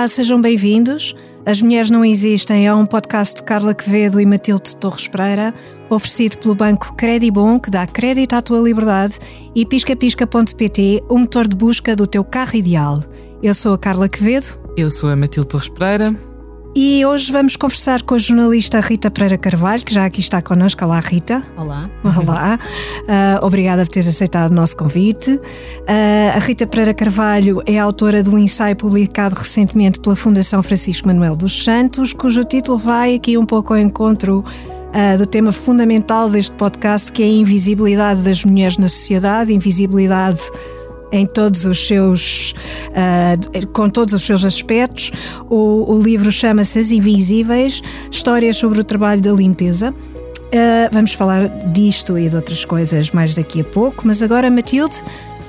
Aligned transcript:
Olá, 0.00 0.08
sejam 0.08 0.40
bem-vindos. 0.40 1.14
As 1.44 1.60
Mulheres 1.60 1.90
Não 1.90 2.02
Existem 2.02 2.66
é 2.66 2.72
um 2.72 2.86
podcast 2.86 3.34
de 3.34 3.42
Carla 3.42 3.74
Quevedo 3.74 4.18
e 4.18 4.24
Matilde 4.24 4.74
Torres 4.76 5.06
Pereira, 5.06 5.52
oferecido 5.90 6.38
pelo 6.38 6.54
banco 6.54 6.94
Credibon, 6.96 7.60
que 7.60 7.70
dá 7.70 7.86
crédito 7.86 8.32
à 8.32 8.40
tua 8.40 8.60
liberdade, 8.60 9.18
e 9.54 9.66
piscapisca.pt, 9.66 11.04
o 11.06 11.18
motor 11.18 11.46
de 11.46 11.54
busca 11.54 11.94
do 11.94 12.06
teu 12.06 12.24
carro 12.24 12.56
ideal. 12.56 13.04
Eu 13.42 13.52
sou 13.52 13.74
a 13.74 13.78
Carla 13.78 14.08
Quevedo. 14.08 14.58
Eu 14.74 14.90
sou 14.90 15.10
a 15.10 15.16
Matilde 15.16 15.50
Torres 15.50 15.68
Pereira. 15.68 16.29
E 16.74 17.04
hoje 17.04 17.32
vamos 17.32 17.56
conversar 17.56 18.02
com 18.02 18.14
a 18.14 18.18
jornalista 18.18 18.78
Rita 18.78 19.10
Pereira 19.10 19.36
Carvalho, 19.36 19.84
que 19.84 19.92
já 19.92 20.04
aqui 20.04 20.20
está 20.20 20.40
connosco. 20.40 20.84
Olá, 20.84 21.00
Rita. 21.00 21.42
Olá. 21.56 21.90
Olá. 22.04 22.60
Uh, 23.02 23.42
obrigada 23.44 23.84
por 23.84 23.90
teres 23.90 24.06
aceitado 24.06 24.52
o 24.52 24.54
nosso 24.54 24.76
convite. 24.76 25.32
Uh, 25.32 26.36
a 26.36 26.38
Rita 26.38 26.68
Pereira 26.68 26.94
Carvalho 26.94 27.60
é 27.66 27.76
autora 27.76 28.22
de 28.22 28.30
um 28.30 28.38
ensaio 28.38 28.76
publicado 28.76 29.34
recentemente 29.34 29.98
pela 29.98 30.14
Fundação 30.14 30.62
Francisco 30.62 31.08
Manuel 31.08 31.34
dos 31.34 31.64
Santos, 31.64 32.12
cujo 32.12 32.44
título 32.44 32.78
vai 32.78 33.16
aqui 33.16 33.36
um 33.36 33.46
pouco 33.46 33.74
ao 33.74 33.78
encontro 33.78 34.44
Uh, 34.90 35.16
do 35.16 35.24
tema 35.24 35.52
fundamental 35.52 36.28
deste 36.28 36.50
podcast, 36.56 37.12
que 37.12 37.22
é 37.22 37.26
a 37.26 37.28
invisibilidade 37.28 38.22
das 38.22 38.44
mulheres 38.44 38.76
na 38.76 38.88
sociedade, 38.88 39.52
invisibilidade 39.54 40.40
em 41.12 41.26
todos 41.26 41.64
os 41.64 41.86
seus, 41.86 42.54
uh, 42.90 43.66
com 43.68 43.88
todos 43.88 44.14
os 44.14 44.22
seus 44.22 44.44
aspectos. 44.44 45.10
O, 45.48 45.92
o 45.92 46.00
livro 46.00 46.30
chama-se 46.30 46.78
As 46.78 46.90
Invisíveis, 46.90 47.82
Histórias 48.10 48.56
sobre 48.56 48.80
o 48.80 48.84
Trabalho 48.84 49.20
da 49.20 49.32
Limpeza. 49.32 49.90
Uh, 49.92 50.90
vamos 50.92 51.12
falar 51.12 51.48
disto 51.72 52.18
e 52.18 52.28
de 52.28 52.34
outras 52.34 52.64
coisas 52.64 53.10
mais 53.10 53.34
daqui 53.34 53.60
a 53.60 53.64
pouco, 53.64 54.06
mas 54.06 54.20
agora, 54.20 54.50
Matilde, 54.50 55.02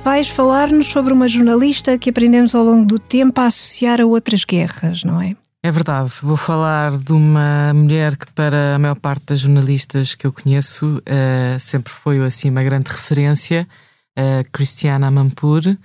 vais 0.03 0.28
falar-nos 0.28 0.88
sobre 0.88 1.12
uma 1.12 1.28
jornalista 1.28 1.98
que 1.98 2.09
aprendemos 2.09 2.53
ao 2.53 2.64
longo 2.64 2.86
do 2.86 3.00
tempo 3.00 3.40
a 3.42 3.46
associar 3.46 4.00
a 4.00 4.06
outras 4.06 4.46
guerras, 4.46 5.03
não 5.03 5.22
é? 5.22 5.36
É 5.64 5.70
verdade, 5.70 6.12
vou 6.23 6.38
falar 6.38 6.98
de 6.98 7.14
uma 7.14 7.72
mulher 7.75 8.18
que, 8.18 8.25
para 8.34 8.75
a 8.75 8.80
maior 8.80 8.96
parte 8.96 9.25
das 9.28 9.42
jornalistas 9.42 10.16
que 10.16 10.25
eu 10.25 10.34
conheço, 10.34 10.98
uh, 10.98 11.59
sempre 11.59 11.94
foi 11.94 12.20
assim 12.25 12.50
uma 12.50 12.64
grande 12.64 12.90
referência 12.90 13.68
uh, 14.17 14.50
Christiana 14.52 15.08
Amanpour. 15.08 15.78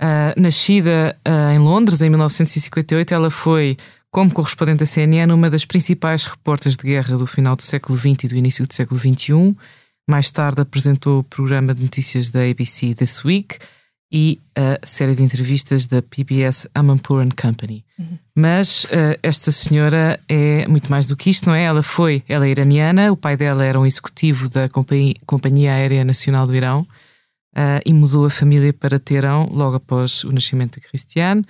Uh, 0.00 0.32
nascida 0.40 1.14
uh, 1.28 1.54
em 1.54 1.58
Londres 1.58 2.00
em 2.00 2.08
1958, 2.08 3.12
ela 3.12 3.30
foi, 3.30 3.76
como 4.10 4.32
correspondente 4.32 4.78
da 4.78 4.86
CNN, 4.86 5.32
uma 5.32 5.50
das 5.50 5.64
principais 5.64 6.24
repórteres 6.24 6.76
de 6.76 6.84
guerra 6.84 7.16
do 7.18 7.26
final 7.26 7.54
do 7.54 7.62
século 7.62 7.98
XX 7.98 8.24
e 8.24 8.28
do 8.28 8.36
início 8.36 8.66
do 8.66 8.72
século 8.72 8.98
XXI. 8.98 9.54
Mais 10.08 10.30
tarde 10.30 10.62
apresentou 10.62 11.20
o 11.20 11.24
programa 11.24 11.74
de 11.74 11.82
notícias 11.82 12.30
da 12.30 12.42
ABC 12.42 12.94
This 12.94 13.24
Week 13.24 13.58
e 14.12 14.40
a 14.56 14.84
série 14.84 15.14
de 15.14 15.22
entrevistas 15.22 15.86
da 15.86 16.02
PBS 16.02 16.66
Amanpour 16.74 17.24
Company. 17.40 17.84
Uhum. 17.98 18.18
Mas 18.34 18.84
uh, 18.84 19.18
esta 19.22 19.52
senhora 19.52 20.18
é 20.28 20.66
muito 20.66 20.90
mais 20.90 21.06
do 21.06 21.16
que 21.16 21.30
isto, 21.30 21.46
não 21.46 21.54
é? 21.54 21.64
Ela 21.64 21.82
foi, 21.82 22.22
ela 22.26 22.46
é 22.46 22.50
iraniana, 22.50 23.12
o 23.12 23.16
pai 23.16 23.36
dela 23.36 23.64
era 23.64 23.78
um 23.78 23.86
executivo 23.86 24.48
da 24.48 24.68
Companhia, 24.68 25.14
Companhia 25.26 25.74
Aérea 25.74 26.04
Nacional 26.04 26.46
do 26.46 26.56
Irão 26.56 26.86
uh, 27.56 27.80
e 27.84 27.92
mudou 27.92 28.26
a 28.26 28.30
família 28.30 28.72
para 28.72 28.98
Teherão 28.98 29.48
logo 29.52 29.76
após 29.76 30.24
o 30.24 30.32
nascimento 30.32 30.80
de 30.80 30.86
Cristiano. 30.86 31.44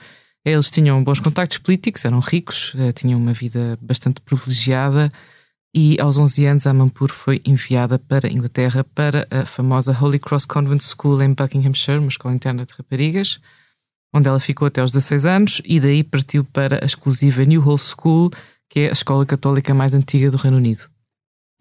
Eles 0.44 0.70
tinham 0.70 1.02
bons 1.04 1.20
contactos 1.20 1.58
políticos, 1.58 2.04
eram 2.04 2.20
ricos, 2.20 2.74
uh, 2.74 2.92
tinham 2.92 3.20
uma 3.20 3.32
vida 3.32 3.78
bastante 3.80 4.20
privilegiada 4.20 5.12
e 5.74 6.00
aos 6.00 6.18
11 6.18 6.46
anos 6.46 6.66
a 6.66 6.74
Mampur 6.74 7.12
foi 7.12 7.40
enviada 7.44 7.98
para 7.98 8.26
a 8.26 8.30
Inglaterra 8.30 8.82
para 8.82 9.26
a 9.30 9.46
famosa 9.46 9.96
Holy 9.98 10.18
Cross 10.18 10.44
Convent 10.44 10.82
School 10.82 11.22
em 11.22 11.32
Buckinghamshire, 11.32 11.98
uma 11.98 12.08
escola 12.08 12.34
interna 12.34 12.66
de 12.66 12.72
raparigas, 12.72 13.38
onde 14.12 14.28
ela 14.28 14.40
ficou 14.40 14.66
até 14.66 14.80
aos 14.80 14.90
16 14.90 15.26
anos 15.26 15.62
e 15.64 15.78
daí 15.78 16.02
partiu 16.02 16.42
para 16.42 16.82
a 16.82 16.86
exclusiva 16.86 17.44
New 17.44 17.60
Hall 17.60 17.78
School, 17.78 18.30
que 18.68 18.80
é 18.80 18.88
a 18.88 18.92
escola 18.92 19.24
católica 19.24 19.72
mais 19.72 19.94
antiga 19.94 20.30
do 20.30 20.36
Reino 20.36 20.56
Unido. 20.56 20.88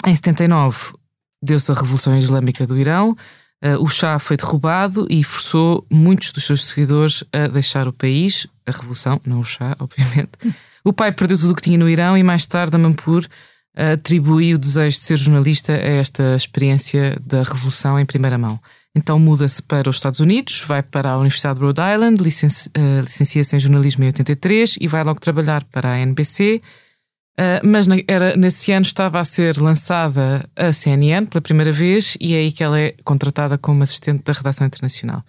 Em 0.08 0.16
79 0.16 0.94
deu-se 1.42 1.72
a 1.72 1.76
Revolução 1.76 2.18
Islâmica 2.18 2.66
do 2.66 2.78
Irão, 2.78 3.16
o 3.80 3.88
chá 3.90 4.18
foi 4.20 4.38
derrubado 4.38 5.06
e 5.10 5.24
forçou 5.24 5.86
muitos 5.90 6.32
dos 6.32 6.46
seus 6.46 6.64
seguidores 6.64 7.24
a 7.34 7.48
deixar 7.48 7.88
o 7.88 7.94
país, 7.94 8.48
a 8.66 8.72
revolução, 8.72 9.20
não 9.26 9.42
o 9.42 9.46
chá, 9.46 9.76
obviamente. 9.80 10.32
O 10.84 10.94
pai 10.94 11.12
perdeu 11.12 11.38
tudo 11.38 11.52
o 11.52 11.56
que 11.56 11.62
tinha 11.62 11.78
no 11.78 11.90
Irão 11.90 12.18
e 12.18 12.24
mais 12.24 12.46
tarde 12.46 12.76
Amanpour 12.76 13.26
uh, 13.78 13.94
atribuiu 13.94 14.56
o 14.56 14.60
desejo 14.60 14.98
de 14.98 15.04
ser 15.04 15.18
jornalista 15.18 15.74
a 15.74 15.76
esta 15.76 16.36
experiência 16.36 17.18
da 17.26 17.44
revolução 17.44 18.00
em 18.00 18.06
primeira 18.06 18.38
mão. 18.38 18.60
Então 18.96 19.20
muda-se 19.20 19.62
para 19.62 19.90
os 19.90 19.98
Estados 19.98 20.20
Unidos, 20.20 20.64
vai 20.68 20.82
para 20.82 21.12
a 21.12 21.18
Universidade 21.18 21.60
de 21.60 21.66
Rhode 21.66 21.82
Island, 21.82 22.22
uh, 22.22 23.02
licencia-se 23.02 23.56
em 23.56 23.60
jornalismo 23.60 24.04
em 24.04 24.08
83 24.08 24.78
e 24.80 24.88
vai 24.88 25.04
logo 25.04 25.20
trabalhar 25.20 25.64
para 25.66 25.94
a 25.94 26.00
NBC 26.00 26.62
Uh, 27.40 27.66
mas 27.66 27.88
na, 27.88 27.96
era, 28.06 28.36
nesse 28.36 28.70
ano 28.74 28.86
estava 28.86 29.18
a 29.18 29.24
ser 29.24 29.56
lançada 29.62 30.46
a 30.58 30.74
CNN 30.74 31.26
pela 31.26 31.42
primeira 31.42 31.72
vez 31.72 32.18
e 32.20 32.36
é 32.36 32.40
aí 32.40 32.52
que 32.52 32.62
ela 32.62 32.78
é 32.78 32.94
contratada 33.06 33.58
como 33.58 33.82
assistente 33.82 34.26
da 34.26 34.34
redação 34.34 34.68
internacional. 34.68 35.24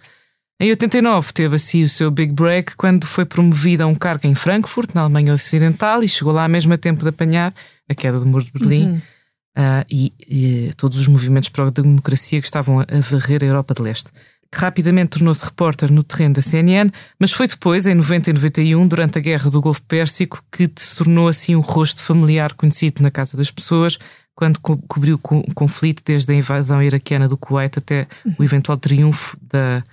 Em 0.59 0.69
89 0.71 1.31
teve 1.31 1.55
assim 1.55 1.83
o 1.83 1.89
seu 1.89 2.11
big 2.11 2.33
break 2.33 2.75
quando 2.75 3.07
foi 3.07 3.23
promovida 3.23 3.85
a 3.85 3.87
um 3.87 3.95
cargo 3.95 4.27
em 4.27 4.35
Frankfurt, 4.35 4.89
na 4.93 5.01
Alemanha 5.01 5.33
Ocidental, 5.33 6.03
e 6.03 6.07
chegou 6.09 6.33
lá 6.33 6.49
mesmo 6.49 6.73
a 6.73 6.77
tempo 6.77 7.01
de 7.01 7.07
apanhar 7.07 7.53
a 7.89 7.95
queda 7.95 8.19
do 8.19 8.25
muro 8.25 8.43
de 8.43 8.51
Berlim 8.51 8.87
uhum. 8.87 8.97
uh, 8.97 9.85
e, 9.89 10.13
e, 10.19 10.71
todos 10.75 10.99
os 10.99 11.07
movimentos 11.07 11.47
para 11.47 11.65
a 11.65 11.69
democracia 11.69 12.41
que 12.41 12.45
estavam 12.45 12.81
a 12.81 12.85
varrer 13.09 13.41
a 13.41 13.45
Europa 13.45 13.73
de 13.73 13.83
Leste 13.83 14.11
rapidamente 14.53 15.11
tornou-se 15.11 15.43
repórter 15.45 15.91
no 15.91 16.03
terreno 16.03 16.35
da 16.35 16.41
CNN, 16.41 16.91
mas 17.17 17.31
foi 17.31 17.47
depois, 17.47 17.85
em 17.85 17.95
90 17.95 18.29
e 18.29 18.33
91, 18.33 18.87
durante 18.87 19.17
a 19.17 19.21
Guerra 19.21 19.49
do 19.49 19.61
Golfo 19.61 19.81
Pérsico, 19.83 20.43
que 20.51 20.69
se 20.75 20.95
tornou 20.95 21.27
assim 21.27 21.55
um 21.55 21.61
rosto 21.61 22.03
familiar 22.03 22.53
conhecido 22.53 23.01
na 23.01 23.09
casa 23.09 23.37
das 23.37 23.49
pessoas, 23.49 23.97
quando 24.35 24.59
co 24.59 24.77
cobriu 24.87 25.15
o 25.23 25.53
conflito 25.53 26.03
desde 26.05 26.33
a 26.33 26.35
invasão 26.35 26.81
iraquiana 26.81 27.27
do 27.27 27.37
Kuwait 27.37 27.77
até 27.77 28.07
o 28.37 28.43
eventual 28.43 28.77
triunfo 28.77 29.37
da, 29.41 29.83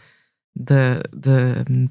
da, 0.55 1.03
da 1.13 1.65
hum, 1.71 1.89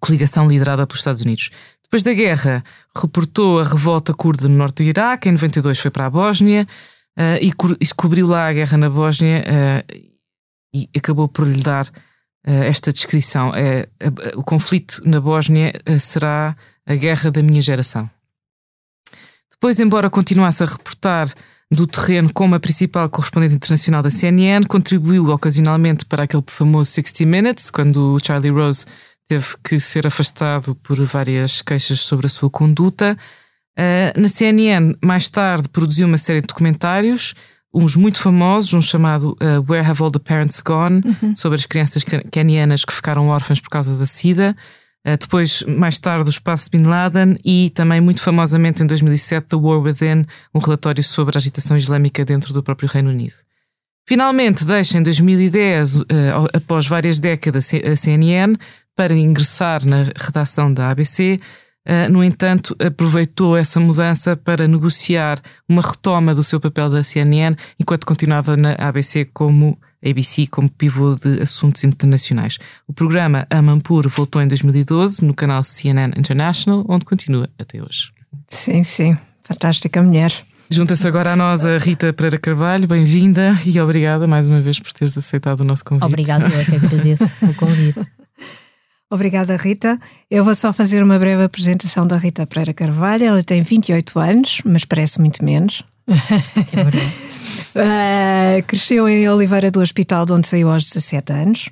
coligação 0.00 0.48
liderada 0.48 0.86
pelos 0.86 1.00
Estados 1.00 1.20
Unidos. 1.20 1.50
Depois 1.82 2.02
da 2.02 2.12
guerra, 2.12 2.64
reportou 2.96 3.60
a 3.60 3.64
revolta 3.64 4.12
curda 4.12 4.48
no 4.48 4.56
norte 4.56 4.82
do 4.82 4.88
Iraque, 4.88 5.28
em 5.28 5.32
92 5.32 5.78
foi 5.78 5.90
para 5.90 6.06
a 6.06 6.10
Bósnia 6.10 6.66
uh, 7.16 7.38
e, 7.40 7.52
co 7.52 7.68
e 7.80 7.86
cobriu 7.94 8.26
lá 8.26 8.48
a 8.48 8.52
guerra 8.52 8.76
na 8.76 8.90
Bósnia 8.90 9.44
uh, 9.46 10.13
e 10.74 10.88
acabou 10.96 11.28
por 11.28 11.46
lhe 11.46 11.62
dar 11.62 11.86
uh, 11.86 12.62
esta 12.64 12.92
descrição. 12.92 13.54
É, 13.54 13.88
o 14.34 14.42
conflito 14.42 15.00
na 15.04 15.20
Bósnia 15.20 15.72
uh, 15.88 16.00
será 16.00 16.56
a 16.84 16.94
guerra 16.94 17.30
da 17.30 17.42
minha 17.42 17.62
geração. 17.62 18.10
Depois, 19.50 19.78
embora 19.78 20.10
continuasse 20.10 20.62
a 20.62 20.66
reportar 20.66 21.32
do 21.70 21.86
terreno 21.86 22.32
como 22.32 22.54
a 22.54 22.60
principal 22.60 23.08
correspondente 23.08 23.54
internacional 23.54 24.02
da 24.02 24.10
CNN, 24.10 24.66
contribuiu 24.66 25.28
ocasionalmente 25.28 26.04
para 26.04 26.24
aquele 26.24 26.42
famoso 26.46 26.90
60 26.90 27.24
Minutes, 27.24 27.70
quando 27.70 28.14
o 28.14 28.18
Charlie 28.20 28.50
Rose 28.50 28.84
teve 29.26 29.46
que 29.62 29.80
ser 29.80 30.06
afastado 30.06 30.74
por 30.74 31.02
várias 31.04 31.62
queixas 31.62 32.00
sobre 32.00 32.26
a 32.26 32.30
sua 32.30 32.50
conduta. 32.50 33.16
Uh, 33.78 34.20
na 34.20 34.28
CNN, 34.28 34.96
mais 35.02 35.28
tarde, 35.28 35.68
produziu 35.68 36.06
uma 36.06 36.18
série 36.18 36.40
de 36.40 36.46
documentários 36.46 37.34
uns 37.74 37.96
muito 37.96 38.18
famosos, 38.18 38.72
um 38.72 38.80
chamado 38.80 39.36
uh, 39.40 39.70
Where 39.70 39.86
Have 39.86 40.02
All 40.02 40.10
the 40.10 40.18
Parents 40.18 40.60
Gone, 40.60 41.02
uhum. 41.04 41.34
sobre 41.34 41.56
as 41.56 41.66
crianças 41.66 42.04
kenianas 42.30 42.84
que 42.84 42.92
ficaram 42.92 43.28
órfãs 43.28 43.60
por 43.60 43.68
causa 43.68 43.96
da 43.96 44.06
SIDA. 44.06 44.56
Uh, 45.06 45.18
depois, 45.18 45.62
mais 45.64 45.98
tarde, 45.98 46.28
o 46.28 46.30
espaço 46.30 46.70
de 46.70 46.78
Bin 46.78 46.84
Laden 46.86 47.36
e 47.44 47.70
também, 47.70 48.00
muito 48.00 48.22
famosamente, 48.22 48.82
em 48.82 48.86
2007, 48.86 49.48
The 49.48 49.56
War 49.56 49.80
Within, 49.80 50.24
um 50.54 50.58
relatório 50.60 51.02
sobre 51.02 51.36
a 51.36 51.38
agitação 51.38 51.76
islâmica 51.76 52.24
dentro 52.24 52.54
do 52.54 52.62
próprio 52.62 52.88
Reino 52.88 53.10
Unido. 53.10 53.34
Finalmente, 54.06 54.64
deixa 54.64 54.98
em 54.98 55.02
2010, 55.02 55.96
uh, 55.96 56.04
após 56.52 56.86
várias 56.86 57.18
décadas, 57.18 57.70
a 57.74 57.96
CNN 57.96 58.54
para 58.94 59.14
ingressar 59.14 59.84
na 59.84 60.04
redação 60.16 60.72
da 60.72 60.90
ABC 60.90 61.40
no 62.10 62.24
entanto, 62.24 62.74
aproveitou 62.78 63.56
essa 63.56 63.78
mudança 63.78 64.36
para 64.36 64.66
negociar 64.66 65.40
uma 65.68 65.82
retoma 65.82 66.34
do 66.34 66.42
seu 66.42 66.58
papel 66.58 66.88
da 66.88 67.02
CNN, 67.02 67.56
enquanto 67.78 68.06
continuava 68.06 68.56
na 68.56 68.74
ABC 68.78 69.26
como 69.26 69.78
ABC 70.04 70.46
como 70.46 70.68
pivô 70.68 71.14
de 71.14 71.40
assuntos 71.40 71.82
internacionais. 71.82 72.58
O 72.86 72.92
programa 72.92 73.46
Amampur 73.48 74.08
voltou 74.08 74.42
em 74.42 74.46
2012 74.46 75.24
no 75.24 75.34
canal 75.34 75.64
CNN 75.64 76.12
International, 76.16 76.84
onde 76.88 77.04
continua 77.04 77.48
até 77.58 77.82
hoje. 77.82 78.12
Sim, 78.48 78.84
sim, 78.84 79.16
fantástica 79.42 80.02
mulher. 80.02 80.32
Junta-se 80.70 81.06
agora 81.06 81.32
a 81.32 81.36
nós 81.36 81.64
a 81.64 81.76
Rita 81.78 82.12
Pereira 82.12 82.38
Carvalho, 82.38 82.88
bem-vinda 82.88 83.58
e 83.66 83.78
obrigada 83.80 84.26
mais 84.26 84.48
uma 84.48 84.60
vez 84.60 84.78
por 84.78 84.92
teres 84.92 85.16
aceitado 85.16 85.60
o 85.60 85.64
nosso 85.64 85.84
convite. 85.84 86.04
Obrigada, 86.04 86.46
eu 86.46 86.60
é 86.60 86.64
que 86.64 86.74
agradeço 86.74 87.24
o 87.42 87.54
convite. 87.54 88.00
Obrigada, 89.14 89.56
Rita. 89.56 89.96
Eu 90.28 90.42
vou 90.42 90.56
só 90.56 90.72
fazer 90.72 91.00
uma 91.00 91.16
breve 91.16 91.44
apresentação 91.44 92.04
da 92.04 92.16
Rita 92.16 92.44
Pereira 92.48 92.74
Carvalho. 92.74 93.24
Ela 93.26 93.44
tem 93.44 93.62
28 93.62 94.18
anos, 94.18 94.60
mas 94.64 94.84
parece 94.84 95.20
muito 95.20 95.44
menos. 95.44 95.84
É 96.08 96.82
verdade. 96.82 97.14
uh, 97.76 98.62
cresceu 98.66 99.08
em 99.08 99.28
Oliveira 99.28 99.70
do 99.70 99.80
Hospital, 99.80 100.26
de 100.26 100.32
onde 100.32 100.48
saiu 100.48 100.68
aos 100.68 100.88
17 100.88 101.32
anos. 101.32 101.70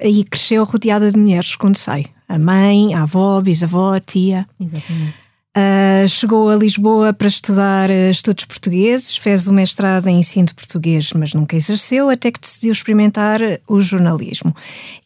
e 0.00 0.22
cresceu 0.22 0.62
rodeada 0.62 1.10
de 1.10 1.18
mulheres, 1.18 1.50
segundo 1.50 1.76
sei. 1.76 2.06
A 2.28 2.38
mãe, 2.38 2.94
a 2.94 3.02
avó, 3.02 3.38
a 3.38 3.42
bisavó, 3.42 3.92
a 3.92 3.98
tia. 3.98 4.46
Exatamente. 4.60 5.21
Uh, 5.54 6.08
chegou 6.08 6.48
a 6.48 6.56
Lisboa 6.56 7.12
para 7.12 7.28
estudar 7.28 7.90
uh, 7.90 8.10
estudos 8.10 8.46
portugueses, 8.46 9.18
fez 9.18 9.46
o 9.46 9.52
mestrado 9.52 10.06
em 10.06 10.18
ensino 10.18 10.46
de 10.46 10.54
português, 10.54 11.12
mas 11.12 11.34
nunca 11.34 11.54
exerceu, 11.54 12.08
até 12.08 12.30
que 12.30 12.40
decidiu 12.40 12.72
experimentar 12.72 13.38
o 13.68 13.82
jornalismo. 13.82 14.56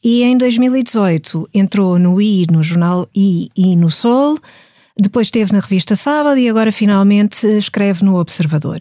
E 0.02 0.22
em 0.22 0.38
2018 0.38 1.50
entrou 1.52 1.98
no 1.98 2.20
I, 2.20 2.46
no 2.48 2.62
jornal 2.62 3.08
I 3.12 3.50
e 3.56 3.74
no 3.74 3.90
Sol, 3.90 4.38
depois 4.96 5.26
esteve 5.26 5.52
na 5.52 5.58
revista 5.58 5.96
Sábado 5.96 6.38
e 6.38 6.48
agora 6.48 6.70
finalmente 6.70 7.44
escreve 7.44 8.04
no 8.04 8.16
Observador. 8.16 8.78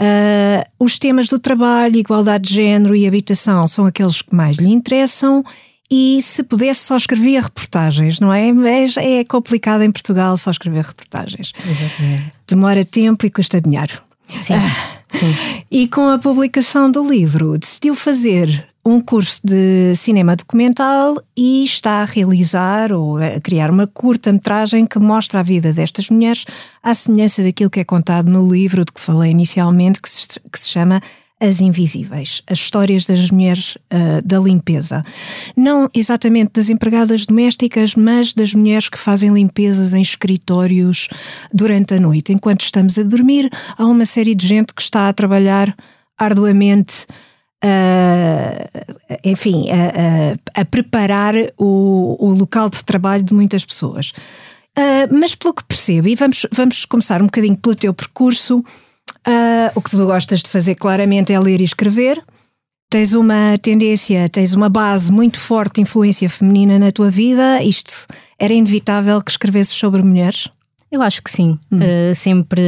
Uh, 0.00 0.64
os 0.78 1.00
temas 1.00 1.28
do 1.28 1.38
trabalho, 1.38 1.96
igualdade 1.96 2.48
de 2.48 2.54
género 2.54 2.94
e 2.94 3.08
habitação 3.08 3.66
são 3.66 3.86
aqueles 3.86 4.22
que 4.22 4.34
mais 4.34 4.56
lhe 4.56 4.70
interessam 4.70 5.44
e 5.94 6.22
se 6.22 6.42
pudesse 6.42 6.80
só 6.80 6.96
escrevia 6.96 7.42
reportagens, 7.42 8.18
não 8.18 8.32
é? 8.32 8.50
Mas 8.50 8.96
é 8.96 9.22
complicado 9.24 9.82
em 9.82 9.92
Portugal 9.92 10.34
só 10.38 10.50
escrever 10.50 10.86
reportagens. 10.86 11.52
Exatamente. 11.58 12.32
Demora 12.48 12.82
tempo 12.82 13.26
e 13.26 13.30
custa 13.30 13.60
dinheiro. 13.60 14.00
Sim, 14.26 14.54
sim. 15.10 15.36
E 15.70 15.86
com 15.86 16.08
a 16.08 16.18
publicação 16.18 16.90
do 16.90 17.06
livro, 17.06 17.58
decidiu 17.58 17.94
fazer 17.94 18.66
um 18.82 19.02
curso 19.02 19.42
de 19.44 19.94
cinema 19.94 20.34
documental 20.34 21.22
e 21.36 21.62
está 21.62 22.00
a 22.00 22.06
realizar 22.06 22.90
ou 22.90 23.18
a 23.18 23.38
criar 23.38 23.70
uma 23.70 23.86
curta-metragem 23.86 24.86
que 24.86 24.98
mostra 24.98 25.40
a 25.40 25.42
vida 25.42 25.74
destas 25.74 26.08
mulheres 26.08 26.46
à 26.82 26.94
semelhança 26.94 27.42
daquilo 27.42 27.68
que 27.68 27.80
é 27.80 27.84
contado 27.84 28.30
no 28.30 28.50
livro 28.50 28.82
de 28.82 28.92
que 28.92 29.00
falei 29.00 29.30
inicialmente, 29.30 30.00
que 30.00 30.08
se, 30.08 30.40
que 30.50 30.58
se 30.58 30.70
chama 30.70 31.02
as 31.42 31.60
Invisíveis, 31.60 32.40
as 32.46 32.58
histórias 32.58 33.04
das 33.04 33.28
mulheres 33.32 33.74
uh, 33.92 34.22
da 34.24 34.38
limpeza. 34.38 35.04
Não 35.56 35.90
exatamente 35.92 36.52
das 36.54 36.68
empregadas 36.68 37.26
domésticas, 37.26 37.96
mas 37.96 38.32
das 38.32 38.54
mulheres 38.54 38.88
que 38.88 38.96
fazem 38.96 39.34
limpezas 39.34 39.92
em 39.92 40.00
escritórios 40.00 41.08
durante 41.52 41.94
a 41.94 42.00
noite. 42.00 42.32
Enquanto 42.32 42.60
estamos 42.60 42.96
a 42.96 43.02
dormir, 43.02 43.50
há 43.76 43.84
uma 43.84 44.04
série 44.04 44.36
de 44.36 44.46
gente 44.46 44.72
que 44.72 44.80
está 44.80 45.08
a 45.08 45.12
trabalhar 45.12 45.74
arduamente. 46.16 47.06
Uh, 47.64 49.18
enfim, 49.24 49.66
a, 49.70 50.58
a, 50.58 50.62
a 50.62 50.64
preparar 50.64 51.34
o, 51.56 52.16
o, 52.18 52.34
local 52.34 52.68
de 52.68 52.82
trabalho 52.84 53.22
de 53.22 53.34
muitas 53.34 53.64
pessoas. 53.64 54.12
Uh, 54.78 55.10
mas 55.12 55.34
pelo 55.34 55.54
que 55.54 55.64
percebo, 55.64 56.08
e 56.08 56.14
vamos, 56.14 56.46
vamos 56.52 56.84
começar 56.84 57.20
um 57.20 57.26
bocadinho 57.26 57.56
pelo 57.56 57.74
teu 57.74 57.94
percurso, 57.94 58.64
Uh, 59.26 59.70
o 59.74 59.80
que 59.80 59.90
tu 59.90 60.04
gostas 60.04 60.42
de 60.42 60.50
fazer 60.50 60.74
claramente 60.74 61.32
é 61.32 61.38
ler 61.38 61.60
e 61.60 61.64
escrever. 61.64 62.22
Tens 62.90 63.14
uma 63.14 63.56
tendência, 63.62 64.28
tens 64.28 64.52
uma 64.52 64.68
base 64.68 65.10
muito 65.10 65.38
forte 65.38 65.76
de 65.76 65.82
influência 65.82 66.28
feminina 66.28 66.78
na 66.78 66.90
tua 66.90 67.08
vida. 67.08 67.62
Isto 67.62 68.06
era 68.38 68.52
inevitável 68.52 69.22
que 69.22 69.30
escrevesses 69.30 69.74
sobre 69.74 70.02
mulheres? 70.02 70.48
Eu 70.90 71.00
acho 71.00 71.22
que 71.22 71.30
sim. 71.30 71.58
Hum. 71.70 71.78
Uh, 71.78 72.14
sempre, 72.14 72.62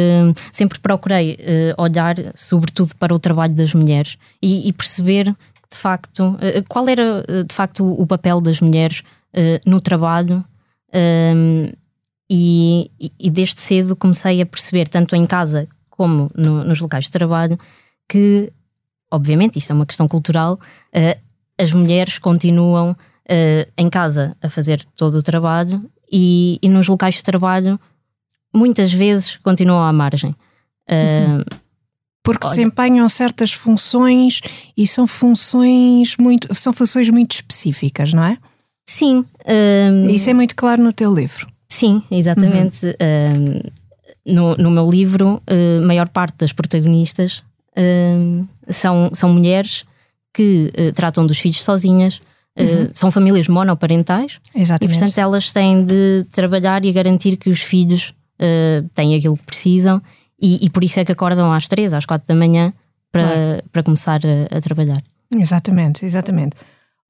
sempre 0.51 0.79
procurei 0.79 1.35
uh, 1.35 1.83
olhar, 1.83 2.15
sobretudo, 2.35 2.95
para 2.97 3.15
o 3.15 3.19
trabalho 3.19 3.55
das 3.55 3.75
mulheres 3.75 4.17
e, 4.41 4.67
e 4.67 4.73
perceber, 4.73 5.25
de 5.25 5.77
facto, 5.77 6.21
uh, 6.21 6.65
qual 6.71 6.89
era, 6.89 7.23
de 7.47 7.55
facto, 7.55 7.85
o 7.85 8.07
papel 8.07 8.41
das 8.41 8.61
mulheres 8.61 9.03
no 9.67 9.81
trabalho. 9.81 10.45
E, 12.31 12.91
e, 13.19 13.31
desde 13.31 13.61
cedo 13.61 13.97
comecei 13.97 14.41
a 14.41 14.47
perceber, 14.47 14.89
tanto 14.89 15.15
em 15.15 15.27
casa 15.27 15.67
como 15.97 16.29
no, 16.35 16.65
nos 16.65 16.81
locais 16.81 17.05
de 17.05 17.11
trabalho, 17.13 17.57
que, 18.09 18.53
obviamente, 19.09 19.61
isto 19.61 19.71
é 19.71 19.75
uma 19.75 19.87
questão 19.87 20.09
cultural, 20.09 20.55
uh, 20.55 21.21
as 21.57 21.71
mulheres 21.73 22.19
continuam 22.19 22.91
uh, 22.91 23.73
em 23.79 23.89
casa 23.89 24.37
a 24.43 24.51
fazer 24.51 24.85
todo 24.97 25.19
o 25.19 25.23
trabalho 25.23 25.89
e, 26.11 26.59
e, 26.61 26.69
nos 26.69 26.89
locais 26.89 27.15
de 27.15 27.23
trabalho 27.23 27.79
muitas 28.53 28.93
vezes 28.93 29.37
continuam 29.37 29.85
à 29.85 29.93
margem. 29.93 30.35
Uh, 30.91 31.45
porque 32.25 32.47
Olha. 32.47 32.57
desempenham 32.57 33.09
certas 33.09 33.53
funções 33.53 34.41
e 34.77 34.87
são 34.87 35.07
funções 35.07 36.17
muito 36.17 36.53
são 36.55 36.73
funções 36.73 37.09
muito 37.09 37.37
específicas, 37.37 38.13
não 38.13 38.25
é? 38.25 38.39
Sim. 38.87 39.25
Isso 40.11 40.31
é 40.31 40.35
muito 40.35 40.57
claro 40.57 40.83
no 40.83 40.93
teu 40.93 41.15
livro. 41.15 41.47
Sim, 41.69 42.03
exatamente. 42.11 42.87
Uhum 42.87 43.61
no, 44.27 44.57
no 44.57 44.71
meu 44.71 44.91
livro, 44.91 45.43
a 45.47 45.53
uh, 45.53 45.87
maior 45.87 46.09
parte 46.09 46.37
das 46.39 46.53
protagonistas 46.53 47.45
uh, 47.77 48.49
são, 48.69 49.11
são 49.13 49.33
mulheres 49.33 49.85
que 50.33 50.73
uh, 50.79 50.93
tratam 50.93 51.27
dos 51.27 51.39
filhos 51.39 51.63
sozinhas, 51.63 52.21
uhum. 52.59 52.89
são 52.93 53.11
famílias 53.11 53.49
monoparentais 53.49 54.41
Exatamente. 54.55 54.97
e, 54.97 54.99
portanto, 54.99 55.19
elas 55.19 55.53
têm 55.53 55.85
de 55.85 56.25
trabalhar 56.31 56.85
e 56.85 56.93
garantir 56.93 57.37
que 57.37 57.51
os 57.51 57.61
filhos 57.61 58.15
têm 58.95 59.15
aquilo 59.15 59.37
que 59.37 59.45
precisam 59.45 60.03
e, 60.41 60.67
e, 60.67 60.69
por 60.69 60.83
isso 60.83 60.99
é 61.01 61.05
que 61.05 61.13
acordam 61.13 61.53
às 61.53 61.69
três, 61.69 61.93
às 61.93 62.05
quatro 62.05 62.27
da 62.27 62.35
manhã 62.35 62.73
para, 63.11 63.63
para 63.73 63.83
começar 63.83 64.21
a, 64.27 64.59
a 64.59 64.61
trabalhar. 64.61 65.03
Exatamente, 65.35 66.05
exatamente. 66.05 66.57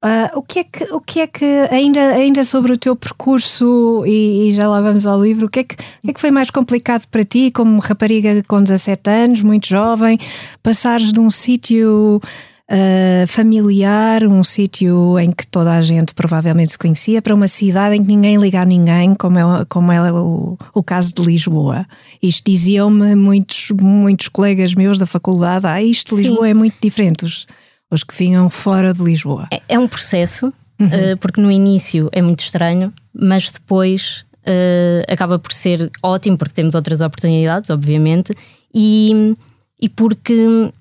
Uh, 0.05 0.37
o, 0.37 0.43
que 0.43 0.59
é 0.59 0.63
que, 0.63 0.83
o 0.93 1.01
que 1.01 1.19
é 1.19 1.25
que, 1.25 1.45
ainda, 1.71 1.99
ainda 1.99 2.43
sobre 2.43 2.71
o 2.71 2.77
teu 2.77 2.95
percurso, 2.95 4.03
e, 4.05 4.49
e, 4.49 4.53
já 4.53 4.67
lá 4.67 4.79
vamos 4.79 5.07
ao 5.07 5.19
livro, 5.19 5.47
o 5.47 5.49
que, 5.49 5.61
é 5.61 5.63
que, 5.63 5.73
o 5.73 5.77
que 6.03 6.09
é 6.11 6.13
que 6.13 6.21
foi 6.21 6.29
mais 6.29 6.51
complicado 6.51 7.07
para 7.07 7.23
ti, 7.23 7.49
como 7.49 7.79
rapariga 7.79 8.43
com 8.47 8.61
17 8.61 9.09
anos, 9.09 9.41
muito 9.41 9.67
jovem, 9.67 10.19
passares 10.61 11.11
de 11.11 11.19
um 11.19 11.31
sítio 11.31 12.21
uh, 12.21 13.27
familiar, 13.27 14.25
um 14.25 14.43
sítio 14.43 15.17
em 15.17 15.31
que 15.31 15.47
toda 15.47 15.73
a 15.73 15.81
gente 15.81 16.13
provavelmente 16.13 16.73
se 16.73 16.77
conhecia, 16.77 17.19
para 17.19 17.33
uma 17.33 17.47
cidade 17.47 17.95
em 17.95 18.01
que 18.03 18.07
ninguém 18.07 18.37
liga 18.37 18.61
a 18.61 18.65
ninguém, 18.65 19.15
como 19.15 19.39
é, 19.39 19.65
como 19.67 19.91
é 19.91 20.11
o, 20.13 20.55
o 20.71 20.83
caso 20.83 21.15
de 21.15 21.23
Lisboa. 21.23 21.83
Isto 22.21 22.51
diziam-me 22.51 23.15
muitos, 23.15 23.71
muitos 23.71 24.27
colegas 24.27 24.75
meus 24.75 24.99
da 24.99 25.07
faculdade, 25.07 25.65
ah, 25.65 25.81
isto 25.81 26.15
Lisboa 26.15 26.47
é 26.47 26.53
muito 26.53 26.75
diferente. 26.79 27.25
Os, 27.25 27.47
os 27.91 28.03
que 28.03 28.15
vinham 28.15 28.49
fora 28.49 28.93
de 28.93 29.03
Lisboa? 29.03 29.47
É, 29.51 29.61
é 29.69 29.79
um 29.79 29.87
processo, 29.87 30.53
uhum. 30.79 30.87
uh, 30.87 31.17
porque 31.19 31.41
no 31.41 31.51
início 31.51 32.09
é 32.11 32.21
muito 32.21 32.43
estranho, 32.43 32.93
mas 33.13 33.51
depois 33.51 34.25
uh, 34.41 35.11
acaba 35.11 35.37
por 35.39 35.53
ser 35.53 35.91
ótimo, 36.01 36.37
porque 36.37 36.53
temos 36.53 36.75
outras 36.75 37.01
oportunidades, 37.01 37.69
obviamente, 37.69 38.33
e, 38.73 39.35
e 39.81 39.89
porque, 39.89 40.71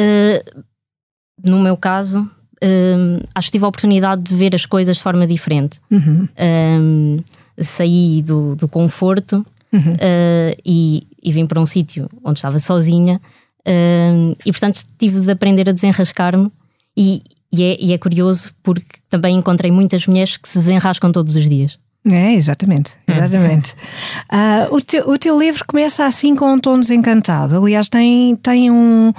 uh, 0.00 0.62
no 1.44 1.60
meu 1.60 1.76
caso, 1.76 2.30
acho 3.34 3.48
que 3.48 3.52
tive 3.52 3.64
a 3.64 3.68
oportunidade 3.68 4.22
de 4.22 4.34
ver 4.34 4.54
as 4.54 4.64
coisas 4.64 4.96
de 4.96 5.02
forma 5.02 5.26
diferente. 5.26 5.78
Uhum. 5.90 7.22
saí 7.60 8.22
do, 8.22 8.56
do 8.56 8.66
conforto 8.66 9.46
uhum. 9.72 9.96
e, 10.64 11.06
e 11.22 11.32
vim 11.32 11.46
para 11.46 11.60
um 11.60 11.66
sítio 11.66 12.08
onde 12.24 12.38
estava 12.38 12.58
sozinha 12.58 13.20
Uh, 13.66 14.36
e 14.46 14.52
portanto 14.52 14.80
tive 14.96 15.20
de 15.20 15.30
aprender 15.30 15.68
a 15.68 15.72
desenrascar-me 15.72 16.48
e, 16.96 17.20
e, 17.52 17.64
é, 17.64 17.76
e 17.80 17.92
é 17.92 17.98
curioso 17.98 18.52
porque 18.62 18.98
também 19.10 19.36
encontrei 19.36 19.72
muitas 19.72 20.06
mulheres 20.06 20.36
que 20.36 20.48
se 20.48 20.58
desenrascam 20.58 21.10
todos 21.10 21.34
os 21.34 21.48
dias. 21.48 21.76
É, 22.08 22.34
exatamente, 22.34 22.92
exatamente. 23.08 23.74
Uh, 24.32 24.74
o, 24.76 24.80
teu, 24.80 25.08
o 25.08 25.18
teu 25.18 25.36
livro 25.36 25.64
começa 25.66 26.06
assim 26.06 26.36
com 26.36 26.52
um 26.52 26.58
tom 26.60 26.78
desencantado. 26.78 27.60
Aliás, 27.60 27.88
tem, 27.88 28.36
tem 28.36 28.70
um, 28.70 29.12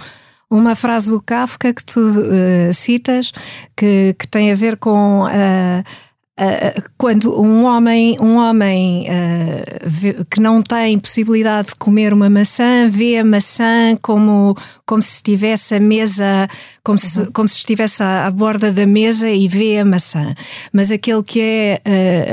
uma 0.50 0.74
frase 0.74 1.10
do 1.10 1.22
Kafka 1.22 1.74
que 1.74 1.84
tu 1.84 2.00
uh, 2.00 2.74
citas 2.74 3.34
que, 3.76 4.16
que 4.18 4.28
tem 4.28 4.52
a 4.52 4.56
ver 4.56 4.78
com. 4.78 5.26
Uh, 5.26 6.07
Uh, 6.40 6.84
quando 7.00 7.42
um 7.42 7.66
homem, 7.66 8.16
um 8.20 8.36
homem 8.36 9.08
uh, 9.10 9.80
vê, 9.84 10.16
que 10.30 10.40
não 10.40 10.62
tem 10.62 11.00
possibilidade 11.00 11.70
de 11.70 11.76
comer 11.76 12.14
uma 12.14 12.30
maçã 12.30 12.88
vê 12.88 13.18
a 13.18 13.26
maçã 13.26 13.98
como, 14.04 14.56
como 14.86 15.02
se 15.02 15.16
estivesse 15.16 15.74
a 15.74 15.80
mesa, 15.80 16.48
como, 16.84 17.00
uhum. 17.02 17.26
se, 17.26 17.32
como 17.32 17.50
se 17.50 17.58
estivesse 17.58 18.04
à, 18.04 18.28
à, 18.28 18.32
borda 18.32 18.72
da 18.72 18.86
mesa 18.86 19.28
e 19.28 19.48
vê 19.48 19.80
a 19.80 19.86
maçã. 19.86 20.36
Mas 20.72 20.92
aquele 20.92 21.24
que 21.24 21.42
é 21.42 21.82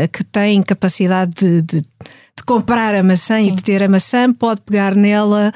uh, 0.05 0.09
que 0.09 0.23
tem 0.23 0.63
capacidade 0.63 1.33
de, 1.33 1.63
de, 1.63 1.81
de 1.81 2.45
comprar 2.45 2.95
a 2.95 3.03
maçã 3.03 3.37
Sim. 3.39 3.49
e 3.49 3.53
de 3.53 3.65
ter 3.65 3.83
a 3.83 3.89
maçã 3.89 4.31
pode 4.35 4.61
pegar 4.61 4.95
nela 4.95 5.51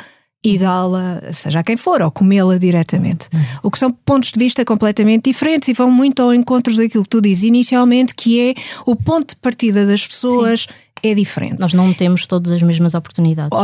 e 0.45 0.57
dá-la, 0.57 1.21
seja 1.33 1.61
a 1.61 1.63
quem 1.65 1.77
for, 1.77 2.01
ou 2.01 2.11
comê-la 2.11 2.59
diretamente. 2.59 3.29
Uhum. 3.35 3.41
O 3.65 3.71
que 3.71 3.79
são 3.79 3.91
pontos 3.91 4.31
de 4.31 4.39
vista 4.39 4.65
completamente 4.65 5.25
diferentes 5.25 5.69
e 5.69 5.73
vão 5.73 5.91
muito 5.91 6.23
ao 6.23 6.33
encontro 6.33 6.75
daquilo 6.77 7.03
que 7.03 7.11
tu 7.11 7.21
dizes 7.21 7.43
inicialmente, 7.45 8.15
que 8.15 8.41
é 8.41 8.55
o 8.87 8.95
ponto 8.95 9.31
de 9.31 9.37
partida 9.37 9.85
das 9.85 10.07
pessoas 10.07 10.63
Sim. 10.63 10.69
É 11.03 11.15
diferente. 11.15 11.61
Nós 11.61 11.73
não 11.73 11.93
temos 11.93 12.27
todas 12.27 12.53
as 12.53 12.63
mesmas 12.63 12.95
oportunidades. 12.95 13.57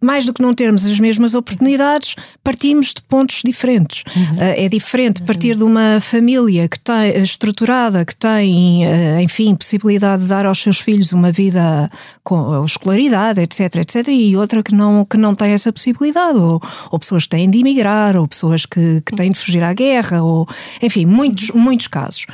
Mais 0.00 0.24
do 0.24 0.32
que 0.32 0.42
não 0.42 0.52
termos 0.54 0.86
as 0.86 0.98
mesmas 0.98 1.34
oportunidades, 1.34 2.14
partimos 2.42 2.88
de 2.88 3.02
pontos 3.02 3.42
diferentes. 3.44 4.02
Uhum. 4.14 4.36
É 4.38 4.68
diferente 4.68 5.22
partir 5.22 5.56
de 5.56 5.64
uma 5.64 6.00
família 6.00 6.68
que 6.68 6.78
tem 6.78 7.22
estruturada, 7.22 8.04
que 8.04 8.14
tem, 8.14 8.84
eh, 8.84 9.22
enfim, 9.22 9.54
possibilidade 9.54 10.22
de 10.22 10.28
dar 10.28 10.46
aos 10.46 10.60
seus 10.60 10.80
filhos 10.80 11.12
uma 11.12 11.30
vida 11.32 11.90
com 12.24 12.64
escolaridade, 12.64 13.40
etc, 13.40 13.76
etc, 13.76 14.08
e 14.08 14.36
outra 14.36 14.62
que 14.62 14.74
não, 14.74 15.04
que 15.04 15.16
não 15.16 15.34
tem 15.34 15.52
essa 15.52 15.72
possibilidade, 15.72 16.38
ou, 16.38 16.60
ou 16.90 16.98
pessoas 16.98 17.24
que 17.24 17.30
têm 17.30 17.48
de 17.48 17.58
emigrar, 17.58 18.16
ou 18.16 18.26
pessoas 18.26 18.66
que, 18.66 19.02
que 19.04 19.14
têm 19.14 19.30
de 19.30 19.38
fugir 19.38 19.62
à 19.62 19.72
guerra, 19.72 20.22
ou 20.22 20.46
enfim, 20.82 21.06
muitos, 21.06 21.50
muitos 21.50 21.86
casos. 21.86 22.26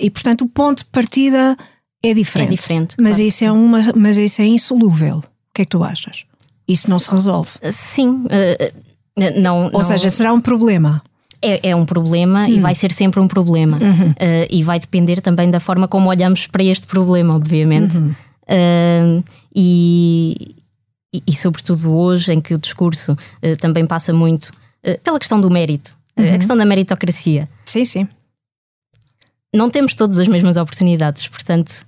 E 0.00 0.10
portanto, 0.10 0.42
o 0.42 0.48
ponto 0.48 0.78
de 0.78 0.86
partida 0.86 1.56
é 2.02 2.14
diferente. 2.14 2.48
É 2.52 2.56
diferente. 2.56 2.96
Mas, 3.00 3.16
claro. 3.16 3.28
isso 3.28 3.44
é 3.44 3.52
uma, 3.52 3.80
mas 3.96 4.16
isso 4.16 4.40
é 4.40 4.46
insolúvel. 4.46 5.18
O 5.18 5.54
que 5.54 5.62
é 5.62 5.64
que 5.64 5.70
tu 5.70 5.82
achas? 5.82 6.24
Isso 6.66 6.88
não 6.90 6.98
se 6.98 7.10
resolve? 7.10 7.50
Sim. 7.72 8.24
Uh, 8.26 9.40
não, 9.40 9.64
Ou 9.64 9.72
não... 9.72 9.82
seja, 9.82 10.08
será 10.10 10.32
um 10.32 10.40
problema. 10.40 11.02
É, 11.40 11.70
é 11.70 11.76
um 11.76 11.84
problema 11.84 12.44
hum. 12.44 12.48
e 12.48 12.60
vai 12.60 12.74
ser 12.74 12.92
sempre 12.92 13.20
um 13.20 13.28
problema. 13.28 13.78
Uhum. 13.78 14.08
Uh, 14.08 14.46
e 14.50 14.62
vai 14.62 14.78
depender 14.78 15.20
também 15.20 15.50
da 15.50 15.60
forma 15.60 15.88
como 15.88 16.08
olhamos 16.08 16.46
para 16.46 16.64
este 16.64 16.86
problema, 16.86 17.34
obviamente. 17.34 17.96
Uhum. 17.96 18.14
Uh, 18.42 19.24
e, 19.54 20.56
e, 21.14 21.22
e, 21.26 21.34
sobretudo 21.34 21.94
hoje, 21.94 22.32
em 22.32 22.40
que 22.40 22.54
o 22.54 22.58
discurso 22.58 23.12
uh, 23.12 23.56
também 23.60 23.86
passa 23.86 24.12
muito 24.12 24.52
pela 25.02 25.18
questão 25.18 25.38
do 25.40 25.50
mérito, 25.50 25.94
uhum. 26.16 26.34
a 26.34 26.36
questão 26.38 26.56
da 26.56 26.64
meritocracia. 26.64 27.48
Sim, 27.66 27.84
sim. 27.84 28.08
Não 29.54 29.68
temos 29.68 29.94
todas 29.94 30.18
as 30.18 30.28
mesmas 30.28 30.56
oportunidades, 30.56 31.26
portanto, 31.28 31.84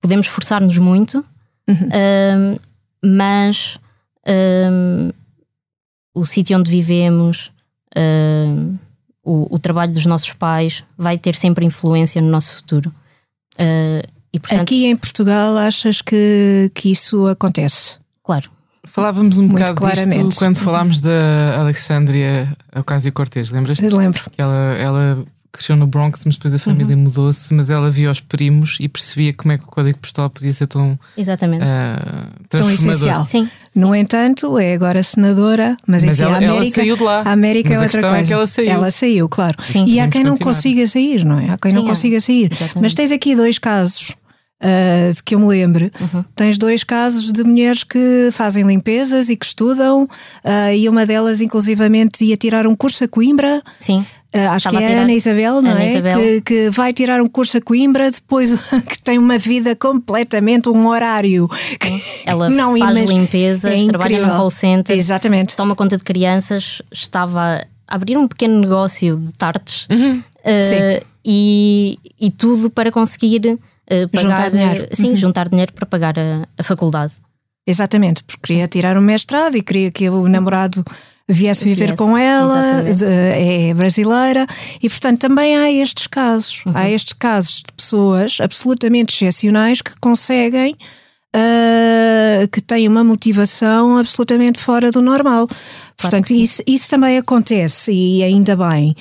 podemos 0.00 0.26
esforçar-nos 0.26 0.78
muito, 0.78 1.24
uhum. 1.68 2.56
mas 3.04 3.78
o 6.14 6.24
sítio 6.24 6.58
onde 6.58 6.70
vivemos, 6.70 7.50
uh, 7.96 8.78
o, 9.22 9.54
o, 9.54 9.58
trabalho 9.58 9.92
dos 9.92 10.06
nossos 10.06 10.32
pais 10.32 10.84
vai 10.96 11.18
ter 11.18 11.34
sempre 11.34 11.64
influência 11.64 12.20
no 12.20 12.28
nosso 12.28 12.56
futuro. 12.56 12.92
Uh, 13.54 14.06
e, 14.32 14.38
portanto, 14.38 14.62
Aqui 14.62 14.86
em 14.86 14.96
Portugal 14.96 15.56
achas 15.56 16.00
que, 16.00 16.70
que 16.74 16.90
isso 16.90 17.26
acontece? 17.26 17.98
Claro. 18.22 18.50
Falávamos 18.86 19.38
um 19.38 19.48
bocado 19.48 19.74
claramente. 19.74 20.24
disto 20.24 20.38
quando 20.38 20.58
falámos 20.58 21.00
da 21.00 21.58
Alexandria 21.58 22.48
Ocasio-Cortez, 22.74 23.50
lembras-te? 23.50 23.88
Lembro. 23.88 24.30
Que 24.30 24.40
ela, 24.40 24.74
ela 24.78 25.24
cresceu 25.52 25.76
no 25.76 25.86
Bronx, 25.86 26.24
mas 26.24 26.36
depois 26.36 26.54
a 26.54 26.58
família 26.58 26.96
uhum. 26.96 27.02
mudou-se, 27.02 27.52
mas 27.52 27.70
ela 27.70 27.90
via 27.90 28.10
os 28.10 28.20
primos 28.20 28.76
e 28.80 28.88
percebia 28.88 29.34
como 29.34 29.52
é 29.52 29.58
que 29.58 29.64
o 29.64 29.66
código 29.66 29.98
postal 29.98 30.30
podia 30.30 30.52
ser 30.52 30.66
tão, 30.66 30.98
Exatamente. 31.16 31.64
Uh, 31.64 32.46
tão 32.48 32.70
essencial. 32.70 33.22
Sim, 33.24 33.44
sim. 33.44 33.50
No 33.74 33.94
entanto, 33.94 34.58
é 34.58 34.74
agora 34.74 35.02
senadora, 35.02 35.76
mas, 35.86 36.02
mas 36.04 36.14
enfim, 36.14 36.22
ela, 36.22 36.34
a 36.34 36.36
América, 36.38 36.62
ela 36.62 36.70
saiu 36.72 36.96
de 36.96 37.02
lá. 37.02 37.22
A 37.22 37.32
América 37.32 37.68
mas 37.70 37.78
é 37.78 37.84
outra 37.84 38.00
coisa. 38.00 38.16
É 38.16 38.24
que 38.24 38.32
ela 38.32 38.46
saiu. 38.46 38.70
Ela 38.70 38.90
saiu, 38.90 39.28
claro. 39.28 39.56
Sim. 39.72 39.84
E 39.86 40.00
há 40.00 40.08
quem 40.08 40.22
não 40.22 40.32
continuar. 40.32 40.54
consiga 40.54 40.86
sair, 40.86 41.24
não 41.24 41.38
é? 41.38 41.50
Há 41.50 41.58
quem 41.58 41.72
sim, 41.72 41.76
não 41.76 41.86
consiga 41.86 42.20
sair. 42.20 42.50
Exatamente. 42.52 42.80
Mas 42.80 42.94
tens 42.94 43.12
aqui 43.12 43.34
dois 43.34 43.58
casos. 43.58 44.14
Uh, 44.62 45.10
de 45.14 45.22
que 45.22 45.34
eu 45.34 45.40
me 45.40 45.46
lembre, 45.46 45.90
uhum. 45.98 46.22
tens 46.36 46.58
dois 46.58 46.84
casos 46.84 47.32
de 47.32 47.42
mulheres 47.42 47.82
que 47.82 48.28
fazem 48.30 48.62
limpezas 48.62 49.30
e 49.30 49.36
que 49.36 49.46
estudam, 49.46 50.02
uh, 50.04 50.74
e 50.76 50.86
uma 50.86 51.06
delas, 51.06 51.40
inclusivamente, 51.40 52.22
ia 52.26 52.36
tirar 52.36 52.66
um 52.66 52.76
curso 52.76 53.02
a 53.02 53.08
Coimbra. 53.08 53.62
Sim. 53.78 54.04
Uh, 54.32 54.48
acho 54.50 54.68
Estava 54.68 54.78
que 54.78 54.92
é 54.92 54.98
a 54.98 55.02
Ana 55.02 55.12
Isabel, 55.12 55.60
não 55.60 55.72
Ana 55.72 55.82
é? 55.82 55.90
Isabel. 55.90 56.18
Que, 56.18 56.40
que, 56.42 56.70
vai 56.70 56.92
tirar 56.92 57.20
um 57.20 57.28
curso 57.28 57.58
a 57.58 57.60
Coimbra, 57.60 58.08
depois 58.08 58.54
que 58.88 59.02
tem 59.02 59.18
uma 59.18 59.38
vida 59.38 59.74
completamente, 59.74 60.68
um 60.68 60.86
horário. 60.86 61.48
Que 61.48 62.00
Ela 62.24 62.48
não 62.50 62.78
faz 62.78 62.96
imag... 62.96 63.06
limpezas, 63.12 63.80
é 63.80 63.86
trabalha 63.86 64.24
no 64.24 64.32
call 64.32 64.50
center, 64.50 64.96
Exatamente. 64.96 65.56
toma 65.56 65.74
conta 65.74 65.96
de 65.96 66.04
crianças, 66.04 66.80
estava 66.92 67.66
a 67.88 67.94
abrir 67.94 68.16
um 68.16 68.28
pequeno 68.28 68.60
negócio 68.60 69.16
de 69.16 69.32
tartes 69.32 69.88
uhum. 69.90 70.18
uh, 70.20 71.04
e, 71.24 71.98
e 72.20 72.30
tudo 72.30 72.70
para 72.70 72.92
conseguir 72.92 73.40
uh, 73.46 74.08
pagar, 74.12 74.28
juntar 74.28 74.50
dinheiro. 74.52 74.88
sim, 74.92 75.08
uhum. 75.10 75.16
juntar 75.16 75.48
dinheiro 75.48 75.72
para 75.72 75.86
pagar 75.86 76.16
a, 76.16 76.46
a 76.56 76.62
faculdade. 76.62 77.14
Exatamente, 77.66 78.22
porque 78.22 78.40
queria 78.46 78.68
tirar 78.68 78.96
um 78.96 79.00
mestrado 79.00 79.56
e 79.56 79.62
queria 79.62 79.90
que 79.90 80.08
o 80.08 80.28
namorado 80.28 80.84
viesse 81.32 81.64
viver 81.64 81.86
viesse, 81.86 81.96
com 81.96 82.16
ela, 82.16 82.84
é 83.34 83.72
brasileira, 83.74 84.46
e 84.82 84.88
portanto 84.88 85.20
também 85.20 85.56
há 85.56 85.70
estes 85.70 86.06
casos. 86.06 86.62
Uhum. 86.66 86.72
Há 86.74 86.90
estes 86.90 87.12
casos 87.14 87.56
de 87.56 87.72
pessoas 87.76 88.38
absolutamente 88.40 89.14
excepcionais 89.14 89.80
que 89.80 89.92
conseguem. 90.00 90.76
Uh, 91.32 92.48
que 92.48 92.60
têm 92.60 92.88
uma 92.88 93.04
motivação 93.04 93.96
absolutamente 93.96 94.58
fora 94.58 94.90
do 94.90 95.00
normal. 95.00 95.46
Claro 95.46 95.60
Portanto, 95.96 96.32
isso, 96.32 96.60
isso 96.66 96.90
também 96.90 97.18
acontece 97.18 97.92
e 97.92 98.20
ainda 98.24 98.56
bem. 98.56 98.96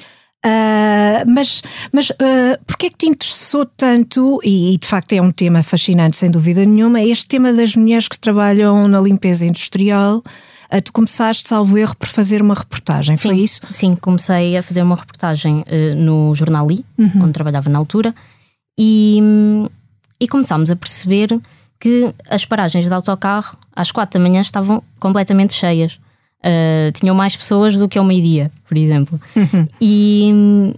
Uh, 0.45 1.25
mas 1.27 1.61
mas 1.91 2.11
uh, 2.11 2.63
porquê 2.65 2.85
é 2.85 2.89
que 2.91 2.97
te 2.97 3.07
interessou 3.07 3.65
tanto, 3.65 4.39
e, 4.43 4.75
e, 4.75 4.77
de 4.77 4.87
facto 4.87 5.11
é 5.11 5.21
um 5.21 5.31
tema 5.31 5.63
fascinante, 5.63 6.15
sem 6.15 6.31
dúvida 6.31 6.63
nenhuma, 6.65 7.01
é 7.01 7.07
este 7.07 7.27
tema 7.27 7.51
das 7.51 7.75
mulheres 7.75 8.07
que 8.07 8.17
trabalham 8.17 8.87
na 8.87 9.01
limpeza 9.01 9.45
industrial 9.45 10.23
tu 10.83 10.93
começaste, 10.93 11.47
salvo 11.47 11.77
erro, 11.77 11.95
por 11.95 12.07
fazer 12.07 12.41
uma 12.41 12.53
reportagem, 12.53 13.15
sim, 13.15 13.29
foi 13.29 13.37
isso? 13.39 13.61
Sim, 13.71 13.95
comecei 13.95 14.55
a 14.55 14.61
fazer 14.61 14.83
uma 14.83 14.95
reportagem 14.95 15.61
uh, 15.61 15.95
no 15.97 16.35
Jornal 16.35 16.71
I, 16.71 16.85
uhum. 16.97 17.23
onde 17.23 17.33
trabalhava 17.33 17.69
na 17.69 17.79
altura, 17.79 18.13
e, 18.77 19.19
e 20.19 20.27
começámos 20.27 20.69
a 20.69 20.75
perceber 20.75 21.39
que 21.79 22.13
as 22.29 22.45
paragens 22.45 22.85
de 22.85 22.93
autocarro 22.93 23.57
às 23.75 23.91
quatro 23.91 24.19
da 24.19 24.27
manhã 24.27 24.41
estavam 24.41 24.83
completamente 24.99 25.53
cheias. 25.53 25.99
Uh, 26.39 26.91
tinham 26.93 27.15
mais 27.15 27.35
pessoas 27.35 27.75
do 27.75 27.89
que 27.89 27.97
ao 27.97 28.05
meio-dia, 28.05 28.51
por 28.67 28.77
exemplo. 28.77 29.19
Uhum. 29.35 29.67
E, 29.81 30.73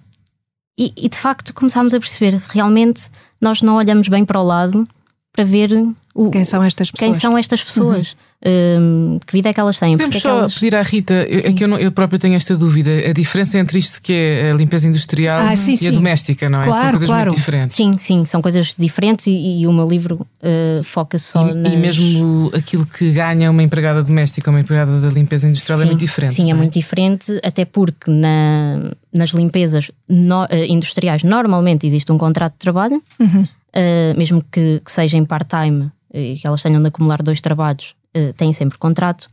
e, 0.77 0.93
e, 0.95 1.09
de 1.09 1.17
facto 1.17 1.53
começámos 1.53 1.93
a 1.93 1.99
perceber 1.99 2.41
realmente 2.49 3.03
nós 3.39 3.61
não 3.61 3.75
olhamos 3.75 4.07
bem 4.07 4.25
para 4.25 4.39
o 4.39 4.43
lado 4.43 4.87
para 5.31 5.43
ver 5.43 5.69
o, 6.13 6.29
quem 6.29 6.43
são 6.43 6.63
estas 6.63 6.91
pessoas. 6.91 7.11
Quem 7.11 7.19
são 7.19 7.37
estas 7.37 7.63
pessoas. 7.63 8.11
Uhum. 8.11 8.31
Hum, 8.43 9.19
que 9.23 9.33
vida 9.33 9.49
é 9.49 9.53
que 9.53 9.59
elas 9.59 9.77
têm? 9.77 9.91
Podemos 9.91 10.15
é 10.15 10.19
só 10.19 10.39
elas... 10.39 10.55
pedir 10.55 10.75
à 10.75 10.81
Rita, 10.81 11.13
é 11.13 11.53
que 11.53 11.63
eu, 11.63 11.67
não, 11.67 11.77
eu 11.77 11.91
próprio 11.91 12.17
tenho 12.17 12.33
esta 12.33 12.55
dúvida, 12.55 12.89
a 13.07 13.13
diferença 13.13 13.59
entre 13.59 13.77
isto 13.77 14.01
que 14.01 14.11
é 14.11 14.51
a 14.51 14.55
limpeza 14.55 14.87
industrial 14.87 15.39
ah, 15.39 15.55
sim, 15.55 15.73
e 15.73 15.77
sim. 15.77 15.89
a 15.89 15.91
doméstica, 15.91 16.49
não 16.49 16.59
é? 16.59 16.63
Claro, 16.63 16.81
são 16.81 16.89
coisas 16.91 17.07
claro. 17.07 17.25
muito 17.27 17.37
diferentes. 17.37 17.77
Sim, 17.77 17.91
sim, 17.99 18.25
são 18.25 18.41
coisas 18.41 18.73
diferentes 18.75 19.27
e, 19.27 19.61
e 19.61 19.67
o 19.67 19.71
meu 19.71 19.87
livro 19.87 20.25
uh, 20.41 20.83
foca 20.83 21.19
só 21.19 21.49
e, 21.49 21.53
nas... 21.53 21.71
e 21.71 21.77
mesmo 21.77 22.51
aquilo 22.55 22.85
que 22.87 23.11
ganha 23.11 23.51
uma 23.51 23.61
empregada 23.61 24.01
doméstica 24.01 24.49
ou 24.49 24.55
uma 24.55 24.61
empregada 24.61 24.99
da 24.99 25.09
limpeza 25.09 25.47
industrial 25.47 25.77
sim, 25.77 25.85
é 25.85 25.87
muito 25.87 25.99
diferente. 25.99 26.33
Sim, 26.33 26.47
é? 26.47 26.51
é? 26.51 26.53
muito 26.55 26.73
diferente, 26.73 27.37
até 27.43 27.63
porque 27.63 28.09
na, 28.09 28.91
nas 29.13 29.29
limpezas 29.29 29.91
no, 30.09 30.45
uh, 30.45 30.47
industriais 30.67 31.23
normalmente 31.23 31.85
existe 31.85 32.11
um 32.11 32.17
contrato 32.17 32.53
de 32.53 32.59
trabalho, 32.59 33.03
uhum. 33.19 33.43
uh, 33.43 34.17
mesmo 34.17 34.43
que, 34.51 34.81
que 34.83 34.91
seja 34.91 35.15
em 35.15 35.25
part-time 35.25 35.91
e 36.13 36.35
que 36.37 36.45
elas 36.45 36.61
tenham 36.61 36.81
de 36.81 36.87
acumular 36.87 37.21
dois 37.21 37.41
trabalhos, 37.41 37.95
uh, 38.15 38.33
têm 38.33 38.53
sempre 38.53 38.77
contrato. 38.77 39.29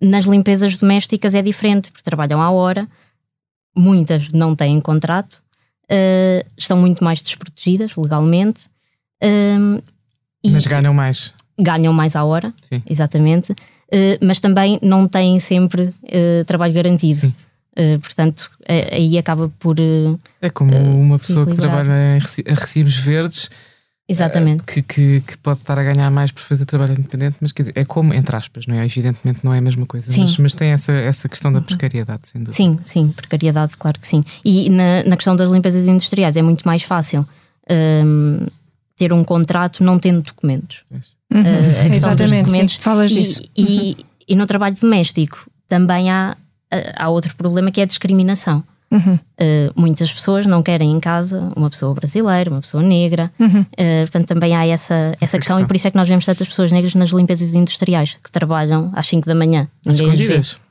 Nas 0.00 0.24
limpezas 0.24 0.76
domésticas 0.76 1.34
é 1.34 1.42
diferente, 1.42 1.90
porque 1.90 2.02
trabalham 2.02 2.42
à 2.42 2.50
hora, 2.50 2.88
muitas 3.76 4.28
não 4.30 4.54
têm 4.54 4.80
contrato, 4.80 5.42
uh, 5.84 6.46
estão 6.56 6.76
muito 6.76 7.04
mais 7.04 7.22
desprotegidas 7.22 7.94
legalmente. 7.96 8.68
Mas 10.44 10.66
ganham 10.66 10.92
mais. 10.92 11.32
Ganham 11.58 11.92
mais 11.92 12.16
à 12.16 12.24
hora, 12.24 12.52
Sim. 12.68 12.82
exatamente, 12.88 13.52
uh, 13.52 14.18
mas 14.20 14.40
também 14.40 14.78
não 14.82 15.06
têm 15.06 15.38
sempre 15.38 15.82
uh, 15.82 16.44
trabalho 16.46 16.74
garantido. 16.74 17.32
portanto, 18.02 18.50
aí 18.90 19.16
acaba 19.16 19.50
por. 19.58 19.76
é 20.40 20.50
como 20.50 20.76
uma 20.76 21.18
pessoa 21.18 21.46
que 21.46 21.54
trabalha 21.54 22.18
em 22.18 22.54
recibos 22.54 22.96
verdes 22.96 23.48
Exatamente. 24.12 24.62
Que, 24.64 24.82
que, 24.82 25.20
que, 25.20 25.38
pode 25.38 25.60
estar 25.60 25.78
a 25.78 25.82
ganhar 25.82 26.10
mais 26.10 26.30
por 26.30 26.42
fazer 26.42 26.64
trabalho 26.64 26.92
independente, 26.92 27.36
mas 27.40 27.52
dizer, 27.52 27.72
é 27.74 27.84
como, 27.84 28.12
entre 28.12 28.36
aspas, 28.36 28.66
não 28.66 28.76
é? 28.76 28.84
Evidentemente 28.84 29.40
não 29.42 29.54
é 29.54 29.58
a 29.58 29.60
mesma 29.60 29.86
coisa, 29.86 30.10
sim. 30.10 30.22
Mas, 30.22 30.38
mas 30.38 30.54
tem 30.54 30.70
essa, 30.70 30.92
essa 30.92 31.28
questão 31.28 31.52
da 31.52 31.58
uhum. 31.58 31.64
precariedade, 31.64 32.28
sem 32.28 32.42
dúvida. 32.42 32.56
Sim, 32.56 32.78
sim, 32.82 33.08
precariedade, 33.08 33.76
claro 33.76 33.98
que 33.98 34.06
sim. 34.06 34.22
E 34.44 34.68
na, 34.70 35.02
na 35.04 35.16
questão 35.16 35.34
das 35.34 35.50
limpezas 35.50 35.88
industriais 35.88 36.36
é 36.36 36.42
muito 36.42 36.62
mais 36.64 36.82
fácil 36.82 37.26
um, 37.70 38.46
ter 38.96 39.12
um 39.12 39.24
contrato 39.24 39.82
não 39.82 39.98
tendo 39.98 40.22
documentos. 40.22 40.82
Uhum. 40.90 41.40
Uh, 41.40 41.92
Exatamente, 41.94 42.44
documentos. 42.44 42.74
Sim, 42.74 42.80
falas 42.80 43.10
e, 43.10 43.14
disso. 43.14 43.42
E, 43.56 43.96
uhum. 43.98 44.04
e, 44.28 44.36
no 44.36 44.46
trabalho 44.46 44.76
doméstico 44.80 45.50
também 45.68 46.10
há, 46.10 46.36
há 46.96 47.08
outro 47.08 47.34
problema 47.34 47.70
que 47.70 47.80
é 47.80 47.84
a 47.84 47.86
discriminação. 47.86 48.62
Uhum. 48.92 49.14
Uh, 49.14 49.72
muitas 49.74 50.12
pessoas 50.12 50.44
não 50.44 50.62
querem 50.62 50.92
em 50.92 51.00
casa 51.00 51.48
uma 51.56 51.70
pessoa 51.70 51.94
brasileira, 51.94 52.50
uma 52.50 52.60
pessoa 52.60 52.82
negra, 52.82 53.32
uhum. 53.38 53.62
uh, 53.62 53.66
portanto 54.02 54.26
também 54.26 54.54
há 54.54 54.66
essa, 54.66 54.94
essa, 54.94 55.16
essa 55.20 55.38
questão, 55.38 55.38
questão, 55.38 55.60
e 55.60 55.66
por 55.66 55.74
isso 55.74 55.88
é 55.88 55.90
que 55.90 55.96
nós 55.96 56.08
vemos 56.08 56.26
tantas 56.26 56.46
pessoas 56.46 56.70
negras 56.70 56.94
nas 56.94 57.10
limpezas 57.10 57.54
industriais 57.54 58.18
que 58.22 58.30
trabalham 58.30 58.92
às 58.94 59.06
5 59.06 59.26
da 59.26 59.34
manhã. 59.34 59.66
Ninguém 59.84 60.10
as 60.10 60.18
vê. 60.18 60.62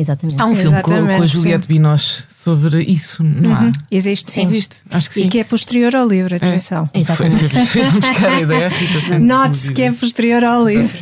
Exatamente. 0.00 0.40
Há 0.40 0.46
um 0.46 0.54
filme 0.54 0.80
com, 0.82 0.92
Exatamente, 0.92 1.16
com 1.16 1.22
a 1.22 1.26
Juliette 1.26 1.68
Binoche 1.68 2.24
sobre 2.28 2.82
isso, 2.82 3.22
não 3.22 3.54
há? 3.54 3.60
Uhum. 3.62 3.72
Existe 3.90 4.30
sim. 4.30 4.42
Existe, 4.42 4.80
acho 4.90 5.08
que 5.08 5.14
sim. 5.14 5.24
E 5.24 5.28
que 5.28 5.38
é 5.40 5.44
posterior 5.44 5.94
ao 5.96 6.06
livro, 6.06 6.36
atenção. 6.36 6.88
Exatamente. 6.94 7.48
Foi- 7.48 7.66
Fez 7.66 7.90
buscar 7.92 8.28
a 8.28 8.40
ideia. 8.40 8.68
Rita, 8.68 9.00
sem 9.00 9.18
Note-se 9.18 9.72
que 9.72 9.82
é 9.82 9.92
posterior 9.92 10.44
ao 10.44 10.64
livro. 10.64 10.98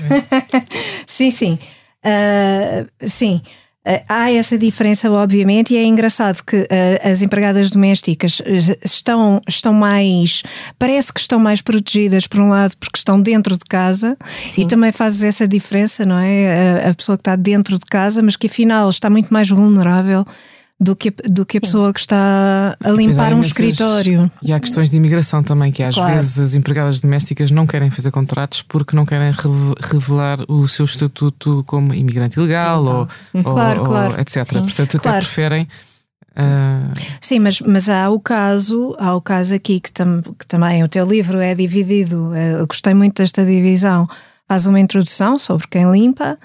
sim, 1.06 1.30
sim. 1.30 1.58
Ah, 2.02 2.86
sim. 3.06 3.42
Ah, 3.86 4.02
há 4.08 4.32
essa 4.32 4.58
diferença, 4.58 5.08
obviamente, 5.10 5.72
e 5.72 5.76
é 5.76 5.84
engraçado 5.84 6.42
que 6.44 6.66
ah, 6.68 7.08
as 7.08 7.22
empregadas 7.22 7.70
domésticas 7.70 8.42
ah, 8.44 8.76
estão, 8.84 9.40
estão 9.48 9.72
mais. 9.72 10.42
Parece 10.78 11.12
que 11.12 11.20
estão 11.20 11.38
mais 11.38 11.62
protegidas, 11.62 12.26
por 12.26 12.40
um 12.40 12.48
lado, 12.48 12.76
porque 12.78 12.98
estão 12.98 13.20
dentro 13.20 13.56
de 13.56 13.64
casa, 13.64 14.16
Sim. 14.42 14.62
e 14.62 14.66
também 14.66 14.90
fazes 14.90 15.22
essa 15.22 15.46
diferença, 15.46 16.04
não 16.04 16.18
é? 16.18 16.84
A, 16.84 16.90
a 16.90 16.94
pessoa 16.94 17.16
que 17.16 17.20
está 17.20 17.36
dentro 17.36 17.78
de 17.78 17.84
casa, 17.86 18.20
mas 18.22 18.34
que 18.34 18.48
afinal 18.48 18.90
está 18.90 19.08
muito 19.08 19.32
mais 19.32 19.48
vulnerável 19.48 20.26
do 20.78 20.94
que, 20.94 21.08
a- 21.08 21.28
do 21.28 21.46
que 21.46 21.56
a 21.56 21.60
pessoa 21.60 21.92
que 21.92 22.00
está 22.00 22.76
a 22.78 22.88
há 22.88 22.92
limpar 22.92 23.32
um 23.32 23.40
escritório. 23.40 24.30
E 24.42 24.52
há 24.52 24.60
questões 24.60 24.90
de 24.90 24.96
imigração 24.98 25.42
também, 25.42 25.72
que 25.72 25.82
às 25.82 25.94
Claro. 25.94 26.14
vezes 26.16 26.38
as 26.38 26.54
empregadas 26.54 27.00
domésticas 27.00 27.50
não 27.50 27.66
querem 27.66 27.90
fazer 27.90 28.10
contratos 28.10 28.60
porque 28.62 28.94
não 28.94 29.06
querem 29.06 29.30
reve- 29.32 29.74
revelar 29.80 30.38
o 30.48 30.68
seu 30.68 30.84
estatuto 30.84 31.64
como 31.66 31.94
imigrante 31.94 32.38
ilegal 32.38 32.84
ou, 32.84 33.08
ou- 33.34 33.42
Claro, 33.42 33.80
ou 33.80 33.86
claro. 33.86 34.20
etc. 34.20 34.44
Sim. 34.44 34.62
Portanto, 34.62 34.96
até 34.98 35.12
preferem. 35.16 35.66
ah, 36.36 36.90
Sim, 37.22 37.38
mas, 37.38 37.60
mas 37.62 37.88
há 37.88 38.10
o 38.10 38.20
caso, 38.20 38.94
há 38.98 39.14
o 39.14 39.20
caso 39.22 39.54
aqui 39.54 39.80
que, 39.80 39.90
tam, 39.90 40.20
que 40.38 40.46
também 40.46 40.84
o 40.84 40.88
teu 40.88 41.06
livro 41.06 41.38
é 41.38 41.54
dividido. 41.54 42.34
eh, 42.34 42.52
Eu 42.60 42.66
gostei 42.66 42.92
muito 42.92 43.22
desta 43.22 43.44
divisão. 43.46 44.06
Faz 44.48 44.64
uma 44.64 44.78
introdução 44.78 45.38
sobre 45.40 45.66
quem 45.66 45.90
limpa, 45.90 46.38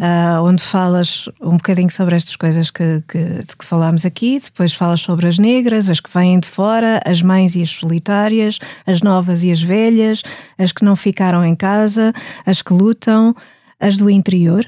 ah, 0.00 0.40
onde 0.42 0.62
falas 0.62 1.28
um 1.40 1.56
bocadinho 1.56 1.90
sobre 1.90 2.14
estas 2.14 2.36
coisas 2.36 2.70
que, 2.70 3.02
que, 3.08 3.18
de 3.18 3.56
que 3.58 3.64
falámos 3.64 4.06
aqui, 4.06 4.38
depois 4.38 4.72
falas 4.72 5.00
sobre 5.00 5.26
as 5.26 5.38
negras, 5.38 5.90
as 5.90 5.98
que 5.98 6.08
vêm 6.12 6.38
de 6.38 6.46
fora, 6.46 7.00
as 7.04 7.20
mães 7.20 7.56
e 7.56 7.62
as 7.62 7.70
solitárias, 7.70 8.60
as 8.86 9.02
novas 9.02 9.42
e 9.42 9.50
as 9.50 9.60
velhas, 9.60 10.22
as 10.56 10.70
que 10.70 10.84
não 10.84 10.94
ficaram 10.94 11.44
em 11.44 11.56
casa, 11.56 12.12
as 12.46 12.62
que 12.62 12.72
lutam, 12.72 13.34
as 13.80 13.96
do 13.96 14.08
interior. 14.08 14.64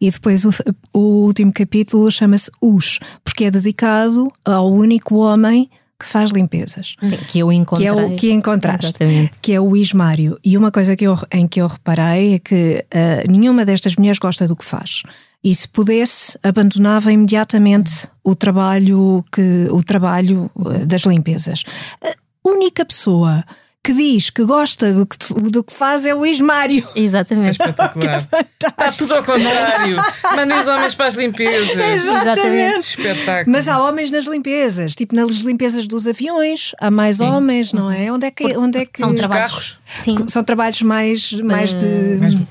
E 0.00 0.10
depois 0.10 0.44
o, 0.44 0.50
o 0.92 1.24
último 1.24 1.52
capítulo 1.52 2.10
chama-se 2.10 2.50
Os, 2.60 2.98
porque 3.22 3.44
é 3.44 3.50
dedicado 3.52 4.26
ao 4.44 4.68
único 4.68 5.14
homem 5.14 5.70
que 6.02 6.08
faz 6.08 6.30
limpezas, 6.30 6.96
Que 7.28 7.38
eu 7.38 7.52
encontrei. 7.52 7.88
que 7.88 7.98
é 7.98 8.04
o 8.04 8.16
que 8.16 8.32
encontraste, 8.32 8.86
Exatamente. 8.86 9.32
que 9.40 9.52
é 9.52 9.60
o 9.60 9.76
Ismário. 9.76 10.38
E 10.44 10.56
uma 10.58 10.70
coisa 10.72 10.96
que 10.96 11.04
eu, 11.04 11.16
em 11.32 11.46
que 11.46 11.60
eu 11.60 11.68
reparei 11.68 12.34
é 12.34 12.38
que 12.38 12.84
ah, 12.92 13.22
nenhuma 13.28 13.64
destas 13.64 13.96
mulheres 13.96 14.18
gosta 14.18 14.46
do 14.48 14.56
que 14.56 14.64
faz. 14.64 15.02
E 15.44 15.54
se 15.54 15.68
pudesse, 15.68 16.38
abandonava 16.42 17.12
imediatamente 17.12 18.08
o 18.22 18.34
trabalho, 18.34 19.24
que, 19.32 19.68
o 19.70 19.82
trabalho 19.82 20.50
ah, 20.58 20.84
das 20.84 21.02
limpezas. 21.02 21.62
A 22.04 22.48
única 22.48 22.84
pessoa 22.84 23.44
que 23.84 23.92
diz 23.92 24.30
que 24.30 24.44
gosta 24.44 24.92
do 24.92 25.04
que, 25.04 25.16
do 25.50 25.64
que 25.64 25.72
faz 25.72 26.06
é 26.06 26.14
o 26.14 26.24
Ismário. 26.24 26.78
isso 26.78 26.92
é 26.96 27.00
Exatamente. 27.00 27.50
espetacular. 27.50 28.28
Está 28.62 28.92
tudo 28.92 29.14
ao 29.14 29.24
contrário. 29.24 29.96
Mandem 30.36 30.56
os 30.58 30.68
homens 30.68 30.94
para 30.94 31.06
as 31.06 31.14
limpezas. 31.16 31.70
Exatamente. 31.76 32.78
Espetáculo. 32.80 33.52
Mas 33.56 33.66
há 33.68 33.82
homens 33.82 34.10
nas 34.10 34.24
limpezas, 34.24 34.94
tipo 34.94 35.14
nas 35.16 35.30
limpezas 35.38 35.86
dos 35.86 36.06
aviões, 36.06 36.72
há 36.80 36.90
mais 36.90 37.16
Sim. 37.16 37.24
homens, 37.24 37.72
não 37.72 37.90
é? 37.90 38.12
Onde 38.12 38.26
é 38.26 38.30
que, 38.30 38.56
onde 38.56 38.78
é 38.78 38.86
que 38.86 38.98
São 39.00 39.10
Os 39.10 39.16
trabalhos. 39.18 39.50
carros. 39.50 39.78
Sim. 39.96 40.16
são 40.28 40.44
trabalhos 40.44 40.80
mais, 40.82 41.32
mais 41.32 41.74
de, 41.74 41.86
Mais- 42.20 42.34
de 42.34 42.46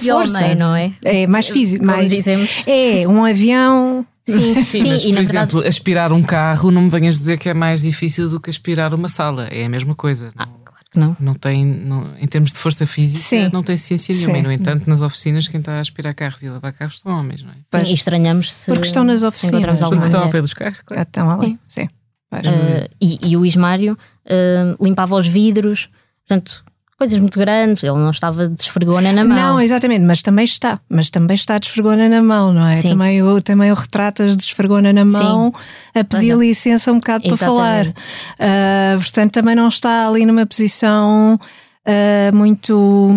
De 0.00 0.10
força, 0.10 0.38
homem, 0.44 0.54
não 0.56 0.74
é? 0.74 0.92
É 1.04 1.26
mais 1.28 1.46
físico, 1.48 1.84
Como 1.84 1.96
mais 1.96 2.10
dizemos. 2.10 2.64
É 2.66 3.06
um 3.06 3.24
avião. 3.24 4.04
Sim, 4.26 4.64
Sim, 4.64 4.88
mas 4.88 5.04
e 5.04 5.12
por 5.12 5.20
exemplo, 5.20 5.46
verdade. 5.60 5.68
aspirar 5.68 6.12
um 6.12 6.22
carro, 6.22 6.70
não 6.70 6.82
me 6.82 6.90
venhas 6.90 7.16
dizer 7.16 7.38
que 7.38 7.48
é 7.48 7.54
mais 7.54 7.82
difícil 7.82 8.28
do 8.28 8.40
que 8.40 8.50
aspirar 8.50 8.92
uma 8.94 9.08
sala. 9.08 9.46
É 9.50 9.64
a 9.64 9.68
mesma 9.68 9.94
coisa. 9.94 10.30
Ah, 10.36 10.46
Não- 10.46 10.52
claro 10.64 10.84
que 10.90 10.98
não. 10.98 11.16
Não 11.20 11.34
tem, 11.34 11.64
não- 11.64 12.12
em 12.18 12.26
termos 12.26 12.52
de 12.52 12.58
força 12.58 12.84
física, 12.86 13.22
Sim. 13.22 13.50
não 13.52 13.62
tem 13.62 13.76
ciência 13.76 14.14
nenhuma. 14.14 14.34
Sim. 14.34 14.40
E, 14.40 14.42
no 14.42 14.52
entanto, 14.52 14.88
nas 14.90 15.00
oficinas, 15.00 15.46
quem 15.48 15.60
está 15.60 15.74
a 15.78 15.80
aspirar 15.80 16.12
carros 16.14 16.42
e 16.42 16.48
a 16.48 16.52
lavar 16.52 16.72
carros 16.72 16.98
são 16.98 17.12
homens, 17.18 17.42
não 17.42 17.50
é? 17.50 17.54
Pois. 17.70 17.88
E 17.88 17.94
estranhamos 17.94 18.52
se. 18.52 18.66
Porque 18.70 18.86
estão 18.86 19.04
nas 19.04 19.22
oficinas, 19.22 19.64
Porque 19.64 20.04
estão 20.04 20.20
ao 20.20 20.30
pé 20.30 20.40
dos 20.40 20.54
carros, 20.54 20.80
claro. 20.80 21.02
Estão 21.02 21.30
ali. 21.30 21.58
Sim. 21.68 21.88
Pois. 22.28 22.42
Uh, 22.44 22.88
e, 23.00 23.18
e 23.30 23.36
o 23.36 23.46
Ismário 23.46 23.96
uh, 24.26 24.84
limpava 24.84 25.14
os 25.14 25.26
vidros, 25.28 25.88
portanto, 26.26 26.64
coisas 26.98 27.18
muito 27.18 27.38
grandes. 27.38 27.82
Ele 27.82 27.98
não 27.98 28.10
estava 28.10 28.48
de 28.48 28.60
esfregona 28.60 29.12
na 29.12 29.24
mão. 29.24 29.36
Não, 29.36 29.60
exatamente, 29.60 30.02
mas 30.02 30.22
também 30.22 30.44
está, 30.44 30.80
mas 30.88 31.10
também 31.10 31.34
está 31.34 31.58
de 31.58 31.66
esfregona 31.66 32.08
na 32.08 32.22
mão, 32.22 32.52
não 32.52 32.66
é? 32.66 32.80
Sim. 32.80 32.88
Também 32.88 33.22
o, 33.22 33.40
também 33.40 33.70
o 33.70 33.74
retratas 33.74 34.36
de 34.36 34.42
esfregona 34.42 34.92
na 34.92 35.04
mão 35.04 35.52
a 35.94 36.04
pedir 36.04 36.32
é. 36.32 36.34
licença 36.34 36.90
um 36.90 36.96
bocado 36.96 37.24
para 37.28 37.36
falar. 37.36 37.86
Exatamente. 37.86 38.02
Ah, 38.38 38.94
portanto, 38.96 39.32
também 39.32 39.54
não 39.54 39.68
está 39.68 40.08
ali 40.08 40.24
numa 40.24 40.46
posição 40.46 41.38
ah, 41.84 42.32
muito 42.34 43.10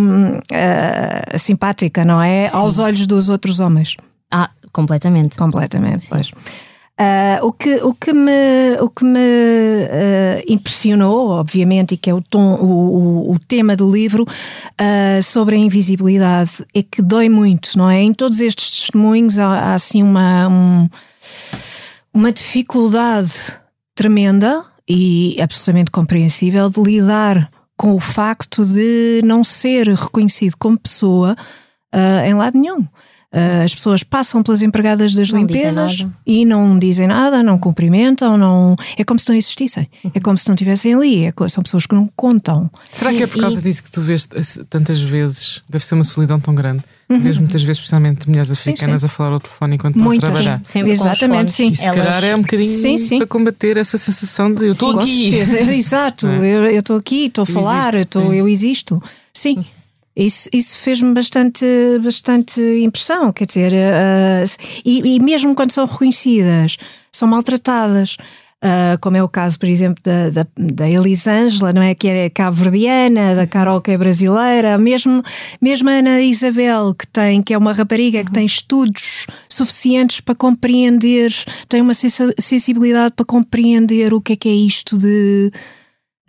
ah, 0.51 1.37
simpática, 1.37 2.03
não 2.03 2.21
é? 2.21 2.47
Aos 2.51 2.79
olhos 2.79 3.07
dos 3.07 3.29
outros 3.29 3.59
homens. 3.59 3.95
Ah, 4.31 4.49
completamente. 4.71 5.37
Completamente, 5.37 6.07
pois. 6.09 6.31
Ah, 7.01 7.39
o, 7.43 7.53
que, 7.53 7.75
o 7.77 7.93
que 7.93 8.11
me, 8.11 8.75
o 8.81 8.89
que 8.89 9.05
me 9.05 9.17
ah, 9.89 10.43
impressionou, 10.45 11.29
obviamente, 11.29 11.93
e 11.93 11.97
que 11.97 12.09
é 12.09 12.13
o, 12.13 12.21
tom, 12.21 12.55
o, 12.55 13.29
o, 13.29 13.31
o 13.33 13.39
tema 13.39 13.73
do 13.73 13.89
livro 13.89 14.25
ah, 14.77 15.21
sobre 15.23 15.55
a 15.55 15.59
invisibilidade, 15.59 16.65
é 16.73 16.83
que 16.83 17.01
dói 17.01 17.29
muito, 17.29 17.77
não 17.77 17.89
é? 17.89 18.01
Em 18.01 18.13
todos 18.13 18.41
estes 18.41 18.81
testemunhos 18.81 19.39
há, 19.39 19.47
há 19.47 19.73
assim 19.75 20.03
uma, 20.03 20.49
um- 20.49 20.89
uma 22.13 22.33
dificuldade 22.33 23.31
tremenda 23.95 24.65
e 24.87 25.37
absolutamente 25.41 25.91
compreensível 25.91 26.69
de 26.69 26.81
lidar 26.81 27.49
com 27.77 27.93
o 27.93 27.99
facto 28.01 28.65
de 28.65 29.21
não 29.23 29.41
ser 29.41 29.87
reconhecido 29.87 30.55
como 30.59 30.77
pessoa 30.77 31.33
em 32.25 32.33
lado 32.33 32.57
nenhum. 32.59 32.85
Ah, 33.31 33.61
as 33.63 33.75
pessoas 33.75 34.01
passam 34.01 34.41
pelas 34.41 34.63
empregadas 34.63 35.13
das 35.13 35.29
Não 35.29 35.41
limpezas 35.41 36.03
e 36.25 36.43
não 36.45 36.79
dizem 36.79 37.05
nada, 37.07 37.43
não 37.43 37.59
cumprimentam, 37.59 38.35
não... 38.37 38.75
é 38.97 39.03
como 39.03 39.19
se 39.19 39.29
não 39.29 39.35
existissem, 39.35 39.87
Uhum. 40.03 40.11
é 40.15 40.19
como 40.19 40.35
se 40.35 40.47
não 40.47 40.55
estivessem 40.55 40.95
ali, 40.95 41.25
é 41.25 41.31
co- 41.31 41.47
são 41.47 41.61
pessoas 41.63 41.85
que 41.85 41.93
não 41.93 42.09
contam. 42.15 42.71
Será 42.91 43.13
que 43.13 43.21
é 43.21 43.27
por 43.27 43.37
E- 43.37 43.41
causa 43.41 43.61
disso 43.61 43.83
que 43.83 43.91
tu 43.91 44.01
vês 44.01 44.27
eh, 44.33 44.63
tantas 44.67 44.99
vezes? 44.99 45.61
Deve 45.69 45.85
ser 45.85 45.93
uma 45.93 46.03
solidão 46.03 46.39
tão 46.39 46.55
grande. 46.55 46.83
Vês 47.07 47.37
muitas 47.39 47.61
vezes, 47.63 47.77
especialmente 47.77 48.27
mulheres 48.29 48.47
Sim, 48.49 48.71
africanas, 48.71 49.01
sim. 49.01 49.05
a 49.05 49.09
falar 49.09 49.31
ao 49.33 49.39
telefone 49.39 49.75
enquanto 49.75 49.95
estão 49.97 50.11
a 50.11 50.17
trabalhar. 50.19 50.61
Os 50.63 50.75
Exatamente, 50.75 51.51
sim. 51.51 51.69
E 51.69 51.75
se 51.75 51.83
Elas- 51.83 51.95
calhar 51.97 52.23
é 52.23 52.35
um 52.35 52.41
bocadinho 52.41 52.69
Sim, 52.69 52.97
sim. 52.97 53.17
para 53.19 53.27
combater 53.27 53.77
essa 53.77 53.97
sensação 53.97 54.51
de 54.53 54.65
eu 54.65 54.69
estou 54.71 54.99
aqui. 54.99 55.29
certeza, 55.29 55.59
exato, 55.73 56.25
é? 56.29 56.37
eu 56.37 56.65
eu 56.65 56.79
estou 56.79 56.97
aqui, 56.97 57.25
estou 57.25 57.43
a 57.43 57.49
Eu 57.49 57.53
falar, 57.53 57.93
eu, 57.93 57.99
existo, 57.99 58.07
estou- 58.19 58.31
sim. 58.31 58.37
eu 58.37 58.47
existo. 58.47 59.03
Sim. 59.33 59.65
Isso, 60.19 60.49
isso 60.51 60.77
fez-me 60.79 61.13
bastante, 61.13 61.65
bastante 62.03 62.59
impressão, 62.83 63.31
quer 63.31 63.45
dizer, 63.45 63.71
eh, 63.73 64.43
e, 64.83 65.15
e 65.15 65.19
mesmo 65.21 65.55
quando 65.55 65.71
são 65.71 65.85
reconhecidas, 65.85 66.75
são 67.11 67.27
maltratadas. 67.27 68.17
Ah, 68.61 68.97
como 68.99 69.15
é 69.15 69.23
o 69.23 69.29
caso, 69.29 69.57
por 69.57 69.69
exemplo, 69.69 70.03
da, 70.03 70.29
da, 70.29 70.47
da 70.57 70.89
Elisângela, 70.89 71.71
não 71.71 71.81
é? 71.81 71.95
Que 71.95 72.09
é 72.09 72.29
cabo-verdiana, 72.29 73.33
da 73.33 73.47
Carol, 73.47 73.79
que 73.79 73.91
é 73.91 73.97
brasileira, 73.97 74.77
mesmo, 74.77 75.23
mesmo 75.61 75.89
a 75.89 75.93
Ana 75.93 76.19
Isabel, 76.19 76.93
que, 76.93 77.07
tem, 77.07 77.41
que 77.41 77.53
é 77.53 77.57
uma 77.57 77.71
rapariga 77.71 78.21
que 78.21 78.31
tem 78.33 78.45
estudos 78.45 79.25
suficientes 79.47 80.19
para 80.19 80.35
compreender, 80.35 81.33
tem 81.69 81.79
uma 81.81 81.93
sensibilidade 81.93 83.13
para 83.15 83.25
compreender 83.25 84.13
o 84.13 84.19
que 84.19 84.33
é 84.33 84.35
que 84.35 84.49
é 84.49 84.53
isto 84.53 84.97
de, 84.97 85.51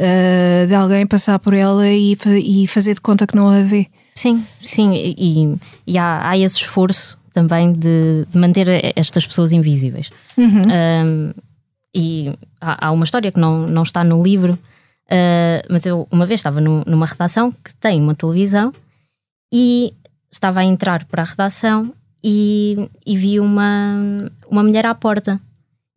ah, 0.01 0.67
de 0.67 0.75
alguém 0.75 1.07
passar 1.07 1.39
por 1.39 1.53
ela 1.55 1.87
e, 1.89 2.17
e 2.43 2.67
fazer 2.67 2.95
de 2.95 3.01
conta 3.01 3.27
que 3.27 3.37
não 3.37 3.49
a 3.49 3.63
vê. 3.63 3.87
Sim, 4.15 4.45
sim, 4.63 4.93
e, 4.95 5.57
e 5.87 5.99
há, 5.99 6.29
há 6.31 6.37
esse 6.39 6.57
esforço 6.57 7.19
também 7.33 7.73
de, 7.73 8.27
de 8.29 8.37
manter 8.39 8.67
estas 8.97 9.27
pessoas 9.27 9.53
invisíveis. 9.53 10.11
Um, 10.37 11.33
e 11.95 12.33
há, 12.61 12.87
há 12.89 12.91
uma 12.93 13.05
história 13.05 13.31
que 13.31 13.39
não, 13.39 13.67
não 13.67 13.83
está 13.83 14.03
no 14.03 14.23
livro, 14.23 14.55
uh, 14.55 15.67
mas 15.71 15.87
eu 15.87 16.07
uma 16.11 16.27
vez 16.27 16.41
estava 16.41 16.61
nu- 16.61 16.83
numa 16.87 17.07
redação 17.07 17.53
que 17.53 17.75
tem 17.77 18.01
uma 18.01 18.15
televisão 18.15 18.73
e 19.53 19.93
estava 20.31 20.61
a 20.61 20.65
entrar 20.65 21.05
para 21.05 21.23
a 21.23 21.27
redação 21.27 21.93
e, 22.23 22.89
e 23.07 23.17
vi 23.17 23.41
uma, 23.41 23.97
uma 24.49 24.63
mulher 24.63 24.87
à 24.87 24.95
porta 24.95 25.41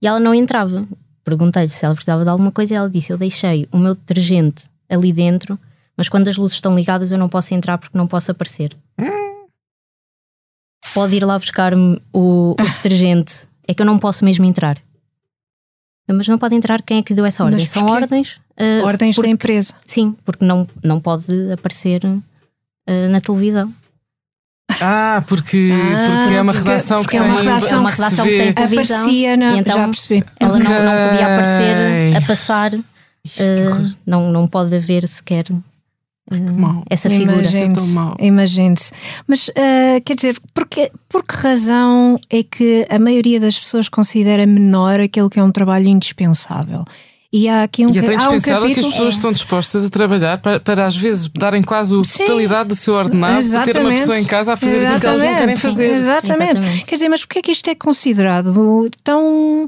e 0.01 0.07
ela 0.07 0.19
não 0.19 0.33
entrava. 0.33 0.87
Perguntei-lhe 1.23 1.69
se 1.69 1.85
ela 1.85 1.95
precisava 1.95 2.23
de 2.23 2.29
alguma 2.29 2.51
coisa 2.51 2.73
e 2.73 2.77
ela 2.77 2.89
disse: 2.89 3.11
Eu 3.11 3.17
deixei 3.17 3.67
o 3.71 3.77
meu 3.77 3.95
detergente 3.95 4.65
ali 4.89 5.11
dentro, 5.13 5.57
mas 5.95 6.09
quando 6.09 6.27
as 6.27 6.35
luzes 6.37 6.55
estão 6.57 6.75
ligadas 6.75 7.11
eu 7.11 7.17
não 7.17 7.29
posso 7.29 7.53
entrar 7.53 7.77
porque 7.77 7.97
não 7.97 8.07
posso 8.07 8.31
aparecer. 8.31 8.75
Pode 10.93 11.15
ir 11.15 11.23
lá 11.25 11.39
buscar-me 11.39 11.99
o, 12.11 12.51
o 12.51 12.63
detergente. 12.63 13.47
É 13.67 13.73
que 13.73 13.81
eu 13.81 13.85
não 13.85 13.97
posso 13.97 14.23
mesmo 14.23 14.45
entrar. 14.45 14.77
Mas 16.07 16.27
não 16.27 16.37
pode 16.37 16.53
entrar 16.53 16.81
quem 16.81 16.97
é 16.99 17.03
que 17.03 17.13
deu 17.13 17.25
essa 17.25 17.43
ordem? 17.45 17.65
São 17.65 17.87
ordens. 17.87 18.39
ah, 18.57 18.85
Ordens 18.85 19.15
porque- 19.15 19.27
da 19.27 19.31
empresa. 19.33 19.73
Sim, 19.85 20.15
porque 20.25 20.43
não, 20.45 20.67
não 20.83 20.99
pode 20.99 21.51
aparecer 21.51 22.01
ah, 22.05 23.07
na 23.09 23.19
televisão. 23.21 23.73
Ah, 24.81 25.23
porque, 25.27 25.71
ah, 25.71 26.21
porque 26.21 26.35
é 26.35 26.41
uma 26.41 26.53
porque, 26.53 26.69
redação 26.69 27.01
porque 27.01 27.17
que 27.17 27.23
é 27.23 27.25
uma 27.25 27.35
tem, 27.35 27.45
redação, 27.45 27.77
é 27.77 27.81
uma 27.81 27.89
redação 27.89 28.25
que, 28.25 28.31
que 28.31 28.37
tem 28.37 28.53
televisão. 28.53 28.97
Aparecia 28.97 29.37
na, 29.37 29.57
então 29.57 29.77
já 29.77 29.85
percebi. 29.85 30.23
Ela 30.39 30.57
okay. 30.57 30.69
não, 30.69 30.83
não 30.83 31.09
podia 31.09 31.25
aparecer 31.25 32.15
a 32.15 32.21
passar. 32.21 32.73
Uh, 32.75 33.95
não, 34.05 34.31
não 34.31 34.47
pode 34.47 34.75
haver 34.75 35.07
sequer 35.07 35.45
uh, 35.49 36.83
essa 36.89 37.09
figura. 37.09 37.47
Imagine-se. 38.19 38.91
Mas, 39.27 39.47
uh, 39.47 40.01
quer 40.03 40.15
dizer, 40.15 40.37
porque, 40.53 40.91
por 41.07 41.23
que 41.23 41.35
razão 41.35 42.19
é 42.29 42.43
que 42.43 42.85
a 42.89 42.99
maioria 42.99 43.39
das 43.39 43.57
pessoas 43.57 43.87
considera 43.87 44.45
menor 44.45 44.99
aquilo 44.99 45.29
que 45.29 45.39
é 45.39 45.43
um 45.43 45.51
trabalho 45.51 45.87
indispensável? 45.87 46.83
E 47.33 47.49
há 47.49 47.63
aqui 47.63 47.83
um, 47.83 47.89
e 47.91 47.97
é 47.97 48.01
tão 48.03 48.13
indispensável 48.13 48.69
um 48.69 48.73
que 48.75 48.79
as 48.79 48.85
pessoas 48.85 49.15
é. 49.15 49.17
estão 49.17 49.31
dispostas 49.31 49.83
a 49.83 49.89
trabalhar 49.89 50.37
para, 50.37 50.59
para 50.59 50.85
às 50.85 50.95
vezes 50.95 51.27
darem 51.29 51.63
quase 51.63 51.91
a 51.91 52.01
totalidade 52.03 52.69
do 52.69 52.75
seu 52.75 52.93
ordenado 52.93 53.49
para 53.49 53.63
ter 53.63 53.81
uma 53.81 53.89
pessoa 53.89 54.19
em 54.19 54.25
casa 54.25 54.53
a 54.53 54.57
fazer 54.57 54.85
aquilo 54.85 54.99
que 54.99 55.07
elas 55.07 55.23
não 55.23 55.35
querem 55.35 55.57
fazer. 55.57 55.91
Exatamente. 55.95 56.51
Exatamente. 56.51 56.85
Quer 56.85 56.93
dizer, 56.93 57.09
mas 57.09 57.21
porquê 57.25 57.39
é 57.39 57.41
que 57.41 57.51
isto 57.51 57.67
é 57.67 57.73
considerado 57.73 58.87
tão. 59.03 59.67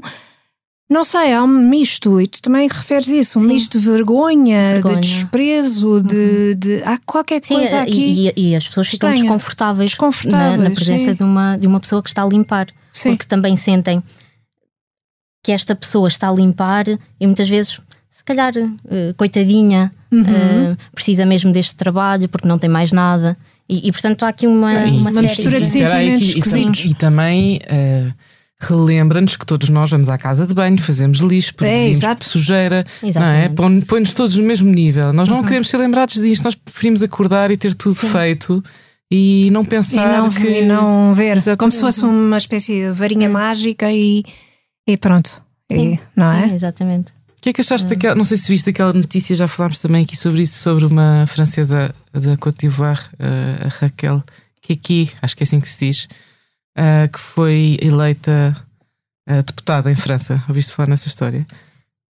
Não 0.88 1.02
sei, 1.02 1.32
há 1.32 1.42
um 1.42 1.48
misto, 1.48 2.20
e 2.20 2.28
tu 2.28 2.40
também 2.40 2.68
referes 2.68 3.08
isso, 3.08 3.40
um 3.40 3.42
Sim. 3.42 3.48
misto 3.48 3.80
de 3.80 3.84
vergonha, 3.84 4.74
vergonha. 4.74 5.00
de 5.00 5.08
desprezo, 5.08 5.94
uhum. 5.94 6.02
de, 6.02 6.54
de, 6.54 6.82
Há 6.84 6.96
qualquer 7.04 7.42
Sim, 7.42 7.54
coisa 7.54 7.80
aqui. 7.82 8.32
E, 8.36 8.50
e, 8.50 8.54
as 8.54 8.68
pessoas 8.68 8.86
ficam 8.86 9.12
desconfortáveis, 9.12 9.90
desconfortáveis 9.90 10.58
na, 10.58 10.68
na 10.68 10.70
presença 10.70 11.12
de 11.12 11.24
uma, 11.24 11.56
de 11.56 11.66
uma 11.66 11.80
pessoa 11.80 12.00
que 12.00 12.08
está 12.08 12.22
a 12.22 12.28
limpar. 12.28 12.68
Sim. 12.92 13.10
Porque 13.10 13.26
também 13.26 13.56
sentem 13.56 14.00
que 15.46 15.52
esta 15.52 15.76
pessoa 15.76 16.08
está 16.08 16.28
a 16.28 16.32
limpar 16.32 16.86
e 16.88 17.24
muitas 17.24 17.48
vezes, 17.48 17.78
se 18.10 18.24
calhar, 18.24 18.52
uh, 18.56 19.14
coitadinha, 19.16 19.92
uhum. 20.10 20.22
uh, 20.72 20.76
precisa 20.92 21.24
mesmo 21.24 21.52
deste 21.52 21.76
trabalho 21.76 22.28
porque 22.28 22.48
não 22.48 22.58
tem 22.58 22.68
mais 22.68 22.90
nada. 22.90 23.36
E, 23.68 23.86
e 23.86 23.92
portanto 23.92 24.24
há 24.24 24.28
aqui 24.28 24.44
uma, 24.44 24.74
e, 24.74 24.90
uma, 24.90 25.08
uma 25.08 25.22
mistura 25.22 25.60
de 25.60 25.68
sentimentos 25.68 26.84
e, 26.84 26.88
e, 26.88 26.94
também. 26.94 27.60
Uh, 27.70 28.12
relembra-nos 28.58 29.36
que 29.36 29.44
todos 29.44 29.68
nós 29.68 29.90
vamos 29.90 30.08
à 30.08 30.16
casa 30.16 30.46
de 30.46 30.54
banho, 30.54 30.78
fazemos 30.78 31.18
lixo, 31.18 31.54
produzimos 31.54 32.02
é, 32.02 32.16
sujeira, 32.22 32.86
não 33.14 33.22
é? 33.22 33.50
Põe-nos 33.86 34.14
todos 34.14 34.34
no 34.34 34.44
mesmo 34.44 34.72
nível. 34.72 35.12
Nós 35.12 35.28
não 35.28 35.36
uhum. 35.36 35.44
queremos 35.44 35.68
ser 35.68 35.76
lembrados 35.76 36.14
disto, 36.14 36.42
nós 36.42 36.54
preferimos 36.54 37.02
acordar 37.02 37.50
e 37.50 37.58
ter 37.58 37.74
tudo 37.74 37.94
Sim. 37.94 38.08
feito 38.08 38.64
e 39.10 39.50
não 39.52 39.62
pensar 39.62 40.20
e 40.20 40.22
não, 40.22 40.30
que. 40.30 40.48
E 40.48 40.64
não 40.64 41.12
ver, 41.12 41.36
Exatamente. 41.36 41.58
como 41.58 41.70
se 41.70 41.80
fosse 41.82 42.02
uma 42.02 42.38
espécie 42.38 42.86
de 42.86 42.92
varinha 42.92 43.26
é. 43.26 43.28
mágica 43.28 43.92
e, 43.92 44.24
e 44.86 44.96
pronto. 44.96 45.42
E, 45.70 45.98
não 46.14 46.32
é? 46.32 46.50
é? 46.50 46.54
Exatamente. 46.54 47.12
O 47.38 47.42
que 47.42 47.50
é 47.50 47.52
que 47.52 47.60
achaste 47.60 47.88
daquela? 47.88 48.14
Não 48.14 48.24
sei 48.24 48.36
se 48.36 48.48
viste 48.48 48.70
aquela 48.70 48.92
notícia, 48.92 49.36
já 49.36 49.46
falámos 49.46 49.78
também 49.78 50.04
aqui 50.04 50.16
sobre 50.16 50.42
isso, 50.42 50.58
sobre 50.58 50.84
uma 50.84 51.26
francesa 51.26 51.94
da 52.12 52.36
Côte 52.36 52.58
d'Ivoire, 52.60 53.00
a 53.64 53.68
Raquel, 53.68 54.22
que 54.60 54.72
aqui, 54.72 55.10
acho 55.22 55.36
que 55.36 55.42
é 55.42 55.44
assim 55.44 55.60
que 55.60 55.68
se 55.68 55.78
diz, 55.78 56.08
uh, 56.76 57.08
que 57.12 57.20
foi 57.20 57.78
eleita 57.80 58.56
uh, 59.28 59.42
deputada 59.42 59.90
em 59.92 59.94
França. 59.94 60.42
Ouviste 60.48 60.72
falar 60.72 60.88
nessa 60.88 61.08
história? 61.08 61.46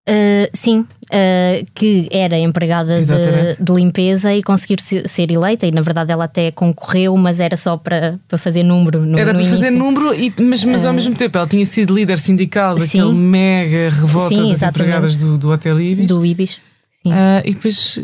Uh, 0.07 0.51
sim, 0.53 0.81
uh, 0.81 1.67
que 1.75 2.07
era 2.11 2.39
empregada 2.39 3.01
de, 3.01 3.57
de, 3.59 3.73
limpeza 3.73 4.35
e 4.35 4.43
conseguir 4.43 4.79
ser 4.81 5.31
eleita, 5.31 5.67
e 5.67 5.71
na 5.71 5.81
verdade 5.81 6.13
ela 6.13 6.25
até 6.25 6.51
concorreu, 6.51 7.17
mas 7.17 7.41
era 7.41 7.57
só 7.57 7.79
para, 7.79 8.21
para 8.29 8.37
fazer 8.37 8.63
número. 8.63 9.01
No, 9.01 9.19
era 9.19 9.33
no 9.33 9.41
para 9.41 9.49
fazer 9.49 9.71
número, 9.71 10.15
e, 10.15 10.31
mas, 10.43 10.63
mas 10.63 10.85
uh, 10.85 10.89
ao 10.89 10.93
mesmo 10.93 11.15
tempo 11.15 11.39
ela 11.39 11.47
tinha 11.47 11.65
sido 11.65 11.95
líder 11.95 12.19
sindical 12.19 12.77
daquele 12.77 13.15
mega 13.15 13.89
revolta 13.89 14.35
sim, 14.35 14.51
das 14.51 14.63
empregadas 14.63 15.17
do, 15.17 15.39
do 15.39 15.51
Hotel 15.51 15.81
Ibis. 15.81 16.07
Do 16.07 16.27
Ibis, 16.27 16.61
sim. 17.03 17.11
e 17.43 17.55
depois 17.55 17.99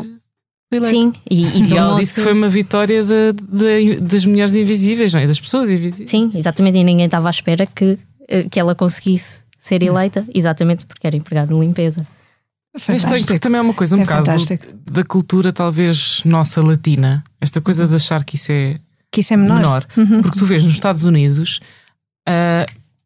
Sim, 0.83 1.11
e, 1.29 1.43
e, 1.43 1.67
e 1.67 1.77
ela 1.77 1.99
disse 1.99 2.13
que 2.13 2.21
foi 2.21 2.31
uma 2.31 2.47
vitória 2.47 3.03
de, 3.03 3.33
de, 3.33 3.99
das 3.99 4.25
mulheres 4.25 4.55
invisíveis, 4.55 5.13
não 5.13 5.19
é? 5.19 5.27
Das 5.27 5.39
pessoas 5.39 5.69
invisíveis. 5.69 6.09
Sim, 6.09 6.31
exatamente, 6.33 6.77
e 6.77 6.83
ninguém 6.83 7.05
estava 7.05 7.27
à 7.27 7.29
espera 7.29 7.65
que, 7.65 7.99
eh, 8.29 8.45
que 8.49 8.57
ela 8.57 8.73
conseguisse 8.73 9.40
ser 9.61 9.83
eleita, 9.83 10.25
exatamente 10.33 10.87
porque 10.87 11.05
era 11.05 11.15
empregada 11.15 11.53
de 11.53 11.59
limpeza. 11.59 12.05
É 12.89 12.95
estranho, 12.95 13.23
porque 13.25 13.39
também 13.39 13.59
é 13.59 13.61
uma 13.61 13.73
coisa 13.75 13.95
um 13.95 13.99
é 13.99 14.03
bocado 14.03 14.31
da 14.89 15.03
cultura, 15.03 15.53
talvez 15.53 16.21
nossa 16.25 16.65
latina, 16.65 17.23
esta 17.39 17.61
coisa 17.61 17.87
de 17.87 17.93
achar 17.95 18.25
que 18.25 18.37
isso 18.37 18.51
é, 18.51 18.79
que 19.11 19.19
isso 19.19 19.33
é 19.33 19.37
menor. 19.37 19.57
menor. 19.57 19.87
Uhum. 19.95 20.21
Porque 20.23 20.39
tu 20.39 20.45
vês 20.45 20.63
nos 20.63 20.73
Estados 20.73 21.03
Unidos. 21.03 21.59
Uh, 22.27 22.65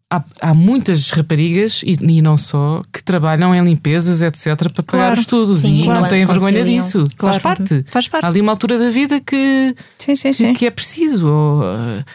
há, 0.10 0.24
há 0.39 0.54
muitas 0.54 1.10
raparigas, 1.10 1.82
e, 1.84 1.98
e, 2.00 2.22
não 2.22 2.38
só, 2.38 2.82
que 2.94 3.04
trabalham 3.04 3.54
em 3.54 3.62
limpezas, 3.62 4.22
etc., 4.22 4.56
para 4.56 4.84
pagar 4.84 4.86
claro. 4.86 5.13
os 5.13 5.20
estudos 5.20 5.58
sim, 5.60 5.82
e 5.82 5.84
claro. 5.84 6.02
não 6.02 6.08
têm 6.08 6.26
vergonha 6.26 6.63
disso. 6.63 7.06
Claro. 7.18 7.41
Faz, 7.41 7.58
parte. 7.58 7.86
Faz 7.88 8.08
parte. 8.08 8.24
Há 8.24 8.30
ali 8.30 8.39
uma 8.39 8.54
altura 8.54 8.80
da 8.80 8.89
vida 8.89 9.20
que, 9.20 9.76
sim, 9.98 10.15
sim, 10.15 10.32
sim. 10.32 10.54
que 10.54 10.65
é 10.65 10.72
preciso. 10.72 11.30
Ou, 11.30 11.62
uh, 11.63 12.06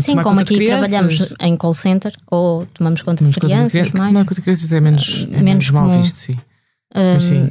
Sim, 0.00 0.16
como 0.22 0.40
aqui 0.40 0.66
trabalhamos 0.66 1.34
em 1.40 1.56
call 1.56 1.72
center 1.72 2.12
ou 2.30 2.66
tomamos 2.66 3.00
conta 3.00 3.18
tomamos 3.18 3.34
de 3.34 3.40
crianças, 3.40 3.72
conta 3.72 3.90
de, 3.90 3.98
mais. 3.98 4.12
Tomar 4.12 4.24
conta 4.24 4.34
de 4.34 4.42
crianças 4.42 4.72
é 4.72 4.80
menos, 4.80 5.28
é 5.32 5.42
menos, 5.42 5.70
mal 5.70 5.88
visto, 5.88 6.16
sim. 6.16 6.38
Um, 6.94 7.12
mas, 7.14 7.22
sim. 7.22 7.50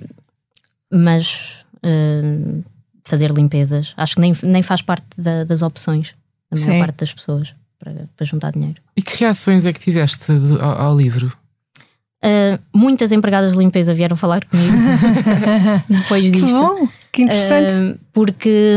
mas 0.94 1.66
uh, 1.78 2.64
fazer 3.04 3.32
limpezas, 3.32 3.94
acho 3.98 4.14
que 4.16 4.22
nem, 4.22 4.36
nem 4.44 4.62
faz 4.62 4.84
parte 4.84 5.08
da, 5.18 5.44
das 5.44 5.64
opções 5.64 6.14
da 6.52 6.60
maior 6.68 6.86
parte 6.86 6.98
das 6.98 7.14
pessoas 7.14 7.56
para, 7.80 8.08
para 8.16 8.26
juntar 8.28 8.52
dinheiro. 8.52 8.80
E 8.96 9.02
que 9.02 9.18
reações 9.18 9.66
é 9.66 9.74
que 9.74 9.80
tiveste 9.80 10.26
ao, 10.62 10.82
ao 10.82 10.98
livro? 10.98 11.34
Uh, 12.24 12.60
muitas 12.76 13.12
empregadas 13.12 13.54
de 13.54 13.58
limpeza 13.58 13.94
vieram 13.94 14.16
falar 14.16 14.46
comigo 14.46 14.76
depois 15.90 16.32
disto. 16.32 16.46
Que 16.46 16.54
bom, 16.54 16.88
que 17.12 17.22
interessante. 17.24 17.74
Uh, 17.74 18.00
porque, 18.12 18.76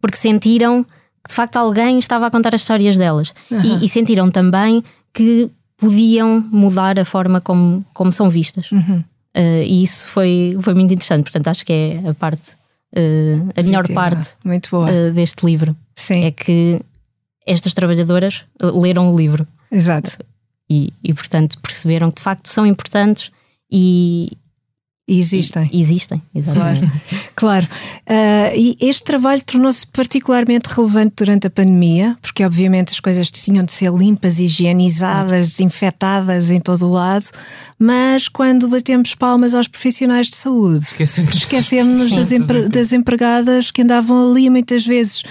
porque 0.00 0.16
sentiram 0.16 0.84
que 1.28 1.32
de 1.32 1.34
facto 1.34 1.56
alguém 1.56 1.98
estava 1.98 2.26
a 2.26 2.30
contar 2.30 2.54
as 2.54 2.62
histórias 2.62 2.96
delas 2.96 3.34
uhum. 3.50 3.60
e, 3.60 3.84
e, 3.84 3.88
sentiram 3.88 4.30
também 4.30 4.82
que 5.12 5.50
podiam 5.76 6.40
mudar 6.50 6.98
a 6.98 7.04
forma 7.04 7.40
como, 7.40 7.84
como 7.92 8.10
são 8.10 8.30
vistas. 8.30 8.72
Uhum. 8.72 9.04
Uh, 9.36 9.62
e 9.64 9.84
isso 9.84 10.06
foi, 10.06 10.56
foi 10.60 10.72
muito 10.72 10.92
interessante. 10.92 11.24
Portanto, 11.24 11.48
acho 11.48 11.66
que 11.66 11.72
é 11.72 12.08
a 12.08 12.14
parte, 12.14 12.56
a 13.54 13.62
melhor 13.62 13.86
parte 13.92 14.30
deste 15.14 15.44
livro. 15.44 15.76
Sim. 15.94 16.24
É 16.24 16.30
que 16.30 16.80
estas 17.46 17.74
trabalhadoras 17.74 18.44
leram 18.60 19.12
o 19.12 19.16
livro. 19.16 19.46
Exato. 19.70 20.18
E, 20.70 20.92
e 21.04 21.14
portanto 21.14 21.58
perceberam 21.60 22.10
que 22.10 22.16
de 22.16 22.22
facto 22.22 22.48
são 22.48 22.66
importantes 22.66 23.30
e, 23.70 24.36
e 25.08 25.18
existem. 25.18 25.70
E, 25.72 25.80
existem, 25.80 26.22
exatamente. 26.34 26.80
Claro. 27.34 27.66
claro. 27.66 27.68
Uh, 28.06 28.54
e 28.54 28.76
este 28.78 29.02
trabalho 29.04 29.42
tornou-se 29.42 29.86
particularmente 29.86 30.68
relevante 30.68 31.14
durante 31.16 31.46
a 31.46 31.50
pandemia, 31.50 32.14
porque 32.20 32.44
obviamente 32.44 32.92
as 32.92 33.00
coisas 33.00 33.30
tinham 33.30 33.64
de 33.64 33.72
ser 33.72 33.90
limpas, 33.90 34.38
higienizadas, 34.38 35.52
desinfetadas 35.52 36.50
em 36.50 36.60
todo 36.60 36.86
o 36.86 36.92
lado, 36.92 37.24
mas 37.78 38.28
quando 38.28 38.68
batemos 38.68 39.14
palmas 39.14 39.54
aos 39.54 39.66
profissionais 39.66 40.26
de 40.26 40.36
saúde, 40.36 40.84
esquecemos-nos 41.34 42.12
das, 42.12 42.30
empre 42.30 42.68
das 42.68 42.92
empregadas 42.92 43.70
que 43.70 43.80
andavam 43.80 44.30
ali 44.30 44.50
muitas 44.50 44.84
vezes 44.84 45.22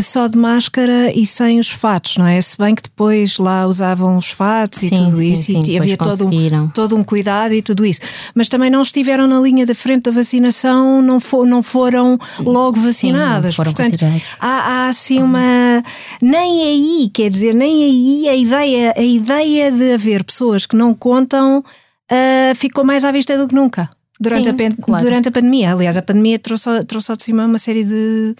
só 0.00 0.28
de 0.28 0.36
máscara 0.36 1.12
e 1.14 1.24
sem 1.24 1.58
os 1.58 1.70
fatos, 1.70 2.16
não 2.16 2.26
é? 2.26 2.40
Se 2.40 2.56
bem 2.56 2.74
que 2.74 2.82
depois 2.82 3.38
lá 3.38 3.66
usavam 3.66 4.16
os 4.16 4.30
fatos 4.30 4.80
sim, 4.80 4.86
e 4.86 4.90
tudo 4.90 5.16
sim, 5.16 5.32
isso, 5.32 5.42
sim, 5.44 5.62
e 5.66 5.78
havia 5.78 5.96
todo 5.96 6.26
um, 6.26 6.68
todo 6.68 6.96
um 6.96 7.04
cuidado 7.04 7.54
e 7.54 7.62
tudo 7.62 7.84
isso, 7.84 8.00
mas 8.34 8.48
também 8.48 8.70
não 8.70 8.82
estiveram 8.82 9.26
na 9.26 9.40
linha 9.40 9.64
da 9.64 9.74
frente 9.74 10.04
da 10.04 10.10
vacinação, 10.10 11.00
não, 11.02 11.20
for, 11.20 11.46
não 11.46 11.62
foram 11.62 12.18
logo 12.40 12.80
vacinadas. 12.80 13.54
foram 13.54 13.72
Portanto, 13.72 13.98
há, 14.40 14.48
há 14.48 14.88
assim 14.88 15.20
uma. 15.20 15.82
Nem 16.20 16.62
aí, 16.62 17.10
quer 17.12 17.30
dizer, 17.30 17.54
nem 17.54 17.84
aí 17.84 18.28
a 18.28 18.36
ideia, 18.36 18.94
a 18.96 19.02
ideia 19.02 19.70
de 19.70 19.92
haver 19.92 20.24
pessoas 20.24 20.66
que 20.66 20.76
não 20.76 20.94
contam 20.94 21.58
uh, 21.60 22.54
ficou 22.54 22.84
mais 22.84 23.04
à 23.04 23.12
vista 23.12 23.36
do 23.36 23.48
que 23.48 23.54
nunca. 23.54 23.88
Durante, 24.18 24.48
a, 24.48 24.54
claro. 24.82 25.04
durante 25.04 25.28
a 25.28 25.30
pandemia. 25.30 25.72
Aliás, 25.72 25.96
a 25.96 26.02
pandemia 26.02 26.38
trouxe, 26.38 26.84
trouxe 26.84 27.10
ao 27.10 27.16
de 27.16 27.22
cima 27.22 27.44
uma 27.44 27.58
série 27.58 27.84
de 27.84 28.34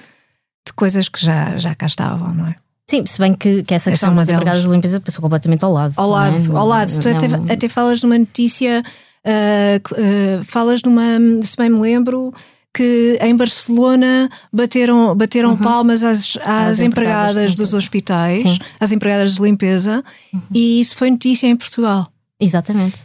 de 0.67 0.73
coisas 0.73 1.09
que 1.09 1.25
já, 1.25 1.57
já 1.59 1.75
cá 1.75 1.87
estavam, 1.87 2.35
não 2.35 2.49
é? 2.49 2.57
Sim, 2.89 3.05
se 3.05 3.19
bem 3.19 3.35
que, 3.35 3.65
que 3.65 3.75
essa, 3.75 3.91
essa 3.91 4.07
questão 4.07 4.13
é 4.13 4.15
das 4.15 4.29
empregadas 4.29 4.63
de 4.63 4.69
limpeza 4.69 5.01
passou 5.01 5.21
completamente 5.21 5.65
ao 5.65 5.73
lado. 5.73 5.95
Ao 5.97 6.09
lado, 6.09 6.37
é? 6.37 6.57
ao 6.57 6.67
lado. 6.67 7.01
tu 7.01 7.09
até, 7.09 7.27
é 7.27 7.55
até 7.55 7.69
falas 7.69 8.01
de 8.01 8.07
uma 8.07 8.19
notícia, 8.19 8.83
uh, 9.25 10.41
uh, 10.41 10.45
falas 10.45 10.83
numa, 10.83 11.03
se 11.43 11.57
bem 11.57 11.69
me 11.69 11.81
lembro, 11.81 12.33
que 12.73 13.19
em 13.21 13.35
Barcelona 13.35 14.31
bateram, 14.53 15.17
bateram 15.17 15.51
uhum. 15.51 15.57
palmas 15.57 16.05
às, 16.05 16.37
às, 16.45 16.81
empregadas, 16.81 16.81
empregadas 16.81 17.55
dos 17.57 17.73
hospitais, 17.73 18.41
Sim. 18.41 18.59
às 18.79 18.93
empregadas 18.93 19.35
de 19.35 19.43
limpeza, 19.43 20.05
uhum. 20.33 20.41
e 20.55 20.81
isso 20.81 20.95
foi 20.97 21.11
notícia 21.11 21.49
em 21.49 21.57
Portugal. 21.57 22.09
Exatamente. 22.39 23.03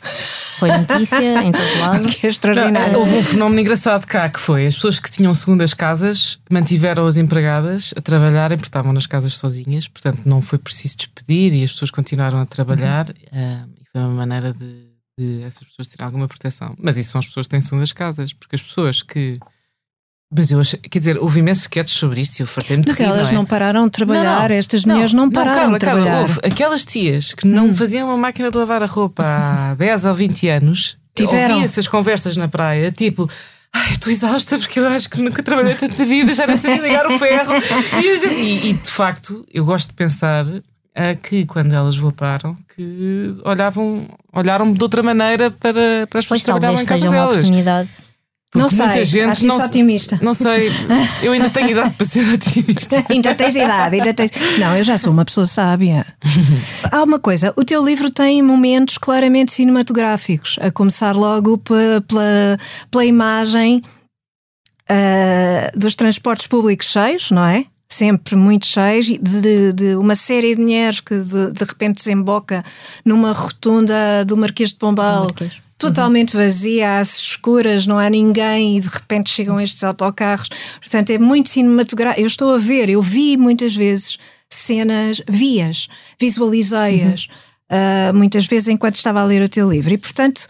Foi 0.60 0.70
notícia 0.70 1.42
em 1.42 1.52
todo 1.52 1.80
lado. 1.80 2.10
Que 2.10 2.28
é 2.28 2.30
extraordinário. 2.30 3.00
houve 3.00 3.16
um 3.16 3.24
fenómeno 3.24 3.62
engraçado 3.62 4.06
cá 4.06 4.30
que 4.30 4.40
foi 4.40 4.68
as 4.68 4.76
pessoas 4.76 5.00
que 5.00 5.10
tinham 5.10 5.34
segundas 5.34 5.74
casas 5.74 6.40
mantiveram 6.52 7.08
as 7.08 7.18
empregadas 7.18 7.94
a 7.96 8.02
trabalharem 8.02 8.58
porque 8.58 8.68
estavam 8.68 8.92
nas 8.94 9.08
casas 9.08 9.34
sozinhas, 9.34 9.88
portanto 9.88 10.22
não 10.26 10.42
foi 10.42 10.60
preciso 10.60 10.98
despedir 10.98 11.54
e 11.54 11.64
as 11.64 11.72
pessoas 11.72 11.92
continuaram 11.92 12.40
a 12.40 12.46
trabalhar 12.46 13.08
uhum. 13.10 13.64
uh, 13.64 13.70
e 13.80 13.86
foi 13.92 14.02
uma 14.02 14.10
maneira 14.10 14.54
de, 14.54 14.88
de, 15.18 15.44
essas 15.44 15.68
pessoas 15.68 15.88
terem 15.88 16.06
alguma 16.06 16.28
proteção. 16.28 16.76
Mas 16.78 16.98
isso 16.98 17.12
são 17.12 17.20
as 17.20 17.26
pessoas 17.26 17.48
que 17.48 17.52
têm 17.52 17.62
segundas 17.62 17.92
casas, 17.94 18.34
porque 18.34 18.56
as 18.56 18.62
pessoas 18.62 19.02
que 19.02 19.40
Mas 20.36 20.50
eu 20.50 20.62
achei, 20.62 20.80
quer 20.80 21.00
dizer, 21.00 21.18
houve 21.18 21.40
imensos 21.40 21.64
sketches 21.64 21.98
sobre 21.98 22.22
isto 22.22 22.40
e 22.40 22.44
eu 22.44 22.48
fartei-me 22.48 22.84
de 22.84 22.90
Mas 22.90 23.00
rir, 23.00 23.06
elas 23.06 23.24
não, 23.24 23.28
é? 23.30 23.34
não 23.34 23.46
pararam 23.46 23.86
de 23.86 23.92
trabalhar, 23.92 24.50
estas 24.52 24.86
mulheres 24.86 25.12
não, 25.12 25.30
pararam 25.30 25.74
de 25.74 25.80
trabalhar. 25.80 26.22
Houve 26.22 26.40
aquelas 26.44 26.86
tias 26.86 27.34
que 27.34 27.46
não 27.46 27.76
faziam 27.76 28.08
uma 28.08 28.18
máquina 28.18 28.50
de 28.50 28.58
lavar 28.58 28.82
a 28.82 28.86
roupa 28.86 29.24
há 29.26 29.74
10 29.80 30.06
ou 30.06 30.16
20 30.16 30.48
anos, 30.48 30.98
Tiveram. 31.14 31.56
ouvia 31.56 31.66
essas 31.66 31.88
conversas 31.88 32.38
na 32.38 32.48
praia, 32.48 32.92
tipo. 32.92 33.30
Ai, 33.74 33.92
estou 33.92 34.12
exausta 34.12 34.58
porque 34.58 34.80
eu 34.80 34.88
acho 34.88 35.10
que 35.10 35.22
nunca 35.22 35.42
trabalhei 35.44 35.74
tanto 35.76 35.98
na 35.98 36.04
vida, 36.06 36.34
já 36.34 36.46
nem 36.48 36.58
sei 36.58 36.78
ligar 36.78 37.06
o 37.08 37.18
ferro. 37.20 37.54
E, 38.04 38.18
gente- 38.18 38.34
e- 38.34 38.70
e, 38.70 38.74
de 38.74 38.92
facto, 38.92 39.46
eu 39.54 39.64
gosto 39.66 39.90
de 39.90 39.94
pensar 39.96 40.46
ah, 40.94 41.16
que 41.16 41.46
quando 41.46 41.74
elas 41.74 41.96
voltaram, 41.96 42.58
que 42.76 43.34
olhavam, 43.46 44.08
olharam 44.34 44.74
de 44.74 44.82
outra 44.84 45.02
maneira 45.02 45.52
para, 45.52 46.06
para 46.10 46.20
as 46.20 46.26
pessoas 46.26 46.28
Pois 46.28 46.42
que 46.42 46.46
trabalhavam 46.46 46.76
talvez 46.78 46.86
em 46.86 46.90
casa 46.90 47.00
seja 47.00 47.10
uma 47.10 47.16
delas. 47.18 47.32
oportunidade. 47.38 47.90
Não 48.54 48.64
Porque 48.64 48.76
sei, 48.76 48.86
muita 48.86 49.04
gente 49.06 49.30
acho 49.32 49.46
não 49.48 49.56
isso 49.56 49.66
se- 49.66 49.72
otimista. 49.72 50.20
Não 50.22 50.34
sei, 50.34 50.70
eu 51.24 51.32
ainda 51.32 51.50
tenho 51.50 51.70
idade 51.72 51.94
para 51.96 52.06
ser 52.06 52.34
otimista. 52.34 53.06
ainda 53.10 53.34
tens 53.34 53.56
idade, 53.56 53.96
ainda 53.96 54.14
tens. 54.14 54.32
Não, 54.60 54.76
eu 54.76 54.84
já 54.84 54.98
sou 54.98 55.14
uma 55.14 55.24
pessoa 55.24 55.46
sábia. 55.46 56.06
Há 56.92 57.02
uma 57.04 57.18
coisa: 57.18 57.54
o 57.56 57.64
teu 57.64 57.82
livro 57.84 58.10
tem 58.10 58.42
momentos 58.42 58.98
claramente 58.98 59.54
cinematográficos, 59.54 60.58
a 60.60 60.70
começar 60.70 61.16
logo 61.16 61.58
pe- 61.60 62.02
pela, 62.08 62.60
pela 62.92 63.06
imagem 63.06 63.82
ah, 64.90 65.72
dos 65.76 65.96
transportes 65.96 66.48
públicos 66.48 66.88
cheios, 66.88 67.32
não 67.32 67.46
é? 67.46 67.64
Sempre 67.90 68.36
muito 68.36 68.68
cheios, 68.68 69.06
de, 69.06 69.74
de- 69.74 69.96
uma 69.96 70.16
série 70.16 70.56
de 70.56 70.62
mulheres 70.62 71.00
que 71.02 71.18
de, 71.18 71.52
de 71.52 71.64
repente 71.64 71.96
desemboca 71.96 72.64
numa 73.06 73.32
rotunda 73.34 74.24
do 74.26 74.38
Marquês 74.38 74.70
de 74.70 74.76
Pombal. 74.76 75.26
Marquês. 75.26 75.54
Totalmente 75.82 76.36
vazia, 76.36 77.00
às 77.00 77.18
escuras, 77.18 77.88
não 77.88 77.98
há 77.98 78.10
ninguém 78.10 78.78
e 78.78 78.82
de 78.82 78.88
repente 78.88 79.32
chegam 79.32 79.60
estes 79.60 79.84
autocarros. 79.84 80.50
Portanto, 80.80 81.10
é 81.10 81.18
muito 81.18 81.50
cinematográfico. 81.50 82.22
Eu 82.22 82.28
estou 82.28 82.54
a 82.54 82.58
ver, 82.58 82.90
eu 82.90 83.02
vi 83.02 83.36
muitas 83.36 83.76
vezes 83.76 84.18
cenas, 84.50 85.22
vias, 85.28 85.88
visualizei-as, 86.20 87.28
ah, 87.70 88.12
muitas 88.14 88.46
vezes 88.46 88.68
enquanto 88.68 88.96
estava 88.96 89.22
a 89.22 89.26
ler 89.26 89.42
o 89.42 89.50
teu 89.50 89.72
livro. 89.72 89.94
E, 89.94 89.98
portanto, 89.98 90.48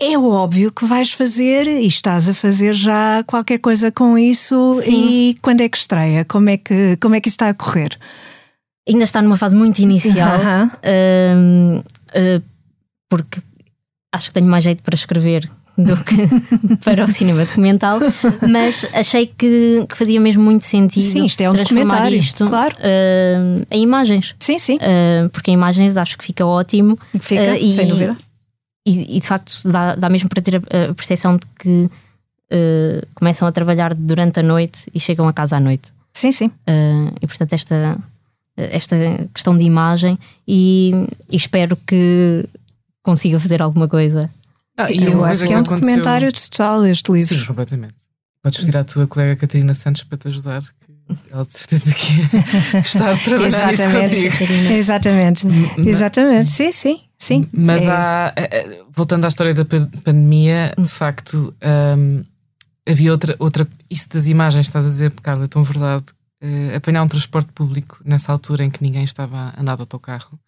é 0.00 0.18
óbvio 0.18 0.72
que 0.72 0.84
vais 0.84 1.12
fazer 1.12 1.68
e 1.68 1.86
estás 1.86 2.28
a 2.28 2.34
fazer 2.34 2.72
já 2.72 3.22
qualquer 3.26 3.58
coisa 3.58 3.92
com 3.92 4.18
isso. 4.18 4.80
Sim. 4.82 5.08
E 5.08 5.36
quando 5.40 5.60
é 5.60 5.68
que 5.68 5.76
estreia? 5.76 6.24
Como 6.24 6.50
é 6.50 6.56
que, 6.56 6.96
como 6.96 7.14
é 7.14 7.20
que 7.20 7.28
isso 7.28 7.36
está 7.36 7.48
a 7.48 7.54
correr? 7.54 7.96
Ainda 8.88 9.04
está 9.04 9.22
numa 9.22 9.36
fase 9.36 9.54
muito 9.54 9.78
inicial, 9.78 10.34
Aham. 10.34 10.70
hum, 11.36 11.78
uh, 11.78 12.42
porque 13.08 13.40
acho 14.12 14.28
que 14.28 14.34
tenho 14.34 14.46
mais 14.46 14.64
jeito 14.64 14.82
para 14.82 14.94
escrever 14.94 15.48
do 15.78 15.96
que 16.04 16.14
para 16.84 17.04
o 17.04 17.08
cinema 17.08 17.44
documental, 17.44 17.98
mas 18.48 18.86
achei 18.92 19.26
que, 19.26 19.84
que 19.88 19.96
fazia 19.96 20.20
mesmo 20.20 20.42
muito 20.42 20.64
sentido 20.64 21.02
Sim, 21.04 21.24
isto 21.24 21.40
é 21.40 21.48
um 21.48 21.54
transformar 21.54 22.12
isto 22.12 22.44
claro. 22.44 22.74
uh, 22.76 23.66
em 23.70 23.82
imagens. 23.82 24.34
Sim, 24.38 24.58
sim. 24.58 24.76
Uh, 24.76 25.28
porque 25.30 25.50
em 25.50 25.54
imagens 25.54 25.96
acho 25.96 26.18
que 26.18 26.24
fica 26.24 26.44
ótimo 26.44 26.98
Fica, 27.18 27.52
uh, 27.52 27.54
e- 27.54 27.72
sem 27.72 27.86
dúvida. 27.88 28.16
e, 28.86 29.16
e 29.16 29.20
de 29.20 29.26
facto 29.26 29.60
dá, 29.64 29.94
dá 29.94 30.08
mesmo 30.08 30.28
para 30.28 30.42
ter 30.42 30.56
a, 30.56 30.90
a 30.90 30.94
percepção 30.94 31.36
de 31.36 31.46
que 31.58 31.90
começam 33.14 33.46
a 33.46 33.52
trabalhar 33.52 33.94
durante 33.94 34.40
a 34.40 34.42
noite 34.42 34.90
e 34.92 34.98
chegam 34.98 35.28
a 35.28 35.32
casa 35.32 35.56
à 35.56 35.60
noite. 35.60 35.92
Sim, 36.12 36.32
sim. 36.32 36.50
E 37.22 37.24
portanto, 37.24 37.52
esta, 37.52 37.96
esta 38.56 38.96
questão 39.32 39.56
de 39.56 39.62
imagem, 39.62 40.18
e, 40.48 40.90
e 41.30 41.36
espero 41.36 41.76
que 41.86 42.44
consiga 43.02 43.38
fazer 43.40 43.62
alguma 43.62 43.88
coisa. 43.88 44.30
Ah, 44.76 44.90
e 44.90 45.04
Eu 45.04 45.24
acho 45.24 45.44
que 45.46 45.52
é 45.52 45.56
um 45.56 45.60
aconteceu- 45.60 45.80
documentário 45.80 46.32
total 46.32 46.86
este 46.86 47.12
livro. 47.12 47.38
Sim, 47.38 47.44
completamente. 47.44 47.94
Podes 48.42 48.60
pedir 48.60 48.76
à 48.78 48.84
tua 48.84 49.06
colega 49.06 49.36
Catarina 49.36 49.74
Santos 49.74 50.04
para 50.04 50.16
te 50.16 50.28
ajudar, 50.28 50.62
que 50.62 51.16
ela 51.30 51.44
de 51.44 51.52
certeza 51.52 51.92
que 51.92 52.22
gostar 52.78 53.14
de 53.14 53.24
trabalhar 53.24 53.72
Exatamente. 53.72 54.30
contigo. 54.30 54.72
Exatamente. 54.72 55.46
Exatamente. 55.86 56.48
Sim, 56.50 56.72
sim. 56.72 57.00
Sim. 57.18 57.46
Mas 57.52 57.82
É. 57.82 57.90
há, 57.90 58.32
eh, 58.34 58.48
eh, 58.50 58.82
voltando 58.90 59.26
à 59.26 59.28
história 59.28 59.52
da 59.52 59.64
pa- 59.66 59.86
pandemia, 60.02 60.72
de 60.78 60.88
facto, 60.88 61.54
hum, 61.98 62.24
havia 62.88 63.10
outra, 63.12 63.36
outra. 63.38 63.68
Isso 63.90 64.08
das 64.08 64.26
imagens, 64.26 64.66
estás 64.66 64.86
a 64.86 64.88
dizer, 64.88 65.10
Carla, 65.22 65.44
é 65.44 65.48
tão 65.48 65.62
verdade. 65.62 66.04
eh, 66.42 66.74
apanhar 66.76 67.02
um 67.02 67.08
transporte 67.08 67.52
público 67.52 68.00
nessa 68.02 68.32
altura 68.32 68.64
em 68.64 68.70
que 68.70 68.82
ninguém 68.82 69.04
estava 69.04 69.52
a 69.54 69.60
andar 69.60 69.74
de 69.76 69.82
autocarro. 69.82 70.38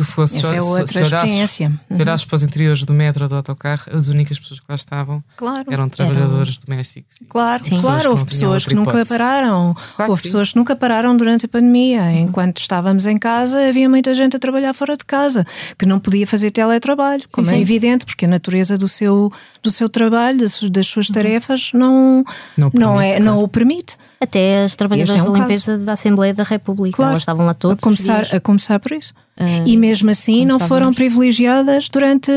Se 0.00 0.04
fosse 0.10 0.38
Essa 0.38 0.56
é 0.56 0.60
outra 0.60 0.88
se 0.88 1.00
experiência. 1.02 1.72
se 1.88 2.02
olhasses 2.02 2.24
para 2.26 2.34
os 2.34 2.42
interiores 2.42 2.82
do 2.82 2.92
metro 2.92 3.22
ou 3.22 3.28
do 3.28 3.36
autocarro, 3.36 3.96
as 3.96 4.08
únicas 4.08 4.36
pessoas 4.40 4.58
que 4.58 4.66
lá 4.68 4.74
estavam 4.74 5.22
Claro. 5.36 5.72
eram 5.72 5.88
trabalhadores 5.88 6.58
domésticos. 6.58 7.14
Claro, 7.28 7.62
Sim. 7.62 7.80
claro, 7.80 8.10
houve 8.10 8.24
pessoas 8.24 8.66
que 8.66 8.74
nunca 8.74 9.06
pararam. 9.06 9.72
Claro 9.94 10.10
houve 10.10 10.22
pessoas 10.24 10.50
que 10.50 10.56
nunca 10.58 10.74
pararam 10.74 11.16
durante 11.16 11.46
a 11.46 11.48
pandemia. 11.48 12.10
Enquanto 12.10 12.58
estávamos 12.60 13.06
em 13.06 13.16
casa, 13.16 13.68
havia 13.68 13.88
muita 13.88 14.12
gente 14.14 14.34
a 14.34 14.38
trabalhar 14.40 14.74
fora 14.74 14.96
de 14.96 15.04
casa, 15.04 15.46
que 15.78 15.86
não 15.86 16.00
podia 16.00 16.26
fazer 16.26 16.50
teletrabalho, 16.50 17.22
como 17.30 17.46
é 17.46 17.50
sim. 17.50 17.60
evidente, 17.60 18.04
porque 18.04 18.24
a 18.24 18.28
natureza 18.28 18.76
do 18.76 18.88
seu, 18.88 19.32
do 19.62 19.70
seu 19.70 19.88
trabalho, 19.88 20.38
das, 20.40 20.54
su- 20.54 20.68
das 20.70 20.88
suas 20.88 21.06
tarefas, 21.06 21.70
não, 21.72 22.24
Não 22.56 22.68
não, 22.74 23.00
é, 23.00 23.10
permite, 23.10 23.24
não 23.24 23.32
claro. 23.34 23.44
o 23.44 23.48
permite. 23.48 23.96
Até 24.24 24.64
as 24.64 24.74
trabalhadoras 24.76 25.20
é 25.24 25.28
um 25.28 25.32
da 25.32 25.38
limpeza 25.40 25.78
da 25.78 25.92
Assembleia 25.92 26.34
da 26.34 26.42
República, 26.42 26.96
Claro. 26.96 27.12
elas 27.12 27.22
estavam 27.22 27.46
lá 27.46 27.54
todos. 27.54 27.78
A 27.78 27.82
começar, 27.82 28.26
a 28.32 28.40
começar 28.40 28.78
por 28.80 28.92
isso. 28.92 29.14
Ah, 29.36 29.44
E 29.66 29.76
mesmo 29.76 30.10
assim 30.10 30.44
não 30.44 30.60
foram 30.60 30.94
privilegiadas 30.94 31.88
durante 31.88 32.30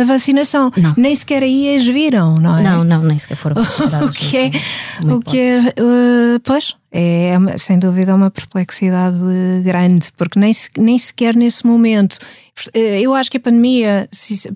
a 0.00 0.04
vacinação. 0.04 0.70
Não. 0.76 0.94
Nem 0.96 1.14
sequer 1.14 1.42
aí 1.42 1.74
as 1.74 1.84
viram, 1.86 2.36
não 2.36 2.56
é? 2.58 2.62
Não, 2.62 2.84
não, 2.84 3.02
nem 3.02 3.18
sequer 3.18 3.36
foram. 3.36 3.56
O 4.04 4.12
que 4.12 4.36
é, 4.36 4.50
uma 5.02 5.16
o 5.16 5.20
que 5.20 5.38
é 5.38 5.58
uh, 5.60 6.40
pois, 6.44 6.76
é 6.92 7.36
sem 7.58 7.78
dúvida 7.78 8.14
uma 8.14 8.30
perplexidade 8.30 9.18
grande, 9.64 10.08
porque 10.16 10.38
nem, 10.38 10.52
nem 10.78 10.96
sequer 10.98 11.34
nesse 11.34 11.66
momento. 11.66 12.18
eh, 12.72 13.00
Eu 13.00 13.14
acho 13.14 13.30
que 13.30 13.36
a 13.36 13.40
pandemia, 13.40 14.08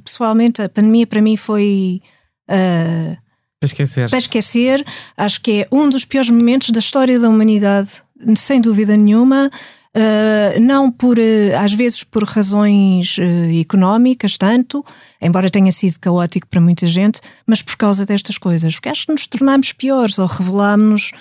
pessoalmente, 0.04 0.62
a 0.62 0.68
pandemia 0.68 1.06
para 1.06 1.20
mim 1.20 1.37
foi. 1.37 2.00
uh, 2.48 3.21
Para 3.62 3.66
esquecer. 3.66 4.11
para 4.11 4.18
esquecer, 4.18 4.85
acho 5.16 5.40
que 5.40 5.62
é 5.62 5.68
um 5.70 5.88
dos 5.88 6.05
piores 6.05 6.29
momentos 6.29 6.70
da 6.70 6.81
história 6.81 7.20
da 7.20 7.29
humanidade, 7.29 8.03
sem 8.37 8.61
dúvida 8.61 8.96
nenhuma. 8.96 9.48
Uh, 9.94 10.59
não 10.59 10.90
por, 10.90 11.18
uh, 11.18 11.57
às 11.61 11.72
vezes 11.75 12.03
por 12.03 12.25
razões 12.25 13.18
uh, 13.18 13.61
económicas, 13.61 14.37
tanto, 14.38 14.85
embora 15.20 15.51
tenha 15.51 15.70
sido 15.70 16.01
caótico 16.01 16.48
para 16.48 16.62
muita 16.62 16.87
gente, 16.87 17.20
mas 17.46 17.62
por 17.62 17.77
causa 17.77 18.05
destas 18.05 18.37
coisas. 18.37 18.75
Porque 18.75 18.88
acho 18.88 19.07
que 19.07 19.12
nos 19.12 19.27
tornámos 19.29 19.72
piores 19.72 20.18
ou 20.18 20.27
revelámos, 20.27 21.12